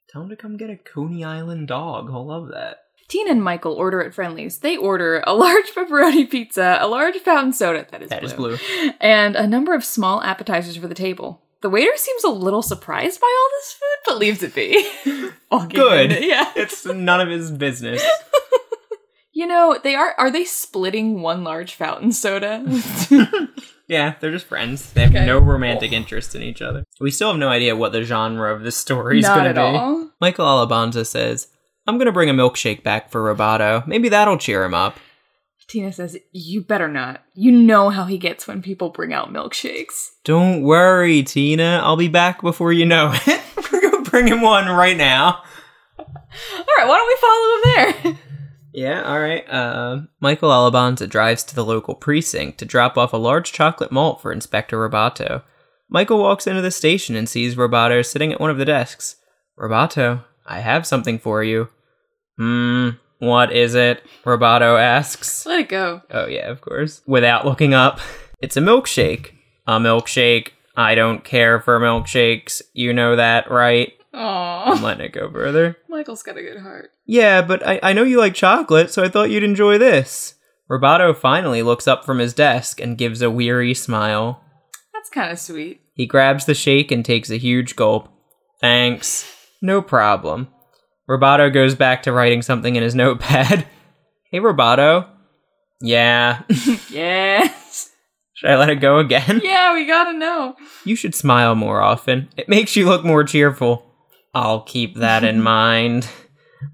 Tell 0.09 0.23
him 0.23 0.29
to 0.31 0.37
come 0.37 0.57
get 0.57 0.71
a 0.71 0.77
Coney 0.77 1.23
Island 1.25 1.69
dog. 1.69 2.09
He'll 2.11 2.27
love 2.27 2.49
that. 2.49 2.79
Tina 3.11 3.33
and 3.33 3.45
Michael 3.45 3.75
order 3.75 4.03
at 4.03 4.15
Friendly's. 4.15 4.59
They 4.59 4.77
order 4.79 5.23
a 5.27 5.35
large 5.35 5.67
pepperoni 5.77 6.31
pizza, 6.31 6.79
a 6.81 6.89
large 6.89 7.17
fountain 7.17 7.53
soda 7.53 7.87
that 7.91 8.03
is 8.03 8.09
That 8.09 8.21
blue, 8.37 8.53
is 8.55 8.61
blue. 8.61 8.91
and 9.01 9.37
a 9.37 9.47
number 9.47 9.75
of 9.75 9.85
small 9.85 10.23
appetizers 10.23 10.77
for 10.77 10.87
the 10.89 10.95
table. 10.95 11.43
The 11.61 11.69
waiter 11.69 11.95
seems 11.97 12.25
a 12.25 12.31
little 12.31 12.63
surprised 12.63 13.21
by 13.21 13.27
all 13.27 13.49
this 13.59 13.73
food, 13.73 13.99
but 14.07 14.19
leaves 14.19 14.43
it 14.43 14.55
be. 14.55 14.89
Good. 15.69 16.13
in, 16.13 16.23
yeah. 16.23 16.51
It's 16.57 16.87
none 16.87 17.21
of 17.21 17.29
his 17.29 17.51
business. 17.51 18.03
You 19.33 19.47
know, 19.47 19.79
they 19.83 19.95
are 19.95 20.13
are 20.19 20.31
they 20.31 20.45
splitting 20.45 21.23
one 21.23 21.45
large 21.45 21.75
fountain 21.75 22.13
soda? 22.13 22.63
Yeah, 23.89 24.15
they're 24.21 24.33
just 24.33 24.45
friends. 24.47 24.93
They 24.93 25.03
have 25.03 25.11
Okay. 25.15 25.25
no 25.25 25.39
romantic 25.39 25.93
interest 25.93 26.35
in 26.35 26.43
each 26.43 26.61
other. 26.61 26.85
We 27.01 27.11
still 27.11 27.31
have 27.31 27.39
no 27.39 27.49
idea 27.49 27.75
what 27.75 27.93
the 27.93 28.03
genre 28.03 28.55
of 28.55 28.63
this 28.63 28.77
story 28.77 29.21
is 29.21 29.27
going 29.27 29.45
to 29.47 29.55
be. 29.55 29.61
all. 29.61 30.11
Michael 30.21 30.45
Alabanza 30.47 31.07
says, 31.07 31.49
I'm 31.91 31.99
going 31.99 32.07
to 32.07 32.13
bring 32.13 32.31
a 32.31 32.33
milkshake 32.33 32.85
back 32.85 33.11
for 33.11 33.21
Roboto. 33.21 33.85
Maybe 33.85 34.09
that'll 34.09 34.39
cheer 34.39 34.63
him 34.63 34.75
up. 34.75 34.97
Tina 35.67 35.93
says, 35.93 36.17
You 36.31 36.61
better 36.61 36.87
not. 36.87 37.25
You 37.35 37.51
know 37.51 37.89
how 37.89 38.05
he 38.05 38.17
gets 38.17 38.47
when 38.47 38.63
people 38.63 38.91
bring 38.91 39.13
out 39.13 39.33
milkshakes. 39.33 40.11
Don't 40.23 40.63
worry, 40.63 41.25
Tina. 41.25 41.81
I'll 41.83 41.97
be 41.97 42.07
back 42.07 42.43
before 42.43 42.73
you 42.73 42.87
know 42.87 43.11
it. 43.13 43.43
We're 43.73 43.81
going 43.81 44.05
to 44.05 44.09
bring 44.09 44.29
him 44.29 44.41
one 44.41 44.69
right 44.69 44.97
now. 44.97 45.43
All 45.99 46.07
right, 46.79 46.87
why 46.87 46.97
don't 46.97 47.09
we 47.09 47.17
follow 47.21 47.95
him 47.97 48.05
there? 48.05 48.19
Yeah, 48.73 49.03
all 49.03 49.19
right. 49.19 49.45
Uh, 49.51 50.03
Michael 50.21 50.51
Alabanza 50.51 51.09
drives 51.09 51.43
to 51.43 51.57
the 51.57 51.65
local 51.65 51.97
precinct 51.97 52.59
to 52.59 52.65
drop 52.65 52.97
off 52.97 53.13
a 53.13 53.17
large 53.17 53.51
chocolate 53.51 53.91
malt 53.91 54.23
for 54.23 54.33
Inspector 54.33 54.77
Roboto. 54.77 55.43
Michael 55.89 56.21
walks 56.21 56.47
into 56.47 56.63
the 56.63 56.71
station 56.71 57.17
and 57.17 57.29
sees 57.29 57.57
Roboto 57.57 58.07
sitting 58.07 58.33
at 58.33 58.41
one 58.41 58.49
of 58.51 58.59
the 58.59 58.65
desks. 58.65 59.17
Roboto, 59.59 60.23
I 60.47 60.61
have 60.61 60.87
something 60.87 61.19
for 61.19 61.43
you. 61.43 61.69
Hmm, 62.41 62.89
what 63.19 63.53
is 63.53 63.75
it? 63.75 64.03
Roboto 64.25 64.81
asks. 64.81 65.45
Let 65.45 65.61
it 65.61 65.69
go. 65.69 66.01
Oh, 66.11 66.27
yeah, 66.27 66.49
of 66.49 66.63
course. 66.63 67.03
Without 67.07 67.45
looking 67.45 67.75
up. 67.75 68.01
It's 68.41 68.57
a 68.57 68.61
milkshake. 68.63 69.33
A 69.67 69.79
milkshake. 69.79 70.53
I 70.75 70.95
don't 70.95 71.23
care 71.23 71.61
for 71.61 71.79
milkshakes. 71.79 72.63
You 72.73 72.95
know 72.95 73.17
that, 73.17 73.51
right? 73.51 73.93
I'm 74.15 74.79
Aww. 74.79 74.83
letting 74.83 75.05
it 75.05 75.13
go 75.13 75.31
further. 75.31 75.77
Michael's 75.87 76.23
got 76.23 76.39
a 76.39 76.43
good 76.43 76.63
heart. 76.63 76.93
Yeah, 77.05 77.43
but 77.43 77.67
I, 77.67 77.79
I 77.83 77.93
know 77.93 78.05
you 78.05 78.19
like 78.19 78.33
chocolate, 78.33 78.91
so 78.91 79.05
I 79.05 79.11
thought 79.11 79.29
you'd 79.29 79.43
enjoy 79.43 79.77
this. 79.77 80.37
Roboto 80.71 81.15
finally 81.15 81.63
looks 81.63 81.87
up 81.87 82.07
from 82.07 82.21
his 82.21 82.33
desk 82.33 82.81
and 82.81 82.97
gives 82.97 83.21
a 83.21 83.31
weary 83.31 83.75
smile. 83.75 84.43
That's 84.95 85.11
kind 85.11 85.31
of 85.31 85.39
sweet. 85.39 85.83
He 85.93 86.07
grabs 86.07 86.47
the 86.47 86.55
shake 86.55 86.91
and 86.91 87.05
takes 87.05 87.29
a 87.29 87.37
huge 87.37 87.77
gulp. 87.77 88.09
Thanks. 88.63 89.31
No 89.61 89.83
problem. 89.83 90.49
Roboto 91.11 91.53
goes 91.53 91.75
back 91.75 92.05
to 92.05 92.13
writing 92.13 92.41
something 92.43 92.77
in 92.77 92.83
his 92.83 92.95
notepad. 92.95 93.67
hey, 94.31 94.39
Roboto. 94.39 95.09
Yeah. 95.81 96.43
Yes. 96.91 97.91
Should 98.35 98.51
I 98.51 98.57
let 98.57 98.71
it 98.71 98.77
go 98.77 98.99
again? 98.99 99.41
yeah, 99.45 99.75
we 99.75 99.87
gotta 99.87 100.17
know. 100.17 100.57
You 100.85 100.97
should 100.97 101.15
smile 101.15 101.55
more 101.55 101.81
often. 101.83 102.29
It 102.37 102.49
makes 102.49 102.75
you 102.77 102.87
look 102.87 103.05
more 103.05 103.23
cheerful. 103.25 103.85
I'll 104.35 104.63
keep 104.63 104.97
that 104.97 105.25
in 105.25 105.43
mind. 105.43 106.09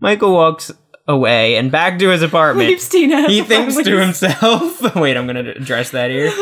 Michael 0.01 0.33
walks 0.33 0.70
away 1.09 1.57
and 1.57 1.72
back 1.72 1.99
to 2.01 2.09
his 2.11 2.22
apartment. 2.22 2.68
Leaves 2.68 2.88
Tina. 2.88 3.27
he 3.29 3.42
thinks 3.42 3.77
to 3.77 3.99
himself. 3.99 4.94
Wait, 4.94 5.16
I'm 5.16 5.27
to 5.27 5.57
address 5.57 5.90
that 5.90 6.11
here. 6.11 6.33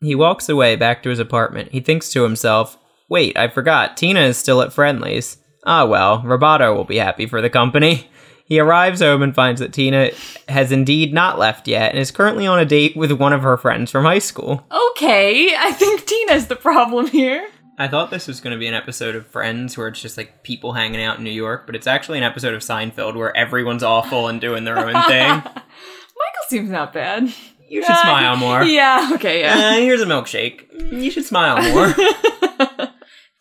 He 0.00 0.14
walks 0.14 0.48
away 0.48 0.74
back 0.76 1.02
to 1.04 1.10
his 1.10 1.18
apartment. 1.18 1.72
He 1.72 1.80
thinks 1.80 2.10
to 2.12 2.22
himself, 2.22 2.76
Wait, 3.08 3.36
I 3.36 3.48
forgot. 3.48 3.96
Tina 3.96 4.20
is 4.20 4.36
still 4.36 4.60
at 4.62 4.72
Friendly's. 4.72 5.38
Ah, 5.66 5.84
well, 5.84 6.20
Roboto 6.22 6.74
will 6.74 6.84
be 6.84 6.96
happy 6.96 7.26
for 7.26 7.42
the 7.42 7.50
company. 7.50 8.08
He 8.44 8.60
arrives 8.60 9.00
home 9.00 9.22
and 9.22 9.34
finds 9.34 9.60
that 9.60 9.72
Tina 9.72 10.10
has 10.48 10.70
indeed 10.70 11.12
not 11.12 11.36
left 11.38 11.66
yet 11.66 11.90
and 11.90 11.98
is 11.98 12.12
currently 12.12 12.46
on 12.46 12.60
a 12.60 12.64
date 12.64 12.96
with 12.96 13.10
one 13.10 13.32
of 13.32 13.42
her 13.42 13.56
friends 13.56 13.90
from 13.90 14.04
high 14.04 14.20
school. 14.20 14.64
Okay, 14.92 15.52
I 15.56 15.72
think 15.72 16.06
Tina's 16.06 16.46
the 16.46 16.54
problem 16.54 17.08
here. 17.08 17.48
I 17.78 17.88
thought 17.88 18.10
this 18.10 18.28
was 18.28 18.40
going 18.40 18.52
to 18.52 18.58
be 18.58 18.68
an 18.68 18.74
episode 18.74 19.16
of 19.16 19.26
Friends 19.26 19.76
where 19.76 19.88
it's 19.88 20.00
just 20.00 20.16
like 20.16 20.44
people 20.44 20.72
hanging 20.72 21.02
out 21.02 21.18
in 21.18 21.24
New 21.24 21.30
York, 21.30 21.66
but 21.66 21.74
it's 21.74 21.88
actually 21.88 22.18
an 22.18 22.24
episode 22.24 22.54
of 22.54 22.62
Seinfeld 22.62 23.16
where 23.16 23.36
everyone's 23.36 23.82
awful 23.82 24.28
and 24.28 24.40
doing 24.40 24.64
their 24.64 24.78
own 24.78 24.94
thing. 25.08 25.28
Michael 25.32 26.46
seems 26.48 26.70
not 26.70 26.92
bad. 26.94 27.24
You 27.68 27.82
should 27.84 27.96
smile 27.96 28.36
more. 28.36 28.62
Yeah, 28.64 29.10
okay, 29.14 29.40
yeah. 29.40 29.72
Uh, 29.72 29.80
here's 29.80 30.00
a 30.00 30.06
milkshake. 30.06 30.92
You 30.92 31.10
should 31.10 31.24
smile 31.24 31.60
more. 31.74 31.88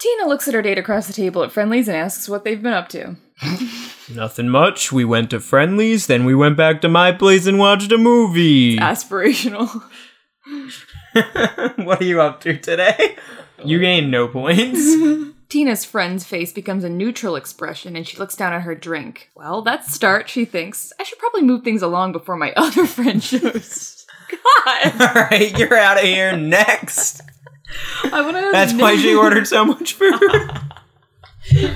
Tina 0.06 0.28
looks 0.28 0.48
at 0.48 0.54
her 0.54 0.62
date 0.62 0.78
across 0.78 1.08
the 1.08 1.14
table 1.14 1.42
at 1.42 1.52
Friendly's 1.52 1.88
and 1.88 1.98
asks 1.98 2.30
what 2.30 2.44
they've 2.44 2.62
been 2.62 2.74
up 2.74 2.90
to. 2.90 3.16
Nothing 4.14 4.50
much. 4.50 4.92
We 4.92 5.04
went 5.04 5.32
to 5.32 5.40
Friendly's, 5.40 6.06
then 6.06 6.26
we 6.26 6.36
went 6.36 6.58
back 6.58 6.80
to 6.82 6.88
my 6.88 7.12
place 7.12 7.48
and 7.48 7.58
watched 7.58 7.92
a 7.92 7.98
movie. 7.98 8.78
Aspirational. 8.78 9.82
what 11.84 12.02
are 12.02 12.06
you 12.06 12.22
up 12.22 12.40
to 12.42 12.56
today? 12.56 13.18
You 13.64 13.80
gain 13.80 14.12
no 14.12 14.28
points. 14.28 14.80
Tina's 15.50 15.84
friend's 15.84 16.24
face 16.24 16.54
becomes 16.54 16.84
a 16.84 16.90
neutral 16.90 17.36
expression 17.36 17.96
and 17.96 18.08
she 18.08 18.18
looks 18.18 18.36
down 18.36 18.54
at 18.54 18.62
her 18.62 18.76
drink. 18.76 19.32
Well, 19.34 19.64
that's 19.64 19.92
start, 19.92 20.30
she 20.30 20.46
thinks. 20.46 20.94
I 21.00 21.04
should 21.04 21.18
probably 21.18 21.42
move 21.42 21.64
things 21.64 21.82
along 21.82 22.12
before 22.12 22.38
my 22.38 22.54
other 22.56 22.86
friend 22.86 23.24
shows. 23.24 24.06
God! 24.30 25.02
Alright, 25.02 25.58
you're 25.58 25.76
out 25.76 25.98
of 25.98 26.04
here 26.04 26.38
next. 26.38 27.24
I 28.04 28.22
want 28.22 28.38
to. 28.38 28.42
That's 28.52 28.74
why 28.74 28.98
she 28.98 29.16
ordered 29.16 29.48
so 29.48 29.66
much 29.66 29.94
food. 29.94 30.22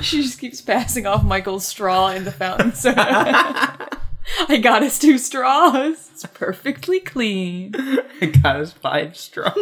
She 0.01 0.23
just 0.23 0.39
keeps 0.39 0.61
passing 0.61 1.05
off 1.05 1.23
Michael's 1.23 1.63
straw 1.67 2.07
in 2.07 2.23
the 2.23 2.31
fountain 2.31 2.73
soda. 2.73 2.97
I 4.49 4.57
got 4.57 4.81
us 4.81 4.97
two 4.97 5.19
straws. 5.19 6.09
It's 6.11 6.25
perfectly 6.25 6.99
clean. 6.99 7.75
I 8.19 8.25
got 8.25 8.55
us 8.55 8.73
five 8.73 9.15
straws. 9.15 9.53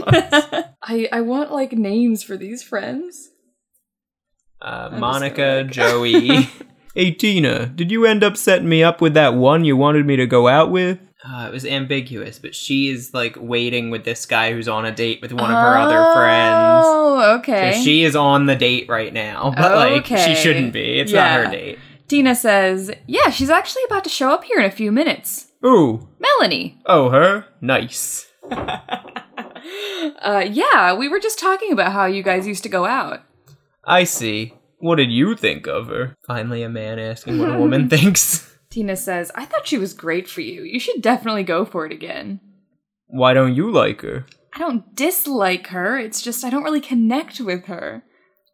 I 0.82 1.10
I 1.12 1.20
want 1.20 1.52
like 1.52 1.74
names 1.74 2.24
for 2.24 2.38
these 2.38 2.64
friends. 2.64 3.32
Uh, 4.62 4.92
Monica, 4.94 5.66
Joey. 5.66 6.48
hey, 6.96 7.12
Tina, 7.12 7.66
did 7.66 7.92
you 7.92 8.06
end 8.06 8.24
up 8.24 8.38
setting 8.38 8.70
me 8.70 8.82
up 8.82 9.02
with 9.02 9.14
that 9.16 9.34
one 9.34 9.66
you 9.66 9.76
wanted 9.76 10.06
me 10.06 10.16
to 10.16 10.26
go 10.26 10.48
out 10.48 10.72
with? 10.72 11.00
Uh, 11.24 11.48
it 11.48 11.52
was 11.52 11.66
ambiguous, 11.66 12.38
but 12.40 12.54
she 12.54 12.90
is 12.90 13.14
like 13.14 13.36
waiting 13.40 13.90
with 13.90 14.04
this 14.04 14.26
guy 14.26 14.54
who's 14.54 14.68
on 14.68 14.86
a 14.86 14.92
date 14.92 15.20
with 15.22 15.34
one 15.34 15.50
of 15.50 15.58
her 15.58 15.76
other 15.78 16.14
friends. 16.14 16.86
Oh, 16.88 17.38
okay. 17.40 17.74
So 17.74 17.82
she 17.84 18.04
is 18.04 18.16
on 18.16 18.46
the 18.46 18.56
date 18.56 18.88
right 18.88 19.12
now, 19.12 19.52
but 19.58 19.76
like 19.76 20.06
she 20.06 20.36
shouldn't 20.36 20.74
be. 20.74 21.00
It's 21.00 21.12
Yeah. 21.12 21.38
not 21.38 21.46
her 21.48 21.52
date. 21.52 21.80
Tina 22.08 22.36
says, 22.36 22.92
"Yeah, 23.08 23.30
she's 23.32 23.50
actually 23.50 23.82
about 23.88 24.04
to 24.04 24.10
show 24.10 24.30
up 24.32 24.44
here 24.46 24.60
in 24.60 24.66
a 24.66 24.72
few 24.72 24.92
minutes." 24.92 25.52
Ooh, 25.66 26.08
Melanie. 26.20 26.80
oh 26.86 27.10
her, 27.10 27.46
nice. 27.62 28.28
Uh, 30.22 30.46
yeah, 30.50 30.94
we 30.94 31.10
were 31.10 31.20
just 31.20 31.40
talking 31.40 31.72
about 31.74 31.92
how 31.92 32.06
you 32.06 32.24
guys 32.24 32.48
used 32.48 32.64
to 32.64 32.70
go 32.70 32.86
out. 32.86 33.22
I 33.84 34.06
see. 34.06 34.54
What 34.80 34.96
did 34.96 35.12
you 35.12 35.36
think 35.36 35.68
of 35.68 35.88
her? 35.88 36.16
Finally, 36.26 36.64
a 36.64 36.70
man 36.70 37.00
asking 37.00 37.40
what 37.40 37.54
a 37.54 37.58
woman 37.58 37.90
thinks. 37.96 38.57
Tina 38.78 38.96
says, 38.96 39.32
"I 39.34 39.44
thought 39.44 39.66
she 39.66 39.80
was 39.80 39.96
great 39.96 40.30
for 40.30 40.42
you. 40.42 40.62
You 40.62 40.80
should 40.80 41.02
definitely 41.02 41.42
go 41.42 41.66
for 41.66 41.88
it 41.88 41.92
again." 41.92 42.40
Why 43.08 43.34
don't 43.34 43.56
you 43.56 43.72
like 43.72 44.02
her? 44.02 44.28
I 44.54 44.60
don't 44.60 44.96
dislike 44.96 45.66
her. 45.70 45.98
It's 45.98 46.22
just 46.22 46.46
I 46.46 46.52
don't 46.52 46.62
really 46.64 46.80
connect 46.80 47.40
with 47.40 47.66
her. 47.66 48.04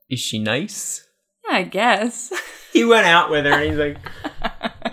Is 0.09 0.21
she 0.21 0.39
nice? 0.39 1.05
Yeah, 1.45 1.57
I 1.57 1.63
guess. 1.63 2.31
He 2.71 2.85
went 2.85 3.05
out 3.05 3.31
with 3.31 3.43
her 3.43 3.51
and 3.51 3.69
he's 3.69 3.77
like, 3.77 3.97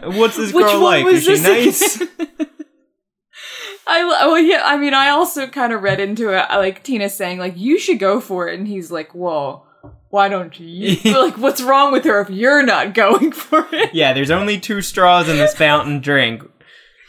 "What's 0.16 0.36
this 0.36 0.52
Which 0.52 0.66
girl 0.66 0.80
like? 0.80 1.06
Is 1.06 1.22
she 1.22 1.40
nice?" 1.40 2.02
I 3.86 4.02
well 4.04 4.36
yeah, 4.36 4.62
I 4.64 4.78
mean 4.78 4.94
I 4.94 5.10
also 5.10 5.46
kind 5.46 5.72
of 5.72 5.84
read 5.84 6.00
into 6.00 6.30
it 6.30 6.44
like 6.50 6.82
Tina 6.82 7.08
saying 7.08 7.38
like 7.38 7.56
you 7.56 7.78
should 7.78 8.00
go 8.00 8.20
for 8.20 8.48
it 8.48 8.58
and 8.58 8.66
he's 8.66 8.90
like, 8.90 9.14
"Well, 9.14 9.68
why 10.10 10.28
don't 10.28 10.58
you?" 10.60 10.96
like 11.12 11.38
what's 11.38 11.62
wrong 11.62 11.92
with 11.92 12.04
her 12.04 12.20
if 12.20 12.30
you're 12.30 12.62
not 12.62 12.94
going 12.94 13.32
for 13.32 13.66
it? 13.72 13.90
yeah, 13.94 14.12
there's 14.12 14.30
only 14.30 14.60
two 14.60 14.82
straws 14.82 15.28
in 15.28 15.36
this 15.36 15.54
fountain 15.54 16.00
drink. 16.00 16.42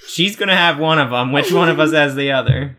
She's 0.08 0.36
gonna 0.36 0.56
have 0.56 0.80
one 0.80 1.00
of 1.00 1.10
them. 1.12 1.32
Which 1.32 1.52
one 1.52 1.70
of 1.70 1.80
us 1.80 1.92
has 1.92 2.16
the 2.16 2.32
other? 2.32 2.78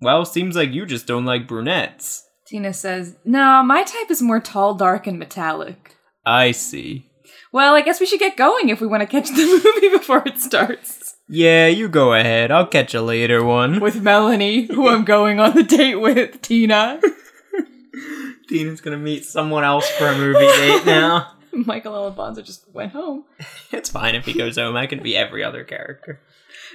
Well, 0.00 0.24
seems 0.24 0.56
like 0.56 0.72
you 0.72 0.86
just 0.86 1.06
don't 1.06 1.24
like 1.24 1.46
brunettes. 1.48 2.26
Tina 2.46 2.72
says, 2.72 3.16
"No, 3.24 3.62
my 3.62 3.84
type 3.84 4.10
is 4.10 4.20
more 4.22 4.40
tall, 4.40 4.74
dark 4.74 5.06
and 5.06 5.18
metallic." 5.18 5.96
I 6.26 6.50
see. 6.52 7.06
Well, 7.52 7.74
I 7.74 7.80
guess 7.80 7.98
we 8.00 8.06
should 8.06 8.20
get 8.20 8.36
going 8.36 8.68
if 8.68 8.80
we 8.80 8.86
want 8.86 9.02
to 9.02 9.06
catch 9.06 9.28
the 9.28 9.62
movie 9.64 9.96
before 9.96 10.22
it 10.26 10.38
starts. 10.38 11.14
Yeah, 11.28 11.66
you 11.68 11.88
go 11.88 12.14
ahead. 12.14 12.50
I'll 12.50 12.66
catch 12.66 12.94
a 12.94 13.02
later 13.02 13.44
one. 13.44 13.80
With 13.80 14.02
Melanie, 14.02 14.62
who 14.66 14.88
I'm 14.88 15.04
going 15.04 15.38
on 15.38 15.54
the 15.54 15.62
date 15.62 15.96
with, 15.96 16.42
Tina. 16.42 17.00
Tina's 18.50 18.80
gonna 18.80 18.98
meet 18.98 19.24
someone 19.24 19.62
else 19.62 19.88
for 19.90 20.08
a 20.08 20.18
movie 20.18 20.40
date 20.40 20.84
now. 20.84 21.32
Michael 21.52 21.92
Alabanza 21.92 22.44
just 22.44 22.64
went 22.72 22.92
home. 22.92 23.24
It's 23.72 23.88
fine 23.88 24.16
if 24.16 24.24
he 24.24 24.32
goes 24.32 24.56
home. 24.58 24.76
I 24.76 24.86
can 24.86 25.00
be 25.00 25.16
every 25.16 25.44
other 25.44 25.62
character. 25.62 26.20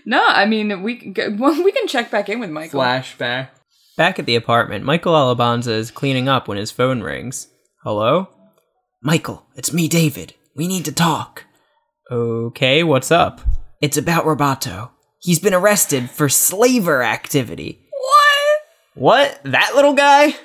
No, 0.06 0.24
I 0.26 0.46
mean 0.46 0.82
we 0.82 0.96
can 0.96 1.12
go, 1.12 1.36
well, 1.38 1.62
we 1.62 1.74
can 1.74 1.88
check 1.88 2.10
back 2.10 2.30
in 2.30 2.40
with 2.40 2.50
Michael. 2.50 2.80
Flashback. 2.80 3.50
Back 3.98 4.18
at 4.18 4.26
the 4.26 4.36
apartment, 4.36 4.86
Michael 4.86 5.14
Alabanza 5.14 5.72
is 5.72 5.92
cleaning 5.92 6.30
up 6.30 6.48
when 6.48 6.58
his 6.58 6.72
phone 6.72 7.02
rings. 7.02 7.48
Hello? 7.84 8.30
Michael, 9.02 9.46
it's 9.56 9.74
me, 9.74 9.88
David. 9.90 10.34
We 10.56 10.68
need 10.68 10.86
to 10.86 10.92
talk. 10.94 11.44
Okay, 12.10 12.82
what's 12.84 13.12
up? 13.12 13.42
It's 13.82 13.98
about 13.98 14.26
Roboto. 14.26 14.92
He's 15.20 15.40
been 15.40 15.54
arrested 15.54 16.10
for 16.10 16.30
slaver 16.30 17.04
activity. 17.04 17.82
What? 17.92 18.62
What? 18.96 19.42
That 19.44 19.76
little 19.76 19.94
guy? 19.94 20.36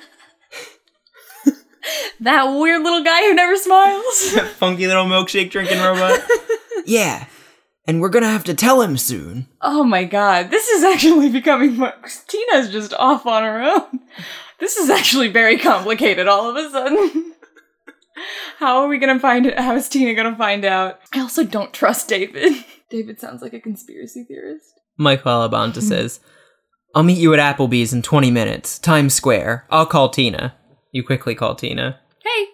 That 2.19 2.43
weird 2.45 2.83
little 2.83 3.03
guy 3.03 3.21
who 3.23 3.33
never 3.33 3.55
smiles? 3.57 4.39
Funky 4.57 4.85
little 4.87 5.05
milkshake 5.05 5.49
drinking 5.49 5.79
robot? 5.79 6.19
yeah. 6.85 7.25
And 7.87 7.99
we're 7.99 8.09
gonna 8.09 8.29
have 8.29 8.43
to 8.45 8.53
tell 8.53 8.81
him 8.81 8.95
soon. 8.97 9.47
oh 9.61 9.83
my 9.83 10.03
god, 10.03 10.51
this 10.51 10.67
is 10.67 10.83
actually 10.83 11.29
becoming. 11.29 11.77
mu- 11.77 11.89
Tina's 12.27 12.69
just 12.69 12.93
off 12.93 13.25
on 13.25 13.43
her 13.43 13.61
own. 13.63 13.99
This 14.59 14.77
is 14.77 14.89
actually 14.91 15.29
very 15.29 15.57
complicated 15.57 16.27
all 16.27 16.49
of 16.49 16.55
a 16.55 16.69
sudden. 16.69 17.33
How 18.59 18.77
are 18.83 18.87
we 18.87 18.99
gonna 18.99 19.19
find 19.19 19.47
it? 19.47 19.59
How 19.59 19.75
is 19.75 19.89
Tina 19.89 20.13
gonna 20.13 20.35
find 20.35 20.63
out? 20.63 20.99
I 21.13 21.19
also 21.21 21.43
don't 21.43 21.73
trust 21.73 22.07
David. 22.07 22.53
David 22.91 23.19
sounds 23.19 23.41
like 23.41 23.53
a 23.53 23.59
conspiracy 23.59 24.23
theorist. 24.25 24.79
Mike 24.97 25.23
Alabanza 25.23 25.81
says, 25.81 26.19
I'll 26.93 27.01
meet 27.03 27.17
you 27.17 27.33
at 27.33 27.39
Applebee's 27.57 27.93
in 27.93 28.01
20 28.03 28.29
minutes, 28.29 28.77
Times 28.77 29.13
Square. 29.15 29.65
I'll 29.71 29.85
call 29.87 30.09
Tina. 30.09 30.53
You 30.91 31.03
quickly 31.03 31.35
call 31.35 31.55
Tina. 31.55 31.99
Hey, 32.23 32.47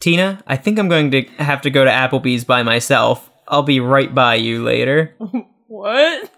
Tina, 0.00 0.42
I 0.46 0.56
think 0.56 0.78
I'm 0.78 0.88
going 0.88 1.10
to 1.10 1.22
have 1.38 1.62
to 1.62 1.70
go 1.70 1.84
to 1.84 1.90
Applebee's 1.90 2.44
by 2.44 2.62
myself. 2.62 3.30
I'll 3.48 3.62
be 3.62 3.80
right 3.80 4.14
by 4.14 4.36
you 4.36 4.62
later. 4.62 5.14
what? 5.66 6.30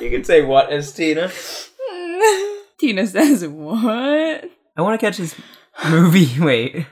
You 0.00 0.10
can 0.10 0.24
say 0.24 0.42
what 0.42 0.70
as 0.70 0.92
Tina. 0.92 1.30
Tina 2.78 3.06
says, 3.06 3.46
What? 3.46 4.50
I 4.76 4.82
want 4.82 5.00
to 5.00 5.06
catch 5.06 5.18
this 5.18 5.34
movie. 5.88 6.40
Wait. 6.40 6.86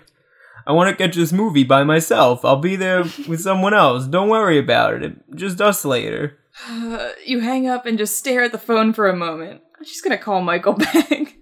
I 0.66 0.72
want 0.72 0.96
to 0.96 1.02
catch 1.02 1.16
this 1.16 1.32
movie 1.32 1.64
by 1.64 1.84
myself. 1.84 2.44
I'll 2.44 2.56
be 2.56 2.76
there 2.76 3.04
with 3.28 3.40
someone 3.40 3.74
else. 3.74 4.06
Don't 4.06 4.30
worry 4.30 4.58
about 4.58 5.02
it. 5.02 5.16
Just 5.34 5.60
us 5.60 5.84
later. 5.84 6.38
Uh, 6.68 7.10
you 7.26 7.40
hang 7.40 7.66
up 7.66 7.84
and 7.84 7.98
just 7.98 8.16
stare 8.16 8.42
at 8.42 8.52
the 8.52 8.58
phone 8.58 8.92
for 8.92 9.08
a 9.08 9.16
moment. 9.16 9.60
She's 9.82 10.00
gonna 10.00 10.16
call 10.16 10.40
Michael 10.40 10.74
back. 10.74 11.34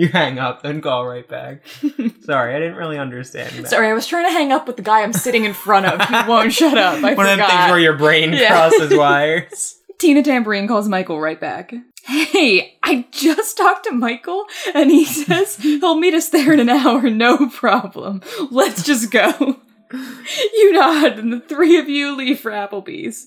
You 0.00 0.08
hang 0.08 0.38
up, 0.38 0.62
then 0.62 0.80
call 0.80 1.06
right 1.06 1.28
back. 1.28 1.60
Sorry, 2.22 2.54
I 2.56 2.58
didn't 2.58 2.76
really 2.76 2.96
understand 2.98 3.52
that. 3.64 3.68
Sorry, 3.68 3.88
I 3.88 3.92
was 3.92 4.06
trying 4.06 4.24
to 4.26 4.32
hang 4.32 4.50
up 4.50 4.66
with 4.66 4.76
the 4.76 4.82
guy 4.82 5.02
I'm 5.02 5.12
sitting 5.12 5.44
in 5.44 5.52
front 5.52 5.84
of. 5.84 6.00
He 6.08 6.14
won't 6.28 6.52
shut 6.54 6.78
up. 6.78 7.04
I 7.04 7.12
One 7.14 7.26
of 7.26 7.36
them 7.38 7.46
things 7.48 7.70
where 7.70 7.78
your 7.78 7.98
brain 7.98 8.32
Yeah. 8.32 8.48
crosses 8.70 8.96
wires. 8.96 9.76
Tina 9.98 10.22
Tambourine 10.22 10.66
calls 10.66 10.88
Michael 10.88 11.20
right 11.20 11.38
back. 11.38 11.74
Hey, 12.04 12.78
I 12.82 13.06
just 13.10 13.58
talked 13.58 13.84
to 13.84 13.92
Michael 13.92 14.46
and 14.74 14.90
he 14.90 15.04
says 15.04 15.56
he'll 15.56 15.96
meet 15.98 16.14
us 16.14 16.30
there 16.30 16.50
in 16.54 16.60
an 16.60 16.70
hour, 16.70 17.02
no 17.10 17.48
problem. 17.50 18.22
Let's 18.50 18.82
just 18.82 19.10
go. 19.10 19.60
You 19.92 20.72
nod 20.72 21.18
and 21.18 21.30
the 21.30 21.40
three 21.40 21.76
of 21.76 21.90
you 21.90 22.16
leave 22.16 22.40
for 22.40 22.50
Applebee's. 22.52 23.26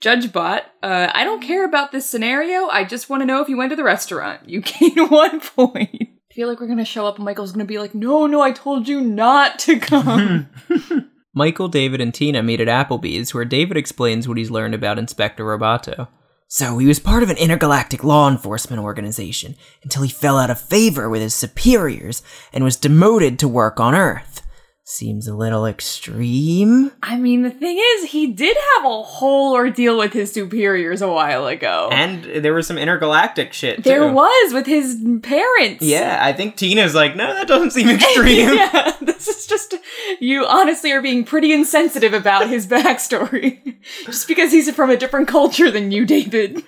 Judge 0.00 0.32
Bot, 0.32 0.64
uh, 0.82 1.10
I 1.14 1.22
don't 1.24 1.40
care 1.42 1.64
about 1.64 1.92
this 1.92 2.08
scenario. 2.10 2.66
I 2.68 2.84
just 2.84 3.08
want 3.08 3.20
to 3.22 3.24
know 3.26 3.40
if 3.40 3.48
you 3.48 3.56
went 3.56 3.70
to 3.70 3.76
the 3.76 3.84
restaurant. 3.84 4.48
You 4.48 4.60
gain 4.60 5.08
one 5.08 5.40
point. 5.40 6.10
I 6.32 6.34
feel 6.34 6.48
like 6.48 6.60
we're 6.60 6.66
gonna 6.66 6.82
show 6.82 7.06
up 7.06 7.16
and 7.16 7.26
Michael's 7.26 7.52
gonna 7.52 7.66
be 7.66 7.78
like, 7.78 7.94
no, 7.94 8.26
no, 8.26 8.40
I 8.40 8.52
told 8.52 8.88
you 8.88 9.02
not 9.02 9.58
to 9.58 9.78
come. 9.78 10.48
Michael, 11.34 11.68
David, 11.68 12.00
and 12.00 12.14
Tina 12.14 12.42
meet 12.42 12.58
at 12.58 12.68
Applebee's, 12.68 13.34
where 13.34 13.44
David 13.44 13.76
explains 13.76 14.26
what 14.26 14.38
he's 14.38 14.50
learned 14.50 14.74
about 14.74 14.98
Inspector 14.98 15.44
Roboto. 15.44 16.08
So, 16.48 16.78
he 16.78 16.86
was 16.86 16.98
part 16.98 17.22
of 17.22 17.28
an 17.28 17.36
intergalactic 17.36 18.02
law 18.02 18.30
enforcement 18.30 18.80
organization 18.80 19.56
until 19.82 20.04
he 20.04 20.08
fell 20.08 20.38
out 20.38 20.48
of 20.48 20.58
favor 20.58 21.10
with 21.10 21.20
his 21.20 21.34
superiors 21.34 22.22
and 22.50 22.64
was 22.64 22.76
demoted 22.76 23.38
to 23.40 23.46
work 23.46 23.78
on 23.78 23.94
Earth. 23.94 24.40
Seems 24.84 25.28
a 25.28 25.34
little 25.36 25.64
extreme. 25.64 26.90
I 27.04 27.16
mean, 27.16 27.42
the 27.42 27.50
thing 27.50 27.80
is, 27.80 28.10
he 28.10 28.26
did 28.26 28.56
have 28.76 28.84
a 28.84 29.02
whole 29.02 29.54
ordeal 29.54 29.96
with 29.96 30.12
his 30.12 30.32
superiors 30.32 31.00
a 31.00 31.08
while 31.08 31.46
ago. 31.46 31.88
And 31.92 32.24
there 32.24 32.52
was 32.52 32.66
some 32.66 32.78
intergalactic 32.78 33.52
shit, 33.52 33.84
There 33.84 34.12
was 34.12 34.52
with 34.52 34.66
his 34.66 35.00
parents. 35.22 35.84
Yeah, 35.84 36.18
I 36.20 36.32
think 36.32 36.56
Tina's 36.56 36.96
like, 36.96 37.14
no, 37.14 37.32
that 37.32 37.46
doesn't 37.46 37.70
seem 37.70 37.90
extreme. 37.90 38.54
yeah, 38.54 38.96
this 39.00 39.28
is 39.28 39.46
just 39.46 39.76
you 40.18 40.44
honestly 40.46 40.90
are 40.90 41.00
being 41.00 41.22
pretty 41.24 41.52
insensitive 41.52 42.12
about 42.12 42.48
his 42.48 42.66
backstory. 42.66 43.80
just 44.06 44.26
because 44.26 44.50
he's 44.50 44.68
from 44.74 44.90
a 44.90 44.96
different 44.96 45.28
culture 45.28 45.70
than 45.70 45.92
you, 45.92 46.04
David. 46.04 46.64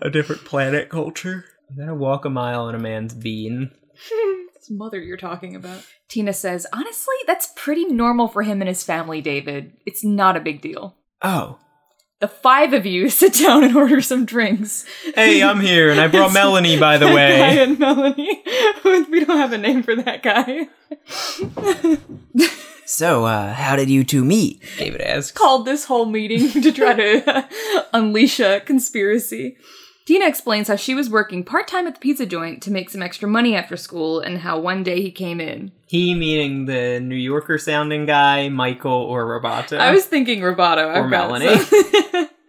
a 0.00 0.08
different 0.08 0.46
planet 0.46 0.88
culture. 0.88 1.44
You 1.70 1.84
gotta 1.84 1.94
walk 1.94 2.24
a 2.24 2.30
mile 2.30 2.70
in 2.70 2.74
a 2.74 2.78
man's 2.78 3.12
bean. 3.12 3.70
His 4.60 4.70
mother 4.70 5.00
you're 5.00 5.16
talking 5.16 5.56
about. 5.56 5.82
Tina 6.08 6.34
says, 6.34 6.66
honestly, 6.72 7.14
that's 7.26 7.50
pretty 7.56 7.86
normal 7.86 8.28
for 8.28 8.42
him 8.42 8.60
and 8.60 8.68
his 8.68 8.84
family, 8.84 9.22
David. 9.22 9.72
It's 9.86 10.04
not 10.04 10.36
a 10.36 10.40
big 10.40 10.60
deal. 10.60 10.96
Oh. 11.22 11.58
The 12.18 12.28
five 12.28 12.74
of 12.74 12.84
you 12.84 13.08
sit 13.08 13.32
down 13.34 13.64
and 13.64 13.74
order 13.74 14.02
some 14.02 14.26
drinks. 14.26 14.84
Hey, 15.14 15.42
I'm 15.42 15.60
here, 15.60 15.90
and 15.90 15.98
I 15.98 16.08
brought 16.08 16.34
Melanie, 16.34 16.78
by 16.78 16.98
the 16.98 17.06
That 17.06 17.12
guy 17.14 17.54
way. 17.56 17.62
and 17.62 17.78
Melanie. 17.78 18.42
we 19.10 19.24
don't 19.24 19.38
have 19.38 19.52
a 19.54 19.58
name 19.58 19.82
for 19.82 19.96
that 19.96 20.22
guy. 20.22 20.68
So, 22.84 23.24
uh, 23.24 23.54
how 23.54 23.76
did 23.76 23.88
you 23.88 24.02
two 24.02 24.24
meet? 24.24 24.60
David 24.76 25.00
asks. 25.00 25.30
Called 25.30 25.64
this 25.64 25.84
whole 25.84 26.06
meeting 26.06 26.60
to 26.60 26.72
try 26.72 26.92
to 26.94 27.48
unleash 27.94 28.40
a 28.40 28.60
conspiracy. 28.60 29.56
Tina 30.06 30.26
explains 30.26 30.68
how 30.68 30.76
she 30.76 30.94
was 30.94 31.08
working 31.08 31.44
part 31.44 31.68
time 31.68 31.86
at 31.86 31.94
the 31.94 32.00
pizza 32.00 32.26
joint 32.26 32.62
to 32.62 32.70
make 32.70 32.90
some 32.90 33.02
extra 33.02 33.28
money 33.28 33.54
after 33.54 33.76
school 33.76 34.20
and 34.20 34.38
how 34.38 34.58
one 34.58 34.82
day 34.82 35.02
he 35.02 35.10
came 35.10 35.40
in. 35.40 35.72
He 35.86 36.14
meaning 36.14 36.66
the 36.66 37.00
New 37.00 37.16
Yorker 37.16 37.58
sounding 37.58 38.06
guy, 38.06 38.48
Michael 38.48 38.92
or 38.92 39.24
Roboto. 39.24 39.78
I 39.78 39.92
was 39.92 40.06
thinking 40.06 40.40
Roboto. 40.40 40.88
I've 40.96 41.08
Melanie. 41.08 42.28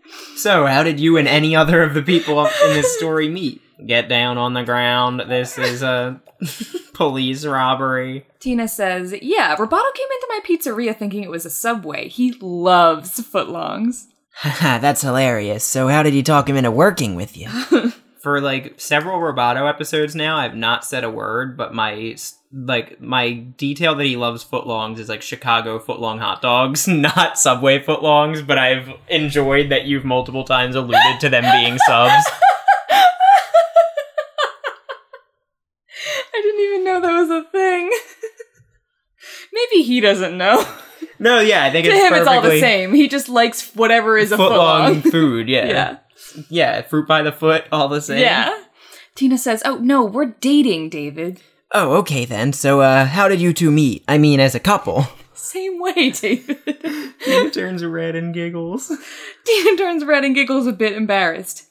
So, 0.42 0.66
how 0.66 0.82
did 0.82 1.00
you 1.00 1.18
and 1.18 1.28
any 1.28 1.56
other 1.56 1.84
of 1.84 1.94
the 1.94 2.02
people 2.02 2.44
in 2.44 2.74
this 2.74 2.98
story 2.98 3.30
meet? 3.30 3.62
Get 3.86 4.10
down 4.10 4.40
on 4.40 4.56
the 4.56 4.64
ground. 4.64 5.22
This 5.28 5.58
is 5.60 5.84
a 5.84 6.20
police 6.94 7.46
robbery. 7.46 8.26
Tina 8.40 8.68
says, 8.68 9.14
Yeah, 9.22 9.56
Roboto 9.56 9.94
came 9.94 10.08
into 10.12 10.28
my 10.30 10.40
pizzeria 10.44 10.98
thinking 10.98 11.22
it 11.22 11.30
was 11.30 11.46
a 11.46 11.52
subway. 11.52 12.08
He 12.08 12.34
loves 12.42 13.20
footlongs. 13.20 14.08
Haha, 14.34 14.78
that's 14.82 15.02
hilarious. 15.02 15.64
So 15.64 15.88
how 15.88 16.04
did 16.04 16.14
you 16.14 16.24
talk 16.24 16.50
him 16.50 16.58
into 16.58 16.72
working 16.72 17.16
with 17.16 17.38
you? 17.38 17.50
For 18.20 18.40
like 18.40 18.80
several 18.80 19.20
Roboto 19.20 19.68
episodes 19.68 20.16
now, 20.16 20.38
I've 20.38 20.56
not 20.56 20.86
said 20.86 21.04
a 21.04 21.10
word, 21.10 21.58
but 21.58 21.74
my 21.74 22.16
like 22.54 23.02
my 23.02 23.34
detail 23.34 23.96
that 23.96 24.06
he 24.06 24.16
loves 24.16 24.46
footlongs 24.46 25.00
is 25.00 25.10
like 25.10 25.24
Chicago 25.24 25.80
footlong 25.80 26.20
hot 26.20 26.40
dogs, 26.40 26.88
not 26.88 27.40
Subway 27.40 27.80
footlongs. 27.80 28.46
But 28.46 28.60
I've 28.60 28.90
enjoyed 29.08 29.70
that 29.72 29.86
you've 29.86 30.06
multiple 30.06 30.44
times 30.44 30.76
alluded 30.76 31.20
to 31.22 31.30
them 31.30 31.44
being 31.52 31.80
subs. 31.80 32.26
I 36.34 36.42
didn't 36.44 36.62
even 36.62 36.84
know 36.84 37.02
that 37.02 37.20
was 37.22 37.30
a 37.30 37.50
thing. 37.50 37.92
Maybe 39.52 39.84
he 39.84 40.00
doesn't 40.00 40.38
know. 40.38 40.64
No, 41.20 41.40
yeah, 41.40 41.64
I 41.64 41.72
think 41.72 41.86
to 41.86 41.92
it's 41.92 42.04
him, 42.04 42.14
it's 42.14 42.28
all 42.28 42.42
the 42.42 42.60
same. 42.60 42.94
He 42.94 43.08
just 43.08 43.30
likes 43.30 43.74
whatever 43.76 44.18
is 44.18 44.32
a 44.32 44.38
footlong 44.38 45.02
footlong. 45.02 45.02
food. 45.12 45.50
Yeah. 45.50 45.68
yeah. 45.68 45.98
yeah, 46.50 46.82
fruit 46.82 47.08
by 47.08 47.22
the 47.22 47.32
foot, 47.32 47.66
all 47.72 47.88
the 47.88 48.02
same. 48.02 48.20
Yeah. 48.20 48.58
Tina 49.16 49.38
says, 49.38 49.62
Oh, 49.66 49.78
no, 49.78 50.04
we're 50.04 50.26
dating, 50.26 50.90
David. 50.90 51.42
Oh, 51.74 51.98
okay 51.98 52.26
then. 52.26 52.54
So 52.54 52.82
uh, 52.82 53.06
how 53.06 53.28
did 53.28 53.40
you 53.40 53.54
two 53.54 53.72
meet? 53.72 54.04
I 54.08 54.18
mean, 54.18 54.40
as 54.40 54.56
a 54.56 54.60
couple. 54.60 55.08
Same 55.34 55.80
way, 55.80 56.12
David. 56.12 56.58
Tina 57.24 57.50
turns 57.52 57.84
red 57.84 58.16
and 58.16 58.34
giggles. 58.34 58.92
Tina 59.46 59.78
turns 59.78 60.04
red 60.04 60.26
and 60.26 60.36
giggles 60.36 60.68
a 60.68 60.74
bit 60.74 60.94
embarrassed. 60.94 61.68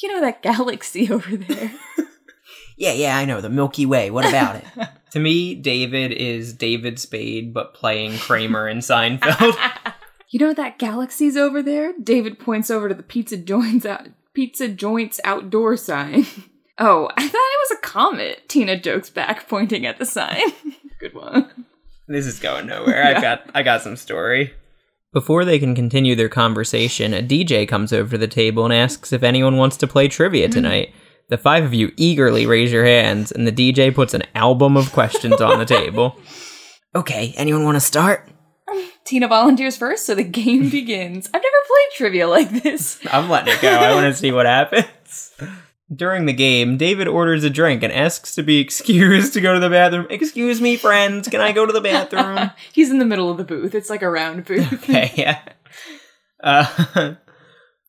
You 0.00 0.12
know 0.12 0.20
that 0.20 0.42
galaxy 0.42 1.10
over 1.10 1.36
there? 1.36 1.72
Yeah, 2.76 2.92
yeah, 2.92 3.16
I 3.16 3.24
know 3.24 3.40
the 3.40 3.48
Milky 3.48 3.86
Way. 3.86 4.10
What 4.10 4.28
about 4.28 4.56
it? 4.56 4.64
To 5.14 5.20
me, 5.20 5.54
David 5.54 6.10
is 6.10 6.52
David 6.52 6.98
Spade, 6.98 7.54
but 7.54 7.72
playing 7.72 8.18
Kramer 8.18 8.68
in 8.68 8.78
Seinfeld. 8.78 9.56
you 10.30 10.40
know 10.40 10.52
that 10.52 10.76
galaxy's 10.76 11.36
over 11.36 11.62
there? 11.62 11.94
David 12.02 12.40
points 12.40 12.68
over 12.68 12.88
to 12.88 12.96
the 12.96 13.04
pizza 13.04 13.36
joints 13.36 13.86
out 13.86 14.08
pizza 14.34 14.66
joints 14.66 15.20
outdoor 15.24 15.76
sign. 15.76 16.26
Oh, 16.76 17.08
I 17.16 17.28
thought 17.28 17.36
it 17.36 17.70
was 17.70 17.78
a 17.78 17.82
comet, 17.82 18.48
Tina 18.48 18.76
jokes 18.76 19.08
back, 19.08 19.48
pointing 19.48 19.86
at 19.86 20.00
the 20.00 20.04
sign. 20.04 20.42
Good 20.98 21.14
one. 21.14 21.66
this 22.08 22.26
is 22.26 22.40
going 22.40 22.66
nowhere. 22.66 23.04
I 23.04 23.20
got 23.20 23.48
I 23.54 23.62
got 23.62 23.82
some 23.82 23.94
story. 23.94 24.52
Before 25.12 25.44
they 25.44 25.60
can 25.60 25.76
continue 25.76 26.16
their 26.16 26.28
conversation, 26.28 27.14
a 27.14 27.22
DJ 27.22 27.68
comes 27.68 27.92
over 27.92 28.10
to 28.10 28.18
the 28.18 28.26
table 28.26 28.64
and 28.64 28.74
asks 28.74 29.12
if 29.12 29.22
anyone 29.22 29.56
wants 29.56 29.76
to 29.76 29.86
play 29.86 30.08
trivia 30.08 30.48
mm. 30.48 30.52
tonight. 30.52 30.92
The 31.28 31.38
five 31.38 31.64
of 31.64 31.72
you 31.74 31.92
eagerly 31.96 32.46
raise 32.46 32.70
your 32.70 32.84
hands, 32.84 33.32
and 33.32 33.46
the 33.46 33.52
DJ 33.52 33.94
puts 33.94 34.14
an 34.14 34.22
album 34.34 34.76
of 34.76 34.92
questions 34.92 35.40
on 35.40 35.58
the 35.58 35.66
table. 35.66 36.16
Okay, 36.96 37.34
anyone 37.36 37.64
want 37.64 37.74
to 37.74 37.80
start? 37.80 38.28
Tina 39.02 39.26
volunteers 39.26 39.76
first, 39.76 40.06
so 40.06 40.14
the 40.14 40.22
game 40.22 40.70
begins. 40.70 41.26
I've 41.26 41.32
never 41.32 41.42
played 41.42 41.96
trivia 41.96 42.28
like 42.28 42.62
this. 42.62 43.00
I'm 43.12 43.28
letting 43.28 43.52
it 43.52 43.60
go. 43.60 43.68
I 43.68 43.92
want 43.94 44.06
to 44.06 44.14
see 44.14 44.30
what 44.30 44.46
happens. 44.46 45.32
During 45.92 46.26
the 46.26 46.32
game, 46.32 46.76
David 46.76 47.08
orders 47.08 47.42
a 47.42 47.50
drink 47.50 47.82
and 47.82 47.92
asks 47.92 48.36
to 48.36 48.44
be 48.44 48.60
excused 48.60 49.32
to 49.34 49.40
go 49.40 49.54
to 49.54 49.58
the 49.60 49.70
bathroom. 49.70 50.06
Excuse 50.08 50.60
me, 50.60 50.76
friends, 50.76 51.26
can 51.26 51.40
I 51.40 51.50
go 51.50 51.66
to 51.66 51.72
the 51.72 51.80
bathroom? 51.80 52.52
He's 52.72 52.92
in 52.92 53.00
the 53.00 53.04
middle 53.04 53.28
of 53.28 53.38
the 53.38 53.44
booth. 53.44 53.74
It's 53.74 53.90
like 53.90 54.02
a 54.02 54.08
round 54.08 54.44
booth. 54.44 54.72
okay, 54.72 55.12
yeah. 55.16 55.40
Uh, 56.44 57.14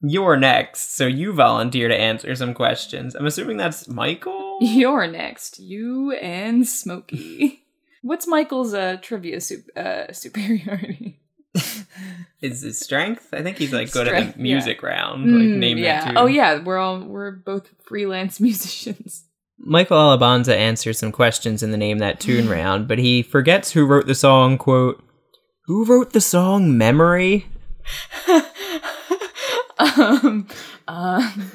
you're 0.09 0.37
next, 0.37 0.95
so 0.95 1.05
you 1.07 1.33
volunteer 1.33 1.87
to 1.87 1.95
answer 1.95 2.35
some 2.35 2.53
questions. 2.53 3.15
I'm 3.15 3.25
assuming 3.25 3.57
that's 3.57 3.87
Michael. 3.87 4.57
You're 4.61 5.07
next. 5.07 5.59
You 5.59 6.11
and 6.13 6.67
Smokey. 6.67 7.63
What's 8.01 8.27
Michael's 8.27 8.73
uh, 8.73 8.97
trivia 9.01 9.41
sup- 9.41 9.75
uh, 9.75 10.11
superiority? 10.13 11.19
Is 12.41 12.61
his 12.61 12.79
strength? 12.79 13.29
I 13.33 13.41
think 13.41 13.57
he's 13.57 13.73
like 13.73 13.91
good 13.91 14.07
at 14.07 14.35
the 14.35 14.41
music 14.41 14.83
round. 14.83 15.23
Like 15.25 15.47
Mm, 15.49 15.57
name 15.57 15.77
yeah. 15.77 16.01
that 16.01 16.07
tune. 16.07 16.17
Oh 16.17 16.25
yeah, 16.27 16.61
we're 16.61 16.77
all 16.77 16.99
we're 16.99 17.31
both 17.31 17.69
freelance 17.83 18.39
musicians. 18.39 19.23
Michael 19.57 19.97
Alabanza 19.97 20.55
answers 20.55 20.99
some 20.99 21.11
questions 21.13 21.63
in 21.63 21.71
the 21.71 21.77
name 21.77 21.97
that 21.99 22.19
tune 22.19 22.47
round, 22.49 22.87
but 22.87 22.99
he 22.99 23.23
forgets 23.23 23.71
who 23.71 23.85
wrote 23.85 24.05
the 24.05 24.13
song. 24.13 24.57
Quote: 24.57 25.01
Who 25.65 25.85
wrote 25.85 26.11
the 26.13 26.21
song 26.21 26.77
"Memory"? 26.77 27.47
Um, 29.79 30.47
um, 30.87 31.51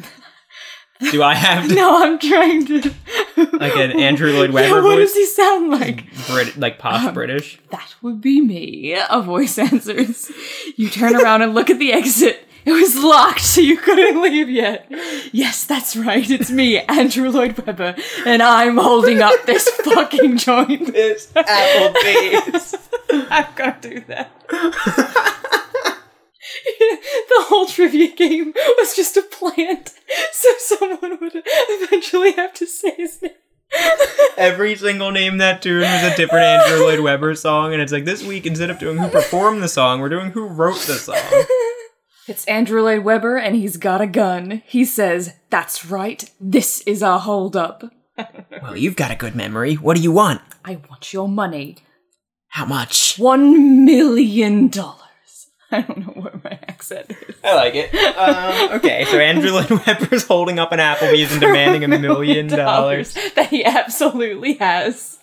Do 1.11 1.23
I 1.23 1.35
have 1.35 1.69
to, 1.69 1.75
no, 1.75 2.03
I'm 2.03 2.19
trying 2.19 2.67
to. 2.67 2.91
like 3.59 3.77
an 3.77 3.99
Andrew 3.99 4.33
Lloyd 4.33 4.51
Webber 4.51 4.83
what 4.83 4.97
voice? 4.97 5.09
does 5.09 5.15
he 5.17 5.27
sound 5.27 5.71
like? 5.71 6.05
Brit- 6.27 6.57
like 6.59 6.79
posh 6.79 7.07
Um, 7.07 7.15
British? 7.15 7.59
That 7.71 7.95
would 8.03 8.21
be 8.21 8.41
me. 8.41 8.95
A 9.09 9.23
voice 9.23 9.59
answers. 9.59 10.31
You 10.77 10.89
turn 10.91 11.17
around 11.17 11.43
and 11.43 11.55
look 11.55 11.71
at 11.71 11.79
the 11.79 11.93
exit. 11.93 12.47
It 12.67 12.73
was 12.73 12.95
locked, 13.03 13.41
so 13.41 13.63
you 13.63 13.79
couldn't 13.79 14.21
leave 14.21 14.51
yet. 14.51 14.87
Yes, 15.33 15.65
that's 15.65 15.97
right. 15.97 16.29
It's 16.31 16.51
me, 16.51 16.79
Andrew 16.81 17.31
Lloyd 17.31 17.57
Webber, 17.57 17.95
and 18.27 18.43
I'm 18.43 18.77
holding 18.77 19.23
up 19.23 19.47
this 19.47 19.67
fucking 19.85 20.37
joint. 20.37 20.91
It's 20.95 21.29
Applebee's. 21.29 22.77
I'm 23.31 23.47
gonna 23.57 23.79
do 23.81 24.01
that. 24.09 24.31
the 26.79 27.45
whole 27.49 27.67
trivia 27.67 28.15
game 28.15 28.53
was 28.79 28.95
just 28.97 29.17
a 29.17 29.23
plant, 29.23 29.95
so 30.33 30.49
someone 30.59 31.19
would 31.21 31.43
eventually 31.45 32.33
have 32.33 32.55
to 32.55 32.67
say 32.67 32.95
his 32.97 33.23
name. 33.23 33.33
Every 34.37 34.75
single 34.75 35.13
name 35.13 35.39
that 35.39 35.63
tune 35.63 35.83
was 35.83 36.03
a 36.03 36.17
different 36.17 36.45
Andrew 36.45 36.85
Lloyd 36.85 37.01
Webber 37.01 37.35
song, 37.35 37.73
and 37.73 37.81
it's 37.81 37.93
like 37.93 38.05
this 38.05 38.25
week 38.25 38.47
instead 38.47 38.71
of 38.71 38.79
doing 38.79 38.99
who 38.99 39.09
performed 39.09 39.63
the 39.63 39.69
song, 39.69 40.01
we're 40.01 40.09
doing 40.09 40.33
who 40.33 40.47
wrote 40.47 40.81
the 40.81 40.95
song. 40.95 41.17
It's 42.27 42.45
Andrew 42.47 42.83
Lloyd 42.83 43.05
Webber, 43.05 43.37
and 43.37 43.57
he's 43.57 43.77
got 43.77 44.01
a 44.01 44.07
gun. 44.07 44.63
He 44.67 44.85
says, 44.85 45.35
That's 45.51 45.85
right, 45.87 46.29
this 46.41 46.81
is 46.83 47.03
our 47.03 47.19
holdup. 47.21 47.85
Well, 48.63 48.77
you've 48.77 48.97
got 48.97 49.11
a 49.11 49.17
good 49.17 49.35
memory. 49.35 49.75
What 49.75 49.97
do 49.97 50.03
you 50.03 50.13
want? 50.13 50.43
I 50.65 50.79
want 50.91 51.15
your 51.15 51.27
money. 51.27 51.79
How 52.49 52.67
much? 52.67 53.19
One 53.19 53.87
million 53.87 54.69
dollars. 54.69 55.00
I 55.73 55.83
don't 55.83 55.99
know 55.99 56.13
what 56.21 56.43
my 56.43 56.59
accent 56.69 57.11
is. 57.11 57.37
I 57.45 57.55
like 57.55 57.75
it. 57.77 57.95
Um, 57.95 58.79
okay, 58.79 59.05
so 59.05 59.19
Andrew 59.21 59.53
Lloyd 59.53 59.71
Webber's 59.71 60.25
holding 60.25 60.59
up 60.59 60.73
an 60.73 60.81
Applebee's 60.81 61.31
and 61.31 61.41
demanding 61.41 61.85
a 61.85 61.99
million 61.99 62.49
dollars. 62.49 63.15
That 63.37 63.49
he 63.51 63.65
absolutely 63.65 64.55
has. 64.55 65.19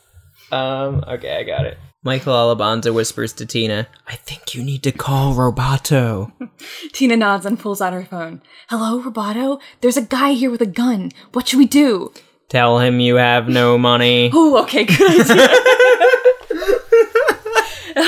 Um, 0.52 1.04
okay, 1.08 1.38
I 1.38 1.44
got 1.44 1.66
it. 1.66 1.78
Michael 2.04 2.34
Alabanza 2.34 2.94
whispers 2.94 3.34
to 3.34 3.46
Tina, 3.46 3.88
I 4.08 4.16
think 4.16 4.56
you 4.56 4.64
need 4.64 4.84
to 4.84 4.94
call 4.94 5.34
Roboto. 5.34 6.32
Tina 6.94 7.18
nods 7.18 7.46
and 7.46 7.60
pulls 7.60 7.82
out 7.82 7.92
her 7.92 8.06
phone. 8.06 8.42
Hello, 8.70 9.02
Roboto? 9.02 9.60
There's 9.82 9.98
a 9.98 10.02
guy 10.04 10.32
here 10.32 10.50
with 10.50 10.62
a 10.62 10.68
gun. 10.68 11.12
What 11.34 11.50
should 11.50 11.60
we 11.60 11.66
do? 11.66 12.14
Tell 12.48 12.80
him 12.80 13.02
you 13.02 13.16
have 13.16 13.50
no 13.50 13.78
money. 13.78 14.32
Oh, 14.34 14.62
okay, 14.64 14.86
good 14.86 15.30
idea. 15.30 15.48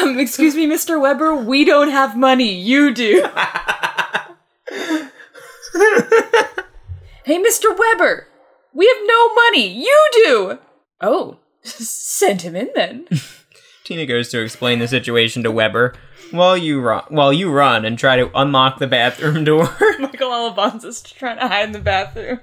Um, 0.09 0.19
excuse 0.19 0.55
me, 0.55 0.67
Mr. 0.67 0.99
Webber, 0.99 1.35
we 1.35 1.63
don't 1.65 1.89
have 1.89 2.17
money. 2.17 2.53
You 2.53 2.93
do. 2.93 3.23
hey, 7.25 7.41
Mr. 7.41 7.77
Webber, 7.77 8.27
we 8.73 8.87
have 8.87 8.97
no 9.05 9.33
money. 9.33 9.67
You 9.67 10.09
do. 10.11 10.59
Oh, 11.01 11.37
send 11.63 12.41
him 12.41 12.55
in 12.55 12.69
then. 12.75 13.07
Tina 13.83 14.05
goes 14.05 14.29
to 14.29 14.41
explain 14.41 14.79
the 14.79 14.87
situation 14.87 15.43
to 15.43 15.51
Webber 15.51 15.93
while 16.31 16.57
you 16.57 16.79
run 16.79 17.03
while 17.09 17.33
you 17.33 17.51
run 17.51 17.85
and 17.85 17.97
try 17.97 18.15
to 18.15 18.29
unlock 18.39 18.77
the 18.77 18.87
bathroom 18.87 19.43
door. 19.43 19.75
Michael 19.99 20.29
Alabanza's 20.29 21.01
trying 21.01 21.39
to 21.39 21.47
hide 21.47 21.65
in 21.65 21.71
the 21.71 21.79
bathroom. 21.79 22.39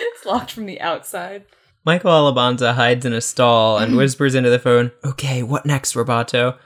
It's 0.00 0.26
locked 0.26 0.50
from 0.50 0.66
the 0.66 0.80
outside. 0.80 1.44
Michael 1.84 2.10
Alabanza 2.10 2.74
hides 2.74 3.06
in 3.06 3.12
a 3.12 3.20
stall 3.20 3.78
and 3.78 3.96
whispers 3.96 4.34
into 4.34 4.50
the 4.50 4.58
phone, 4.58 4.92
Okay, 5.04 5.42
what 5.42 5.64
next, 5.64 5.94
Roboto? 5.94 6.58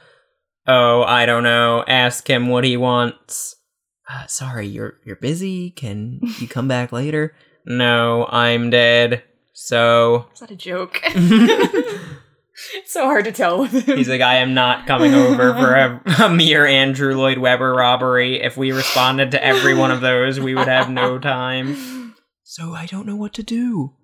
"Oh, 0.66 1.02
I 1.02 1.26
don't 1.26 1.42
know. 1.42 1.84
Ask 1.86 2.28
him 2.28 2.48
what 2.48 2.64
he 2.64 2.76
wants." 2.76 3.56
Uh, 4.10 4.26
sorry, 4.26 4.66
you're 4.66 4.94
you're 5.04 5.16
busy. 5.16 5.70
Can 5.70 6.20
you 6.38 6.48
come 6.48 6.68
back 6.68 6.92
later? 6.92 7.34
No, 7.64 8.26
I'm 8.26 8.70
dead. 8.70 9.22
So 9.52 10.26
Is 10.34 10.40
that 10.40 10.50
a 10.50 10.56
joke? 10.56 11.00
it's 12.74 12.92
so 12.92 13.04
hard 13.04 13.24
to 13.26 13.32
tell 13.32 13.60
with 13.60 13.86
him. 13.86 13.96
he's 13.96 14.08
like, 14.08 14.20
I 14.20 14.38
am 14.38 14.52
not 14.52 14.86
coming 14.86 15.14
over 15.14 15.54
for 15.54 15.74
a, 15.74 16.02
a 16.24 16.28
mere 16.28 16.66
Andrew 16.66 17.14
Lloyd 17.16 17.38
Webber 17.38 17.72
robbery. 17.72 18.42
If 18.42 18.56
we 18.56 18.72
responded 18.72 19.30
to 19.30 19.44
every 19.44 19.74
one 19.74 19.90
of 19.92 20.00
those, 20.00 20.40
we 20.40 20.54
would 20.56 20.66
have 20.68 20.90
no 20.90 21.18
time. 21.18 22.14
So 22.42 22.74
I 22.74 22.86
don't 22.86 23.06
know 23.06 23.16
what 23.16 23.32
to 23.34 23.42
do. 23.42 23.94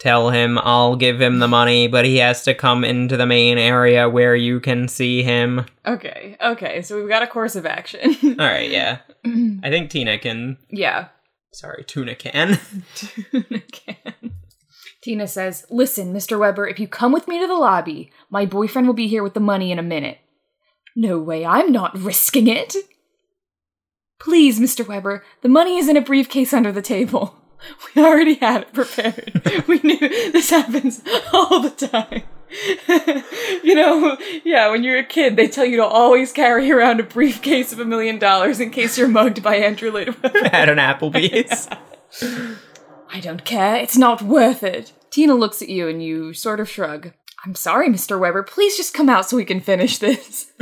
Tell 0.00 0.30
him 0.30 0.58
I'll 0.58 0.96
give 0.96 1.20
him 1.20 1.40
the 1.40 1.48
money, 1.48 1.86
but 1.86 2.06
he 2.06 2.16
has 2.16 2.42
to 2.44 2.54
come 2.54 2.84
into 2.84 3.18
the 3.18 3.26
main 3.26 3.58
area 3.58 4.08
where 4.08 4.34
you 4.34 4.58
can 4.58 4.88
see 4.88 5.22
him. 5.22 5.66
Okay, 5.86 6.38
okay, 6.40 6.80
so 6.80 6.96
we've 6.98 7.08
got 7.08 7.22
a 7.22 7.26
course 7.26 7.54
of 7.54 7.66
action. 7.66 8.16
All 8.40 8.46
right, 8.46 8.70
yeah. 8.70 8.98
I 9.62 9.68
think 9.68 9.90
Tina 9.90 10.18
can. 10.18 10.56
yeah. 10.70 11.08
Sorry, 11.52 11.84
Tuna 11.84 12.14
can. 12.14 12.58
Tuna 12.94 13.60
can. 13.72 14.32
Tina 15.02 15.26
says, 15.26 15.66
Listen, 15.68 16.14
Mr. 16.14 16.38
Webber, 16.38 16.66
if 16.66 16.78
you 16.78 16.88
come 16.88 17.12
with 17.12 17.28
me 17.28 17.38
to 17.40 17.46
the 17.46 17.54
lobby, 17.54 18.10
my 18.30 18.46
boyfriend 18.46 18.86
will 18.86 18.94
be 18.94 19.08
here 19.08 19.22
with 19.22 19.34
the 19.34 19.40
money 19.40 19.70
in 19.72 19.78
a 19.78 19.82
minute. 19.82 20.18
No 20.96 21.18
way, 21.18 21.44
I'm 21.44 21.72
not 21.72 21.98
risking 21.98 22.46
it. 22.46 22.74
Please, 24.18 24.60
Mr. 24.60 24.86
Webber, 24.86 25.24
the 25.42 25.48
money 25.48 25.76
is 25.76 25.88
in 25.88 25.96
a 25.96 26.02
briefcase 26.02 26.54
under 26.54 26.72
the 26.72 26.82
table. 26.82 27.34
We 27.94 28.02
already 28.02 28.34
had 28.34 28.62
it 28.62 28.72
prepared. 28.72 29.64
we 29.68 29.80
knew 29.80 29.98
this 29.98 30.50
happens 30.50 31.02
all 31.32 31.60
the 31.60 31.70
time. 31.70 32.22
you 33.62 33.74
know, 33.74 34.16
yeah, 34.44 34.68
when 34.70 34.82
you're 34.82 34.98
a 34.98 35.04
kid, 35.04 35.36
they 35.36 35.48
tell 35.48 35.64
you 35.64 35.76
to 35.76 35.84
always 35.84 36.32
carry 36.32 36.70
around 36.70 37.00
a 37.00 37.04
briefcase 37.04 37.72
of 37.72 37.78
a 37.78 37.84
million 37.84 38.18
dollars 38.18 38.60
in 38.60 38.70
case 38.70 38.98
you're 38.98 39.08
mugged 39.08 39.42
by 39.42 39.56
Andrew 39.56 39.92
Webber. 39.92 40.30
At 40.52 40.68
an 40.68 40.78
Applebee's. 40.78 41.68
I 43.12 43.20
don't 43.20 43.44
care. 43.44 43.76
It's 43.76 43.96
not 43.96 44.22
worth 44.22 44.62
it. 44.62 44.92
Tina 45.10 45.34
looks 45.34 45.62
at 45.62 45.68
you 45.68 45.88
and 45.88 46.02
you 46.02 46.32
sort 46.32 46.60
of 46.60 46.68
shrug. 46.68 47.12
I'm 47.44 47.54
sorry, 47.54 47.88
Mr. 47.88 48.18
Webber. 48.18 48.42
Please 48.42 48.76
just 48.76 48.94
come 48.94 49.08
out 49.08 49.28
so 49.28 49.36
we 49.36 49.44
can 49.44 49.60
finish 49.60 49.98
this. 49.98 50.52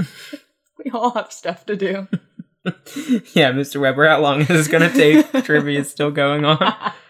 we 0.85 0.91
all 0.91 1.11
have 1.13 1.33
stuff 1.33 1.67
to 1.67 1.77
do. 1.77 2.09
yeah, 3.35 3.53
Mr. 3.53 3.81
Webber, 3.81 4.09
how 4.09 4.21
long 4.21 4.41
is 4.41 4.49
this 4.49 4.69
gonna 4.69 4.93
take? 4.93 5.31
trivia 5.45 5.81
is 5.81 5.91
still 5.91 6.11
going 6.11 6.45
on. 6.45 6.93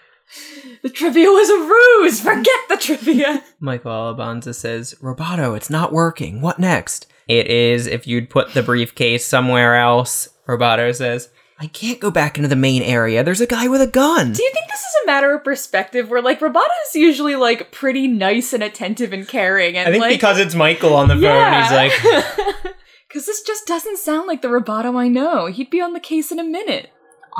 The 0.80 0.90
trivia 0.90 1.28
was 1.28 1.50
a 1.50 1.58
ruse. 1.58 2.20
Forget 2.20 2.61
the 2.68 2.76
trivia. 2.76 3.42
Michael 3.58 3.90
Alabanza 3.90 4.54
says, 4.54 4.94
Roboto, 5.02 5.56
it's 5.56 5.68
not 5.68 5.92
working. 5.92 6.40
What 6.40 6.61
next? 6.61 7.08
It 7.26 7.48
is 7.48 7.88
if 7.88 8.06
you'd 8.06 8.30
put 8.30 8.54
the 8.54 8.62
briefcase 8.62 9.26
somewhere 9.26 9.74
else, 9.74 10.28
Roboto 10.46 10.94
says. 10.94 11.30
I 11.58 11.66
can't 11.66 11.98
go 11.98 12.12
back 12.12 12.37
into 12.37 12.48
the 12.48 12.54
main 12.54 12.82
area. 12.82 13.24
There's 13.24 13.40
a 13.40 13.46
guy 13.46 13.66
with 13.66 13.80
a 13.80 13.88
gun. 13.88 14.32
Do 14.32 14.42
you 14.42 14.50
think 14.52 14.70
this 14.70 14.78
is 14.78 14.94
a 15.02 15.06
matter 15.06 15.34
of 15.34 15.42
perspective 15.42 16.08
where 16.08 16.22
like 16.22 16.38
Roboto 16.38 16.68
is 16.87 16.94
usually 16.94 17.34
like 17.34 17.72
pretty 17.72 18.06
nice 18.06 18.52
and 18.52 18.62
attentive 18.62 19.12
and 19.12 19.26
caring 19.26 19.76
and 19.76 19.88
I 19.88 19.90
think 19.90 20.00
like 20.00 20.12
because 20.12 20.38
it's 20.38 20.54
Michael 20.54 20.94
on 20.94 21.08
the 21.08 21.16
phone, 21.16 21.62
he's 21.62 21.72
like, 21.72 22.76
Because 23.08 23.24
this 23.24 23.40
just 23.42 23.66
doesn't 23.66 23.98
sound 23.98 24.26
like 24.26 24.42
the 24.42 24.48
Roboto 24.48 24.94
I 24.98 25.08
know. 25.08 25.46
He'd 25.46 25.70
be 25.70 25.80
on 25.80 25.94
the 25.94 26.00
case 26.00 26.30
in 26.30 26.38
a 26.38 26.44
minute. 26.44 26.90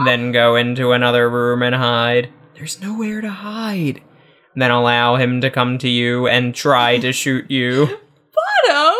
then 0.04 0.33
go 0.33 0.57
into 0.57 0.92
another 0.92 1.28
room 1.28 1.62
and 1.62 1.74
hide. 1.74 2.31
There's 2.54 2.81
nowhere 2.81 3.20
to 3.20 3.28
hide. 3.28 4.02
Then 4.57 4.70
allow 4.70 5.16
him 5.16 5.40
to 5.42 5.50
come 5.50 5.76
to 5.78 5.88
you 5.88 6.26
and 6.26 6.54
try 6.54 6.98
to 6.98 7.12
shoot 7.12 7.50
you. 7.50 7.87
Roboto! 8.69 8.92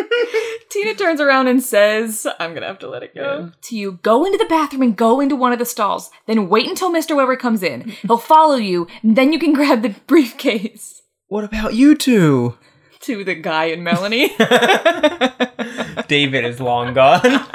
Tina 0.70 0.94
turns 0.94 1.20
around 1.20 1.48
and 1.48 1.62
says, 1.62 2.26
I'm 2.38 2.54
gonna 2.54 2.66
have 2.66 2.78
to 2.78 2.88
let 2.88 3.02
it 3.02 3.14
go. 3.14 3.52
To 3.60 3.76
you, 3.76 3.98
go 4.02 4.24
into 4.24 4.38
the 4.38 4.46
bathroom 4.48 4.82
and 4.82 4.96
go 4.96 5.20
into 5.20 5.36
one 5.36 5.52
of 5.52 5.58
the 5.58 5.64
stalls. 5.66 6.10
Then 6.26 6.48
wait 6.48 6.68
until 6.68 6.90
Mr. 6.90 7.14
Webber 7.14 7.36
comes 7.36 7.62
in. 7.62 7.90
He'll 8.02 8.16
follow 8.18 8.56
you, 8.56 8.86
and 9.02 9.16
then 9.16 9.32
you 9.32 9.38
can 9.38 9.52
grab 9.52 9.82
the 9.82 9.94
briefcase. 10.06 11.02
What 11.28 11.44
about 11.44 11.74
you 11.74 11.94
two? 11.94 12.56
To 13.02 13.24
the 13.24 13.34
guy 13.34 13.66
and 13.66 13.82
Melanie. 13.82 14.28
David 16.08 16.44
is 16.44 16.60
long 16.60 16.92
gone. 16.94 17.46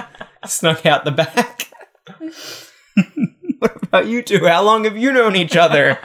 Snuck 0.45 0.85
out 0.85 1.05
the 1.05 1.11
back. 1.11 1.69
what 3.59 3.83
about 3.83 4.07
you 4.07 4.21
two? 4.23 4.45
How 4.47 4.63
long 4.63 4.85
have 4.85 4.97
you 4.97 5.11
known 5.11 5.35
each 5.35 5.55
other? 5.55 5.99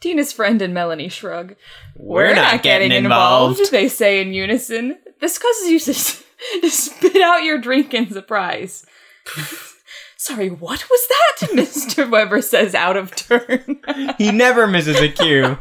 Tina's 0.00 0.32
friend 0.32 0.62
and 0.62 0.72
Melanie 0.72 1.08
shrug. 1.08 1.56
We're 1.96 2.34
not 2.34 2.62
getting 2.62 2.92
involved. 2.92 3.70
they 3.70 3.88
say 3.88 4.20
in 4.20 4.32
unison. 4.32 4.98
This 5.20 5.38
causes 5.38 5.68
you 5.68 5.78
sus- 5.78 6.22
to 6.62 6.70
spit 6.70 7.20
out 7.20 7.42
your 7.42 7.58
drink 7.58 7.92
in 7.92 8.10
surprise. 8.10 8.86
Sorry, 10.16 10.48
what 10.50 10.84
was 10.88 11.08
that? 11.08 11.48
Mr. 11.52 12.08
Webber 12.10 12.42
says 12.42 12.74
out 12.74 12.96
of 12.96 13.14
turn. 13.16 13.80
He 14.18 14.30
never 14.30 14.66
misses 14.66 15.00
a 15.00 15.08
cue. 15.08 15.58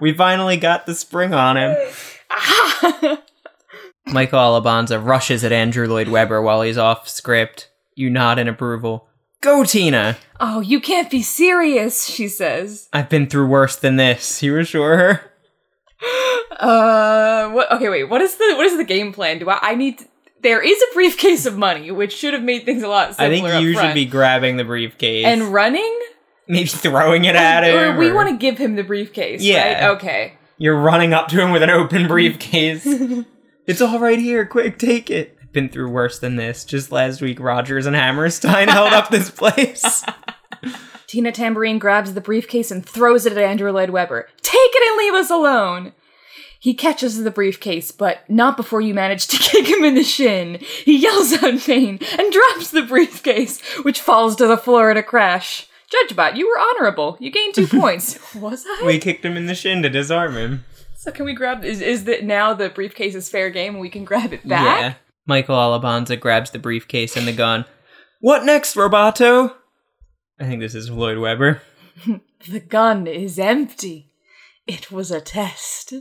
We 0.00 0.12
finally 0.12 0.56
got 0.56 0.86
the 0.86 0.94
spring 0.94 1.32
on 1.34 1.56
him. 1.56 1.76
Michael 4.06 4.38
Alabanza 4.38 5.04
rushes 5.04 5.42
at 5.42 5.52
Andrew 5.52 5.88
Lloyd 5.88 6.08
Webber 6.08 6.40
while 6.40 6.62
he's 6.62 6.78
off 6.78 7.08
script. 7.08 7.70
You 7.94 8.10
nod 8.10 8.38
in 8.38 8.46
approval. 8.46 9.08
Go, 9.40 9.64
Tina! 9.64 10.16
oh, 10.40 10.60
you 10.60 10.80
can't 10.80 11.10
be 11.10 11.22
serious, 11.22 12.06
she 12.06 12.28
says. 12.28 12.88
I've 12.92 13.08
been 13.08 13.26
through 13.26 13.48
worse 13.48 13.76
than 13.76 13.96
this. 13.96 14.42
You 14.42 14.58
assure 14.58 14.96
her? 14.96 15.32
Uh, 16.58 17.50
what? 17.50 17.70
Okay, 17.70 17.90
wait. 17.90 18.04
What 18.04 18.22
is 18.22 18.36
the 18.36 18.54
what 18.56 18.64
is 18.64 18.78
the 18.78 18.84
game 18.84 19.12
plan? 19.12 19.38
Do 19.38 19.50
I? 19.50 19.58
I 19.60 19.74
need. 19.74 19.98
To, 19.98 20.06
there 20.40 20.62
is 20.62 20.80
a 20.80 20.94
briefcase 20.94 21.44
of 21.44 21.58
money, 21.58 21.90
which 21.90 22.16
should 22.16 22.32
have 22.32 22.42
made 22.42 22.64
things 22.64 22.82
a 22.82 22.88
lot 22.88 23.14
simpler. 23.14 23.26
I 23.26 23.28
think 23.52 23.62
you 23.62 23.74
should 23.74 23.92
be 23.92 24.06
grabbing 24.06 24.56
the 24.56 24.64
briefcase 24.64 25.26
and 25.26 25.52
running. 25.52 26.00
Maybe 26.48 26.68
throwing 26.68 27.24
it 27.24 27.34
at 27.34 27.64
or 27.64 27.92
him. 27.92 27.96
we 27.96 28.12
want 28.12 28.28
to 28.28 28.36
give 28.36 28.58
him 28.58 28.76
the 28.76 28.84
briefcase. 28.84 29.42
Yeah. 29.42 29.86
Right? 29.86 29.96
Okay. 29.96 30.32
You're 30.58 30.80
running 30.80 31.12
up 31.12 31.28
to 31.28 31.40
him 31.40 31.50
with 31.50 31.62
an 31.62 31.70
open 31.70 32.06
briefcase. 32.06 32.86
it's 33.66 33.80
all 33.80 33.98
right 33.98 34.18
here. 34.18 34.46
Quick, 34.46 34.78
take 34.78 35.10
it. 35.10 35.36
I've 35.42 35.52
been 35.52 35.68
through 35.68 35.90
worse 35.90 36.18
than 36.18 36.36
this. 36.36 36.64
Just 36.64 36.92
last 36.92 37.20
week, 37.20 37.40
Rodgers 37.40 37.86
and 37.86 37.96
Hammerstein 37.96 38.68
held 38.68 38.92
up 38.92 39.10
this 39.10 39.30
place. 39.30 40.04
Tina 41.06 41.30
Tambourine 41.30 41.78
grabs 41.78 42.14
the 42.14 42.20
briefcase 42.20 42.70
and 42.70 42.84
throws 42.84 43.26
it 43.26 43.32
at 43.32 43.38
Andrew 43.38 43.70
Lloyd 43.70 43.90
Webber. 43.90 44.28
Take 44.42 44.54
it 44.56 44.88
and 44.88 44.98
leave 44.98 45.14
us 45.14 45.30
alone. 45.30 45.92
He 46.58 46.74
catches 46.74 47.22
the 47.22 47.30
briefcase, 47.30 47.92
but 47.92 48.28
not 48.28 48.56
before 48.56 48.80
you 48.80 48.94
manage 48.94 49.26
to 49.28 49.36
kick 49.36 49.66
him 49.68 49.84
in 49.84 49.94
the 49.94 50.02
shin. 50.02 50.58
He 50.84 50.98
yells 50.98 51.32
out 51.34 51.44
in 51.44 51.60
pain 51.60 51.98
and 52.18 52.32
drops 52.32 52.70
the 52.70 52.82
briefcase, 52.82 53.60
which 53.82 54.00
falls 54.00 54.36
to 54.36 54.46
the 54.46 54.56
floor 54.56 54.90
in 54.90 54.96
a 54.96 55.02
crash. 55.02 55.68
JudgeBot, 55.92 56.36
you 56.36 56.48
were 56.48 56.58
honorable. 56.58 57.16
You 57.20 57.30
gained 57.30 57.54
two 57.54 57.66
points. 57.80 58.18
Was 58.34 58.64
I? 58.66 58.82
we 58.86 58.98
kicked 58.98 59.24
him 59.24 59.36
in 59.36 59.46
the 59.46 59.54
shin 59.54 59.82
to 59.82 59.88
disarm 59.88 60.36
him. 60.36 60.64
So 60.96 61.12
can 61.12 61.24
we 61.24 61.34
grab? 61.34 61.64
Is 61.64 61.80
is 61.80 62.04
that 62.04 62.24
now 62.24 62.52
the 62.54 62.68
briefcase 62.68 63.14
is 63.14 63.28
fair 63.28 63.50
game 63.50 63.74
and 63.74 63.80
we 63.80 63.90
can 63.90 64.04
grab 64.04 64.32
it 64.32 64.46
back? 64.48 64.80
Yeah. 64.80 64.94
Michael 65.26 65.56
Alabanza 65.56 66.18
grabs 66.18 66.50
the 66.50 66.58
briefcase 66.58 67.16
and 67.16 67.26
the 67.26 67.32
gun. 67.32 67.64
What 68.20 68.44
next, 68.44 68.74
Roboto? 68.76 69.54
I 70.40 70.44
think 70.44 70.60
this 70.60 70.74
is 70.74 70.90
Lloyd 70.90 71.18
Webber. 71.18 71.62
The 72.48 72.60
gun 72.60 73.06
is 73.06 73.38
empty. 73.38 74.12
It 74.66 74.92
was 74.92 75.10
a 75.10 75.20
test. 75.22 75.94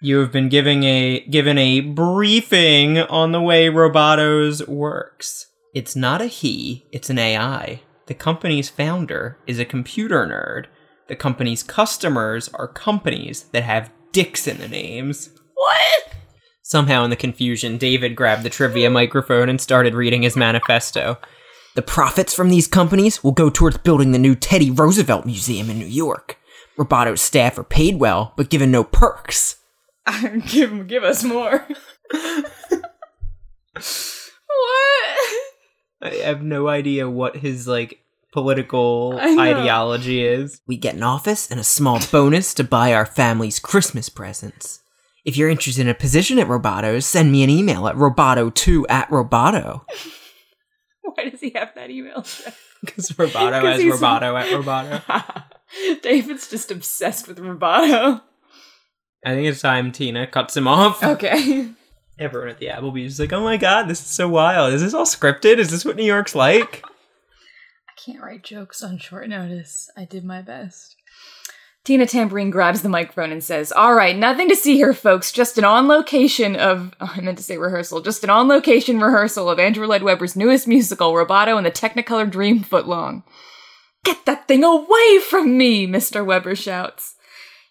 You 0.00 0.18
have 0.18 0.32
been 0.32 0.48
giving 0.48 0.82
a 0.82 1.20
given 1.20 1.56
a 1.56 1.80
briefing 1.80 2.98
on 2.98 3.32
the 3.32 3.40
way 3.40 3.68
Robotos 3.68 4.66
works. 4.68 5.46
It's 5.74 5.94
not 5.96 6.20
a 6.20 6.26
he, 6.26 6.84
it's 6.92 7.10
an 7.10 7.18
AI. 7.18 7.80
The 8.08 8.14
company's 8.14 8.70
founder 8.70 9.36
is 9.46 9.58
a 9.58 9.66
computer 9.66 10.26
nerd. 10.26 10.64
The 11.08 11.16
company's 11.16 11.62
customers 11.62 12.48
are 12.54 12.66
companies 12.66 13.42
that 13.52 13.64
have 13.64 13.92
dicks 14.12 14.46
in 14.46 14.56
the 14.56 14.66
names. 14.66 15.28
What? 15.52 16.14
Somehow, 16.62 17.04
in 17.04 17.10
the 17.10 17.16
confusion, 17.16 17.76
David 17.76 18.16
grabbed 18.16 18.44
the 18.44 18.50
trivia 18.50 18.88
hmm. 18.88 18.94
microphone 18.94 19.50
and 19.50 19.60
started 19.60 19.92
reading 19.92 20.22
his 20.22 20.36
manifesto. 20.36 21.18
The 21.74 21.82
profits 21.82 22.32
from 22.32 22.48
these 22.48 22.66
companies 22.66 23.22
will 23.22 23.32
go 23.32 23.50
towards 23.50 23.76
building 23.76 24.12
the 24.12 24.18
new 24.18 24.34
Teddy 24.34 24.70
Roosevelt 24.70 25.26
Museum 25.26 25.68
in 25.68 25.78
New 25.78 25.84
York. 25.84 26.38
Roboto's 26.78 27.20
staff 27.20 27.58
are 27.58 27.64
paid 27.64 27.96
well, 27.96 28.32
but 28.38 28.48
given 28.48 28.70
no 28.70 28.84
perks. 28.84 29.56
give 30.46 30.86
give 30.86 31.04
us 31.04 31.22
more. 31.24 31.68
what? 32.10 32.78
I 36.02 36.10
have 36.16 36.42
no 36.42 36.68
idea 36.68 37.08
what 37.10 37.36
his 37.36 37.66
like 37.66 37.98
political 38.32 39.18
ideology 39.20 40.24
is. 40.24 40.60
We 40.66 40.76
get 40.76 40.94
an 40.94 41.02
office 41.02 41.50
and 41.50 41.58
a 41.58 41.64
small 41.64 41.98
bonus 42.12 42.54
to 42.54 42.64
buy 42.64 42.92
our 42.94 43.06
family's 43.06 43.58
Christmas 43.58 44.08
presents. 44.08 44.80
If 45.24 45.36
you're 45.36 45.48
interested 45.50 45.82
in 45.82 45.88
a 45.88 45.94
position 45.94 46.38
at 46.38 46.46
Roboto, 46.46 47.02
send 47.02 47.32
me 47.32 47.42
an 47.42 47.50
email 47.50 47.88
at 47.88 47.96
roboto2 47.96 48.84
at 48.88 49.08
roboto. 49.10 49.82
Why 51.02 51.28
does 51.30 51.40
he 51.40 51.50
have 51.50 51.74
that 51.74 51.90
email? 51.90 52.24
Because 52.80 53.08
Roboto 53.12 53.32
'Cause 53.60 53.64
has 53.64 53.80
he's- 53.80 54.00
Roboto 54.00 54.40
at 54.40 54.48
Roboto. 54.48 55.44
David's 56.02 56.48
just 56.48 56.70
obsessed 56.70 57.26
with 57.28 57.38
Roboto. 57.38 58.22
I 59.24 59.34
think 59.34 59.48
it's 59.48 59.60
time 59.62 59.90
Tina 59.90 60.26
cuts 60.28 60.56
him 60.56 60.68
off. 60.68 61.02
Okay. 61.02 61.70
Everyone 62.18 62.48
at 62.48 62.58
the 62.58 62.66
Applebee's 62.66 63.12
is 63.12 63.20
like, 63.20 63.32
oh 63.32 63.42
my 63.42 63.56
god, 63.56 63.88
this 63.88 64.00
is 64.00 64.06
so 64.06 64.28
wild. 64.28 64.72
Is 64.72 64.82
this 64.82 64.94
all 64.94 65.04
scripted? 65.04 65.58
Is 65.58 65.70
this 65.70 65.84
what 65.84 65.96
New 65.96 66.04
York's 66.04 66.34
like? 66.34 66.82
I 67.88 67.92
can't 67.96 68.22
write 68.22 68.42
jokes 68.42 68.82
on 68.82 68.98
short 68.98 69.28
notice. 69.28 69.90
I 69.96 70.04
did 70.04 70.24
my 70.24 70.42
best. 70.42 70.96
Tina 71.84 72.06
Tambourine 72.06 72.50
grabs 72.50 72.82
the 72.82 72.88
microphone 72.88 73.32
and 73.32 73.42
says, 73.42 73.72
All 73.72 73.94
right, 73.94 74.16
nothing 74.16 74.48
to 74.48 74.56
see 74.56 74.74
here, 74.74 74.92
folks. 74.92 75.32
Just 75.32 75.56
an 75.58 75.64
on 75.64 75.88
location 75.88 76.54
of, 76.56 76.94
oh, 77.00 77.12
I 77.16 77.20
meant 77.20 77.38
to 77.38 77.44
say 77.44 77.56
rehearsal, 77.56 78.02
just 78.02 78.24
an 78.24 78.30
on 78.30 78.48
location 78.48 79.00
rehearsal 79.00 79.48
of 79.48 79.58
Andrew 79.58 79.86
Lloyd 79.86 80.02
Webber's 80.02 80.36
newest 80.36 80.68
musical, 80.68 81.14
Roboto 81.14 81.56
and 81.56 81.64
the 81.64 81.70
Technicolor 81.70 82.30
Dream 82.30 82.62
Footlong. 82.62 83.22
Get 84.04 84.26
that 84.26 84.46
thing 84.48 84.64
away 84.64 85.18
from 85.20 85.56
me, 85.56 85.86
Mr. 85.86 86.26
Webber 86.26 86.54
shouts. 86.54 87.14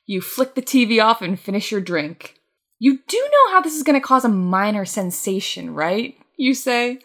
You 0.06 0.22
flick 0.22 0.56
the 0.56 0.62
TV 0.62 1.04
off 1.04 1.22
and 1.22 1.40
finish 1.40 1.72
your 1.72 1.82
drink. 1.82 2.37
You 2.80 3.00
do 3.08 3.18
know 3.18 3.52
how 3.54 3.62
this 3.62 3.76
is 3.76 3.84
going 3.84 4.00
to 4.00 4.06
cause 4.06 4.24
a 4.26 4.30
minor 4.30 4.86
sensation, 4.86 5.74
right? 5.74 6.16
You 6.38 6.54
say. 6.54 7.00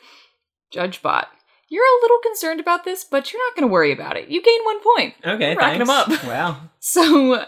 Judge 0.70 1.02
Bot, 1.02 1.28
you're 1.68 1.84
a 1.84 2.00
little 2.02 2.18
concerned 2.22 2.60
about 2.60 2.84
this, 2.84 3.04
but 3.04 3.32
you're 3.32 3.42
not 3.46 3.56
going 3.56 3.68
to 3.68 3.72
worry 3.72 3.92
about 3.92 4.16
it. 4.16 4.28
You 4.28 4.42
gain 4.42 4.64
one 4.64 4.80
point. 4.82 5.14
Okay, 5.24 5.54
Racking 5.54 5.80
'em 5.82 5.86
thanks. 5.86 6.14
up. 6.14 6.24
Wow. 6.24 6.56
So 6.80 7.44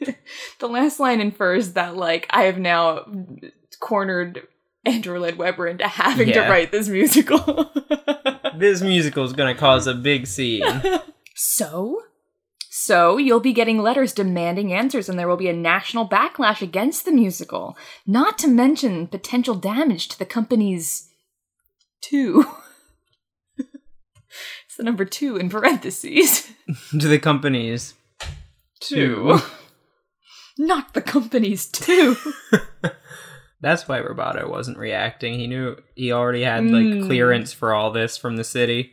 the 0.60 0.68
last 0.68 1.00
line 1.00 1.20
infers 1.20 1.72
that 1.72 1.96
like 1.96 2.26
I 2.30 2.42
have 2.44 2.58
now 2.58 3.04
cornered 3.80 4.46
Andrew 4.86 5.18
Lloyd 5.18 5.36
Webber 5.36 5.66
into 5.66 5.88
having 5.88 6.28
Yeah. 6.28 6.44
to 6.44 6.50
write 6.50 6.70
this 6.72 6.88
musical. 6.88 7.70
This 8.56 8.82
musical 8.82 9.24
is 9.24 9.32
gonna 9.32 9.54
cause 9.54 9.86
a 9.86 9.94
big 9.94 10.26
scene. 10.26 10.62
so 11.34 12.02
so 12.82 13.18
you'll 13.18 13.40
be 13.40 13.52
getting 13.52 13.78
letters 13.78 14.12
demanding 14.14 14.72
answers 14.72 15.08
and 15.08 15.18
there 15.18 15.28
will 15.28 15.36
be 15.36 15.48
a 15.50 15.52
national 15.52 16.08
backlash 16.08 16.62
against 16.62 17.04
the 17.04 17.12
musical, 17.12 17.76
not 18.06 18.38
to 18.38 18.48
mention 18.48 19.06
potential 19.06 19.54
damage 19.54 20.08
to 20.08 20.18
the 20.18 20.24
company's 20.24 21.10
two. 22.00 22.46
it's 23.58 24.76
the 24.78 24.82
number 24.84 25.04
2 25.04 25.36
in 25.36 25.50
parentheses. 25.50 26.50
to 26.98 27.06
the 27.08 27.18
companies. 27.18 27.94
Two. 28.80 29.38
Not 30.58 30.92
the 30.94 31.00
company's 31.02 31.66
two. 31.66 32.16
That's 33.62 33.86
why 33.88 34.00
Roboto 34.00 34.48
wasn't 34.48 34.76
reacting. 34.78 35.38
He 35.38 35.46
knew 35.46 35.76
he 35.94 36.12
already 36.12 36.42
had 36.42 36.64
like 36.64 36.84
Mm. 36.84 37.06
clearance 37.06 37.52
for 37.52 37.72
all 37.74 37.90
this 37.92 38.16
from 38.18 38.36
the 38.36 38.44
city. 38.44 38.92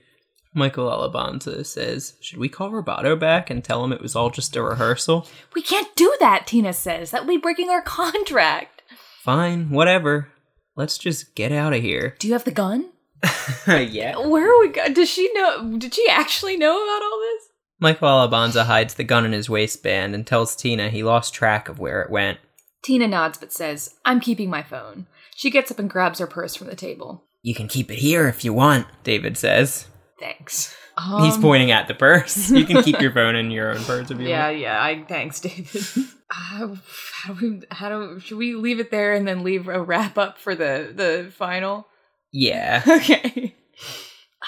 Michael 0.57 0.89
Alabanza 0.89 1.65
says, 1.65 2.15
Should 2.19 2.39
we 2.39 2.49
call 2.49 2.71
Roboto 2.71 3.17
back 3.17 3.49
and 3.49 3.63
tell 3.63 3.83
him 3.83 3.93
it 3.93 4.01
was 4.01 4.15
all 4.15 4.29
just 4.29 4.55
a 4.55 4.61
rehearsal? 4.61 5.27
we 5.53 5.61
can't 5.61 5.95
do 5.95 6.13
that, 6.19 6.47
Tina 6.47 6.73
says. 6.73 7.11
That 7.11 7.21
would 7.21 7.31
be 7.31 7.37
breaking 7.37 7.69
our 7.69 7.81
contract. 7.81 8.81
Fine, 9.21 9.69
whatever. 9.69 10.29
Let's 10.75 10.97
just 10.97 11.35
get 11.35 11.51
out 11.51 11.73
of 11.73 11.81
here. 11.81 12.15
Do 12.19 12.27
you 12.27 12.33
have 12.33 12.43
the 12.43 12.51
gun? 12.51 12.89
yeah. 13.67 14.17
Where 14.17 14.51
are 14.51 14.59
we 14.59 14.69
go? 14.69 14.87
Does 14.89 15.09
she 15.09 15.31
know? 15.33 15.77
Did 15.77 15.93
she 15.93 16.07
actually 16.09 16.57
know 16.57 16.83
about 16.83 17.03
all 17.03 17.19
this? 17.19 17.49
Michael 17.79 18.07
Alabanza 18.07 18.65
hides 18.65 18.95
the 18.95 19.03
gun 19.03 19.25
in 19.25 19.33
his 19.33 19.49
waistband 19.49 20.15
and 20.15 20.25
tells 20.25 20.55
Tina 20.55 20.89
he 20.89 21.03
lost 21.03 21.33
track 21.33 21.69
of 21.69 21.79
where 21.79 22.01
it 22.01 22.09
went. 22.09 22.39
Tina 22.83 23.07
nods 23.07 23.37
but 23.37 23.53
says, 23.53 23.95
I'm 24.05 24.19
keeping 24.19 24.49
my 24.49 24.63
phone. 24.63 25.07
She 25.35 25.51
gets 25.51 25.69
up 25.69 25.77
and 25.77 25.89
grabs 25.89 26.19
her 26.19 26.27
purse 26.27 26.55
from 26.55 26.67
the 26.67 26.75
table. 26.75 27.25
You 27.43 27.53
can 27.53 27.67
keep 27.67 27.91
it 27.91 27.99
here 27.99 28.27
if 28.27 28.43
you 28.43 28.53
want. 28.53 28.87
David 29.03 29.37
says. 29.37 29.87
Thanks. 30.19 30.75
He's 31.21 31.35
Um, 31.35 31.41
pointing 31.41 31.69
at 31.71 31.87
the 31.87 31.93
purse. 31.93 32.49
You 32.49 32.65
can 32.65 32.81
keep 32.83 32.99
your 32.99 33.11
phone 33.13 33.35
in 33.35 33.51
your 33.51 33.71
own 33.71 33.83
purse 33.83 34.09
if 34.09 34.19
you 34.19 34.27
Yeah, 34.27 34.47
want. 34.47 34.57
yeah. 34.59 34.83
Yeah. 34.89 35.01
I 35.01 35.05
thanks, 35.07 35.39
David. 35.39 35.69
uh, 36.35 36.75
how 37.13 37.33
do 37.33 37.33
we? 37.59 37.61
How 37.69 37.89
do? 37.89 38.19
Should 38.19 38.37
we 38.37 38.55
leave 38.55 38.79
it 38.79 38.89
there 38.91 39.13
and 39.13 39.27
then 39.27 39.43
leave 39.43 39.67
a 39.67 39.81
wrap 39.81 40.17
up 40.17 40.39
for 40.39 40.55
the 40.55 40.91
the 40.95 41.31
final? 41.31 41.87
Yeah. 42.31 42.81
Okay. 42.87 43.55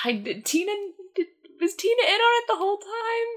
I 0.05 0.13
did 0.13 0.45
Tina 0.45 0.72
did, 1.15 1.28
was 1.61 1.76
Tina 1.76 2.01
in 2.01 2.07
on 2.13 2.41
it 2.41 2.45
the 2.47 2.55
whole 2.55 2.78
time, 2.78 3.28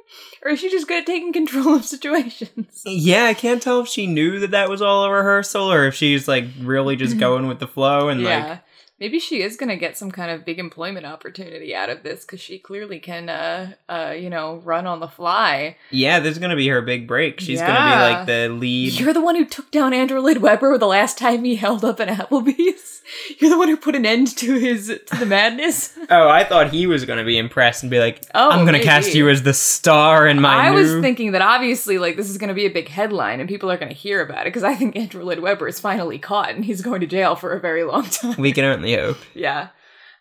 or 0.45 0.51
is 0.53 0.61
she 0.61 0.71
just 0.71 0.87
good 0.89 1.01
at 1.01 1.07
taking 1.07 1.33
control 1.33 1.75
of 1.75 1.85
situations? 1.85 2.83
Yeah, 2.87 3.25
I 3.25 3.35
can't 3.35 3.61
tell 3.61 3.81
if 3.81 3.89
she 3.89 4.07
knew 4.07 4.39
that 4.41 4.53
that 4.53 4.69
was 4.71 4.81
all 4.81 5.05
a 5.05 5.11
rehearsal 5.11 5.71
or 5.73 5.87
if 5.87 5.95
she's 5.95 6.29
like 6.29 6.45
really 6.61 6.95
just 6.97 7.19
going 7.19 7.47
with 7.49 7.59
the 7.59 7.67
flow 7.67 8.09
and 8.09 8.21
yeah, 8.21 8.49
like 8.49 8.61
maybe 9.03 9.19
she 9.19 9.43
is 9.43 9.57
gonna 9.57 9.77
get 9.77 9.97
some 9.97 10.13
kind 10.13 10.31
of 10.31 10.45
big 10.45 10.61
employment 10.61 11.05
opportunity 11.05 11.75
out 11.75 11.91
of 11.91 12.05
this 12.05 12.21
because 12.25 12.39
she 12.41 12.57
clearly 12.57 13.01
can, 13.01 13.29
uh, 13.29 13.73
uh, 13.89 14.15
you 14.17 14.31
know, 14.31 14.61
run 14.65 14.87
on 14.87 15.01
the 15.01 15.09
fly. 15.09 15.77
Yeah, 15.91 16.21
this 16.21 16.31
is 16.33 16.39
gonna 16.39 16.55
be 16.55 16.69
her 16.69 16.81
big 16.81 17.09
break. 17.09 17.41
She's 17.41 17.61
gonna 17.61 17.73
be 17.97 18.15
like 18.15 18.27
the 18.27 18.49
lead. 18.49 18.93
You're 18.93 19.13
the 19.13 19.21
one 19.21 19.35
who 19.35 19.45
took 19.45 19.73
down 19.73 19.93
Andrew 19.93 20.21
Lloyd 20.21 20.37
Webber 20.39 20.79
the 20.79 20.87
last 20.87 21.19
time 21.19 21.43
he 21.43 21.57
held 21.57 21.85
up 21.85 21.99
an 21.99 22.09
Applebee's. 22.11 23.03
You're 23.41 23.51
the 23.51 23.59
one 23.59 23.67
who 23.67 23.77
put 23.77 23.97
an 23.97 24.07
end 24.07 24.37
to 24.39 24.55
his 24.55 24.87
to 25.07 25.17
the 25.17 25.27
madness. 25.27 25.99
Oh, 26.11 26.29
I 26.29 26.45
thought 26.45 26.71
he 26.71 26.87
was 26.87 27.05
gonna 27.05 27.25
be 27.25 27.39
impressed 27.39 27.83
and 27.83 27.91
be 27.91 27.99
like, 27.99 28.23
Oh, 28.35 28.51
"I'm 28.51 28.65
gonna 28.67 28.83
cast 28.83 29.15
you 29.15 29.29
as 29.31 29.43
the 29.43 29.55
star 29.55 30.27
in 30.29 30.41
my 30.41 30.55
I 30.55 30.71
new." 30.71 30.77
was 30.77 31.01
thinking 31.01 31.33
that 31.33 31.41
obviously, 31.43 31.97
like, 31.99 32.17
this 32.17 32.29
is 32.29 32.39
going 32.39 32.49
to 32.49 32.55
be 32.55 32.67
a 32.67 32.71
big 32.71 32.89
headline 32.89 33.41
and 33.41 33.49
people 33.49 33.71
are 33.71 33.77
going 33.79 33.89
to 33.89 33.95
hear 33.95 34.21
about 34.21 34.43
it 34.43 34.51
because 34.51 34.63
I 34.65 34.75
think 34.75 34.95
Andrew 34.97 35.25
Lloyd 35.25 35.39
Webber 35.39 35.69
is 35.69 35.81
finally 35.81 36.19
caught 36.19 36.51
and 36.51 36.65
he's 36.65 36.83
going 36.83 37.01
to 37.01 37.07
jail 37.07 37.35
for 37.35 37.53
a 37.53 37.61
very 37.61 37.83
long 37.85 38.05
time. 38.11 38.35
we 38.39 38.53
can 38.53 38.65
only 38.65 38.92
hope. 38.95 39.19
yeah, 39.35 39.69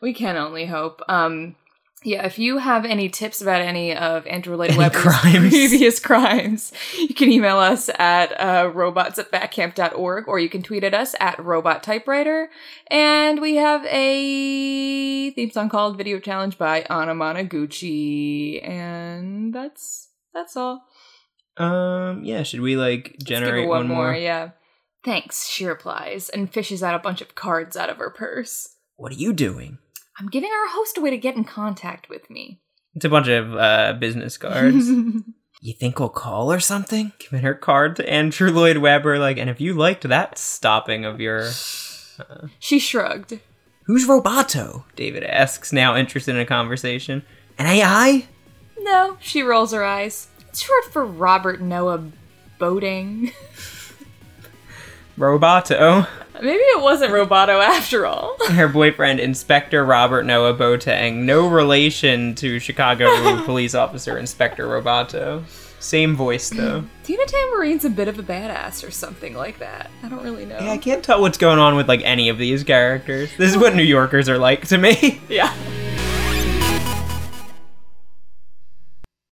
we 0.02 0.14
can 0.14 0.38
only 0.38 0.66
hope. 0.66 1.02
Um, 1.08 1.56
yeah, 2.04 2.26
if 2.26 2.40
you 2.40 2.58
have 2.58 2.84
any 2.84 3.10
tips 3.10 3.42
about 3.42 3.62
any 3.62 3.96
of 3.96 4.26
Andrew 4.26 4.56
Lloyd 4.56 4.76
Webber's 4.76 5.04
crimes. 5.04 5.50
previous 5.50 6.00
crimes, 6.04 6.74
you 6.98 7.14
can 7.14 7.32
email 7.32 7.58
us 7.58 7.90
at 8.00 8.32
uh, 8.40 8.72
robots 8.74 9.20
at 9.20 9.32
backcamp.org 9.32 10.28
or 10.28 10.40
you 10.40 10.50
can 10.50 10.64
tweet 10.64 10.84
at 10.84 10.96
us 10.96 11.14
at 11.20 11.38
robot 11.44 11.84
typewriter. 11.84 12.50
And 12.88 13.40
we 13.40 13.58
have 13.58 13.86
a 13.86 15.30
theme 15.32 15.52
song 15.52 15.70
called 15.70 15.96
Video 15.98 16.20
Challenge 16.20 16.58
by 16.58 16.82
Anamanaguchi. 16.90 18.68
And 18.68 19.54
that's 19.54 20.10
that's 20.34 20.58
all. 20.58 20.84
Um, 21.58 22.24
yeah. 22.24 22.42
Should 22.42 22.62
we 22.62 22.78
like 22.78 23.16
generate 23.24 23.66
her 23.66 23.70
one, 23.70 23.88
more? 23.88 24.16
Yeah. 24.16 24.52
Thanks, 25.04 25.48
she 25.48 25.66
replies, 25.66 26.30
and 26.30 26.52
fishes 26.52 26.84
out 26.84 26.96
a 26.96 27.00
bunch 27.00 27.22
of 27.22 27.36
cards 27.36 27.76
out 27.76 27.90
of 27.90 27.98
her 27.98 28.10
purse. 28.10 28.76
What 28.98 29.12
are 29.12 29.16
you 29.16 29.34
doing? 29.34 29.80
I'm 30.20 30.28
giving 30.28 30.52
our 30.52 30.68
host 30.70 30.98
a 30.98 31.02
way 31.02 31.10
to 31.10 31.18
get 31.18 31.36
in 31.36 31.44
contact 31.44 32.10
with 32.10 32.30
me. 32.30 32.62
It's 32.94 33.06
a 33.06 33.10
bunch 33.10 33.28
of 33.28 33.56
uh, 33.56 33.94
business 34.00 34.38
cards. 34.38 34.90
You 35.64 35.74
think 35.76 36.00
we'll 36.00 36.10
call 36.10 36.52
or 36.52 36.60
something? 36.60 37.12
Giving 37.20 37.42
her 37.44 37.54
card 37.54 37.96
to 37.98 38.10
Andrew 38.10 38.50
Lloyd 38.50 38.78
Webber, 38.78 39.20
like, 39.20 39.38
and 39.38 39.48
if 39.48 39.62
you 39.62 39.76
liked 39.76 40.02
that 40.10 40.40
stopping 40.40 41.06
of 41.06 41.22
your, 41.22 41.52
she 42.58 42.80
shrugged. 42.80 43.40
Who's 43.86 44.08
Roboto? 44.08 44.86
David 44.96 45.24
asks, 45.24 45.72
now 45.72 45.96
interested 45.96 46.34
in 46.34 46.42
a 46.42 46.48
conversation. 46.48 47.22
An 47.60 47.68
AI? 47.68 48.26
No, 48.80 49.18
she 49.22 49.44
rolls 49.44 49.72
her 49.72 49.84
eyes. 49.84 50.30
It's 50.50 50.62
short 50.62 50.86
for 50.86 51.06
Robert 51.06 51.62
Noah 51.62 52.06
Boating. 52.58 53.32
Roboto. 55.22 56.08
Maybe 56.42 56.58
it 56.58 56.82
wasn't 56.82 57.12
Roboto 57.12 57.64
after 57.64 58.08
all. 58.08 58.36
Her 58.50 58.68
boyfriend, 58.68 59.20
Inspector 59.20 59.86
Robert 59.86 60.24
Noah 60.24 60.56
Boateng, 60.56 61.18
no 61.18 61.48
relation 61.48 62.34
to 62.36 62.58
Chicago 62.60 63.44
police 63.46 63.76
officer 63.76 64.18
Inspector 64.18 64.66
Roboto. 64.66 65.44
Same 65.80 66.16
voice 66.16 66.50
though. 66.50 66.84
Tina 67.04 67.26
Tambourine's 67.26 67.86
a 67.86 67.90
bit 67.90 68.08
of 68.08 68.18
a 68.20 68.24
badass 68.24 68.88
or 68.88 68.92
something 68.92 69.36
like 69.36 69.60
that. 69.60 69.90
I 70.04 70.10
don't 70.10 70.24
really 70.24 70.46
know. 70.46 70.60
Yeah, 70.60 70.72
I 70.72 70.78
can't 70.78 71.04
tell 71.04 71.22
what's 71.22 71.38
going 71.38 71.60
on 71.60 71.76
with 71.76 71.88
like 71.88 72.02
any 72.04 72.30
of 72.30 72.38
these 72.38 72.64
characters. 72.64 73.30
This 73.38 73.52
is 73.52 73.58
what 73.58 73.76
New 73.76 73.84
Yorkers 73.84 74.30
are 74.30 74.38
like 74.38 74.68
to 74.68 74.78
me. 74.78 75.22
yeah. 75.30 75.54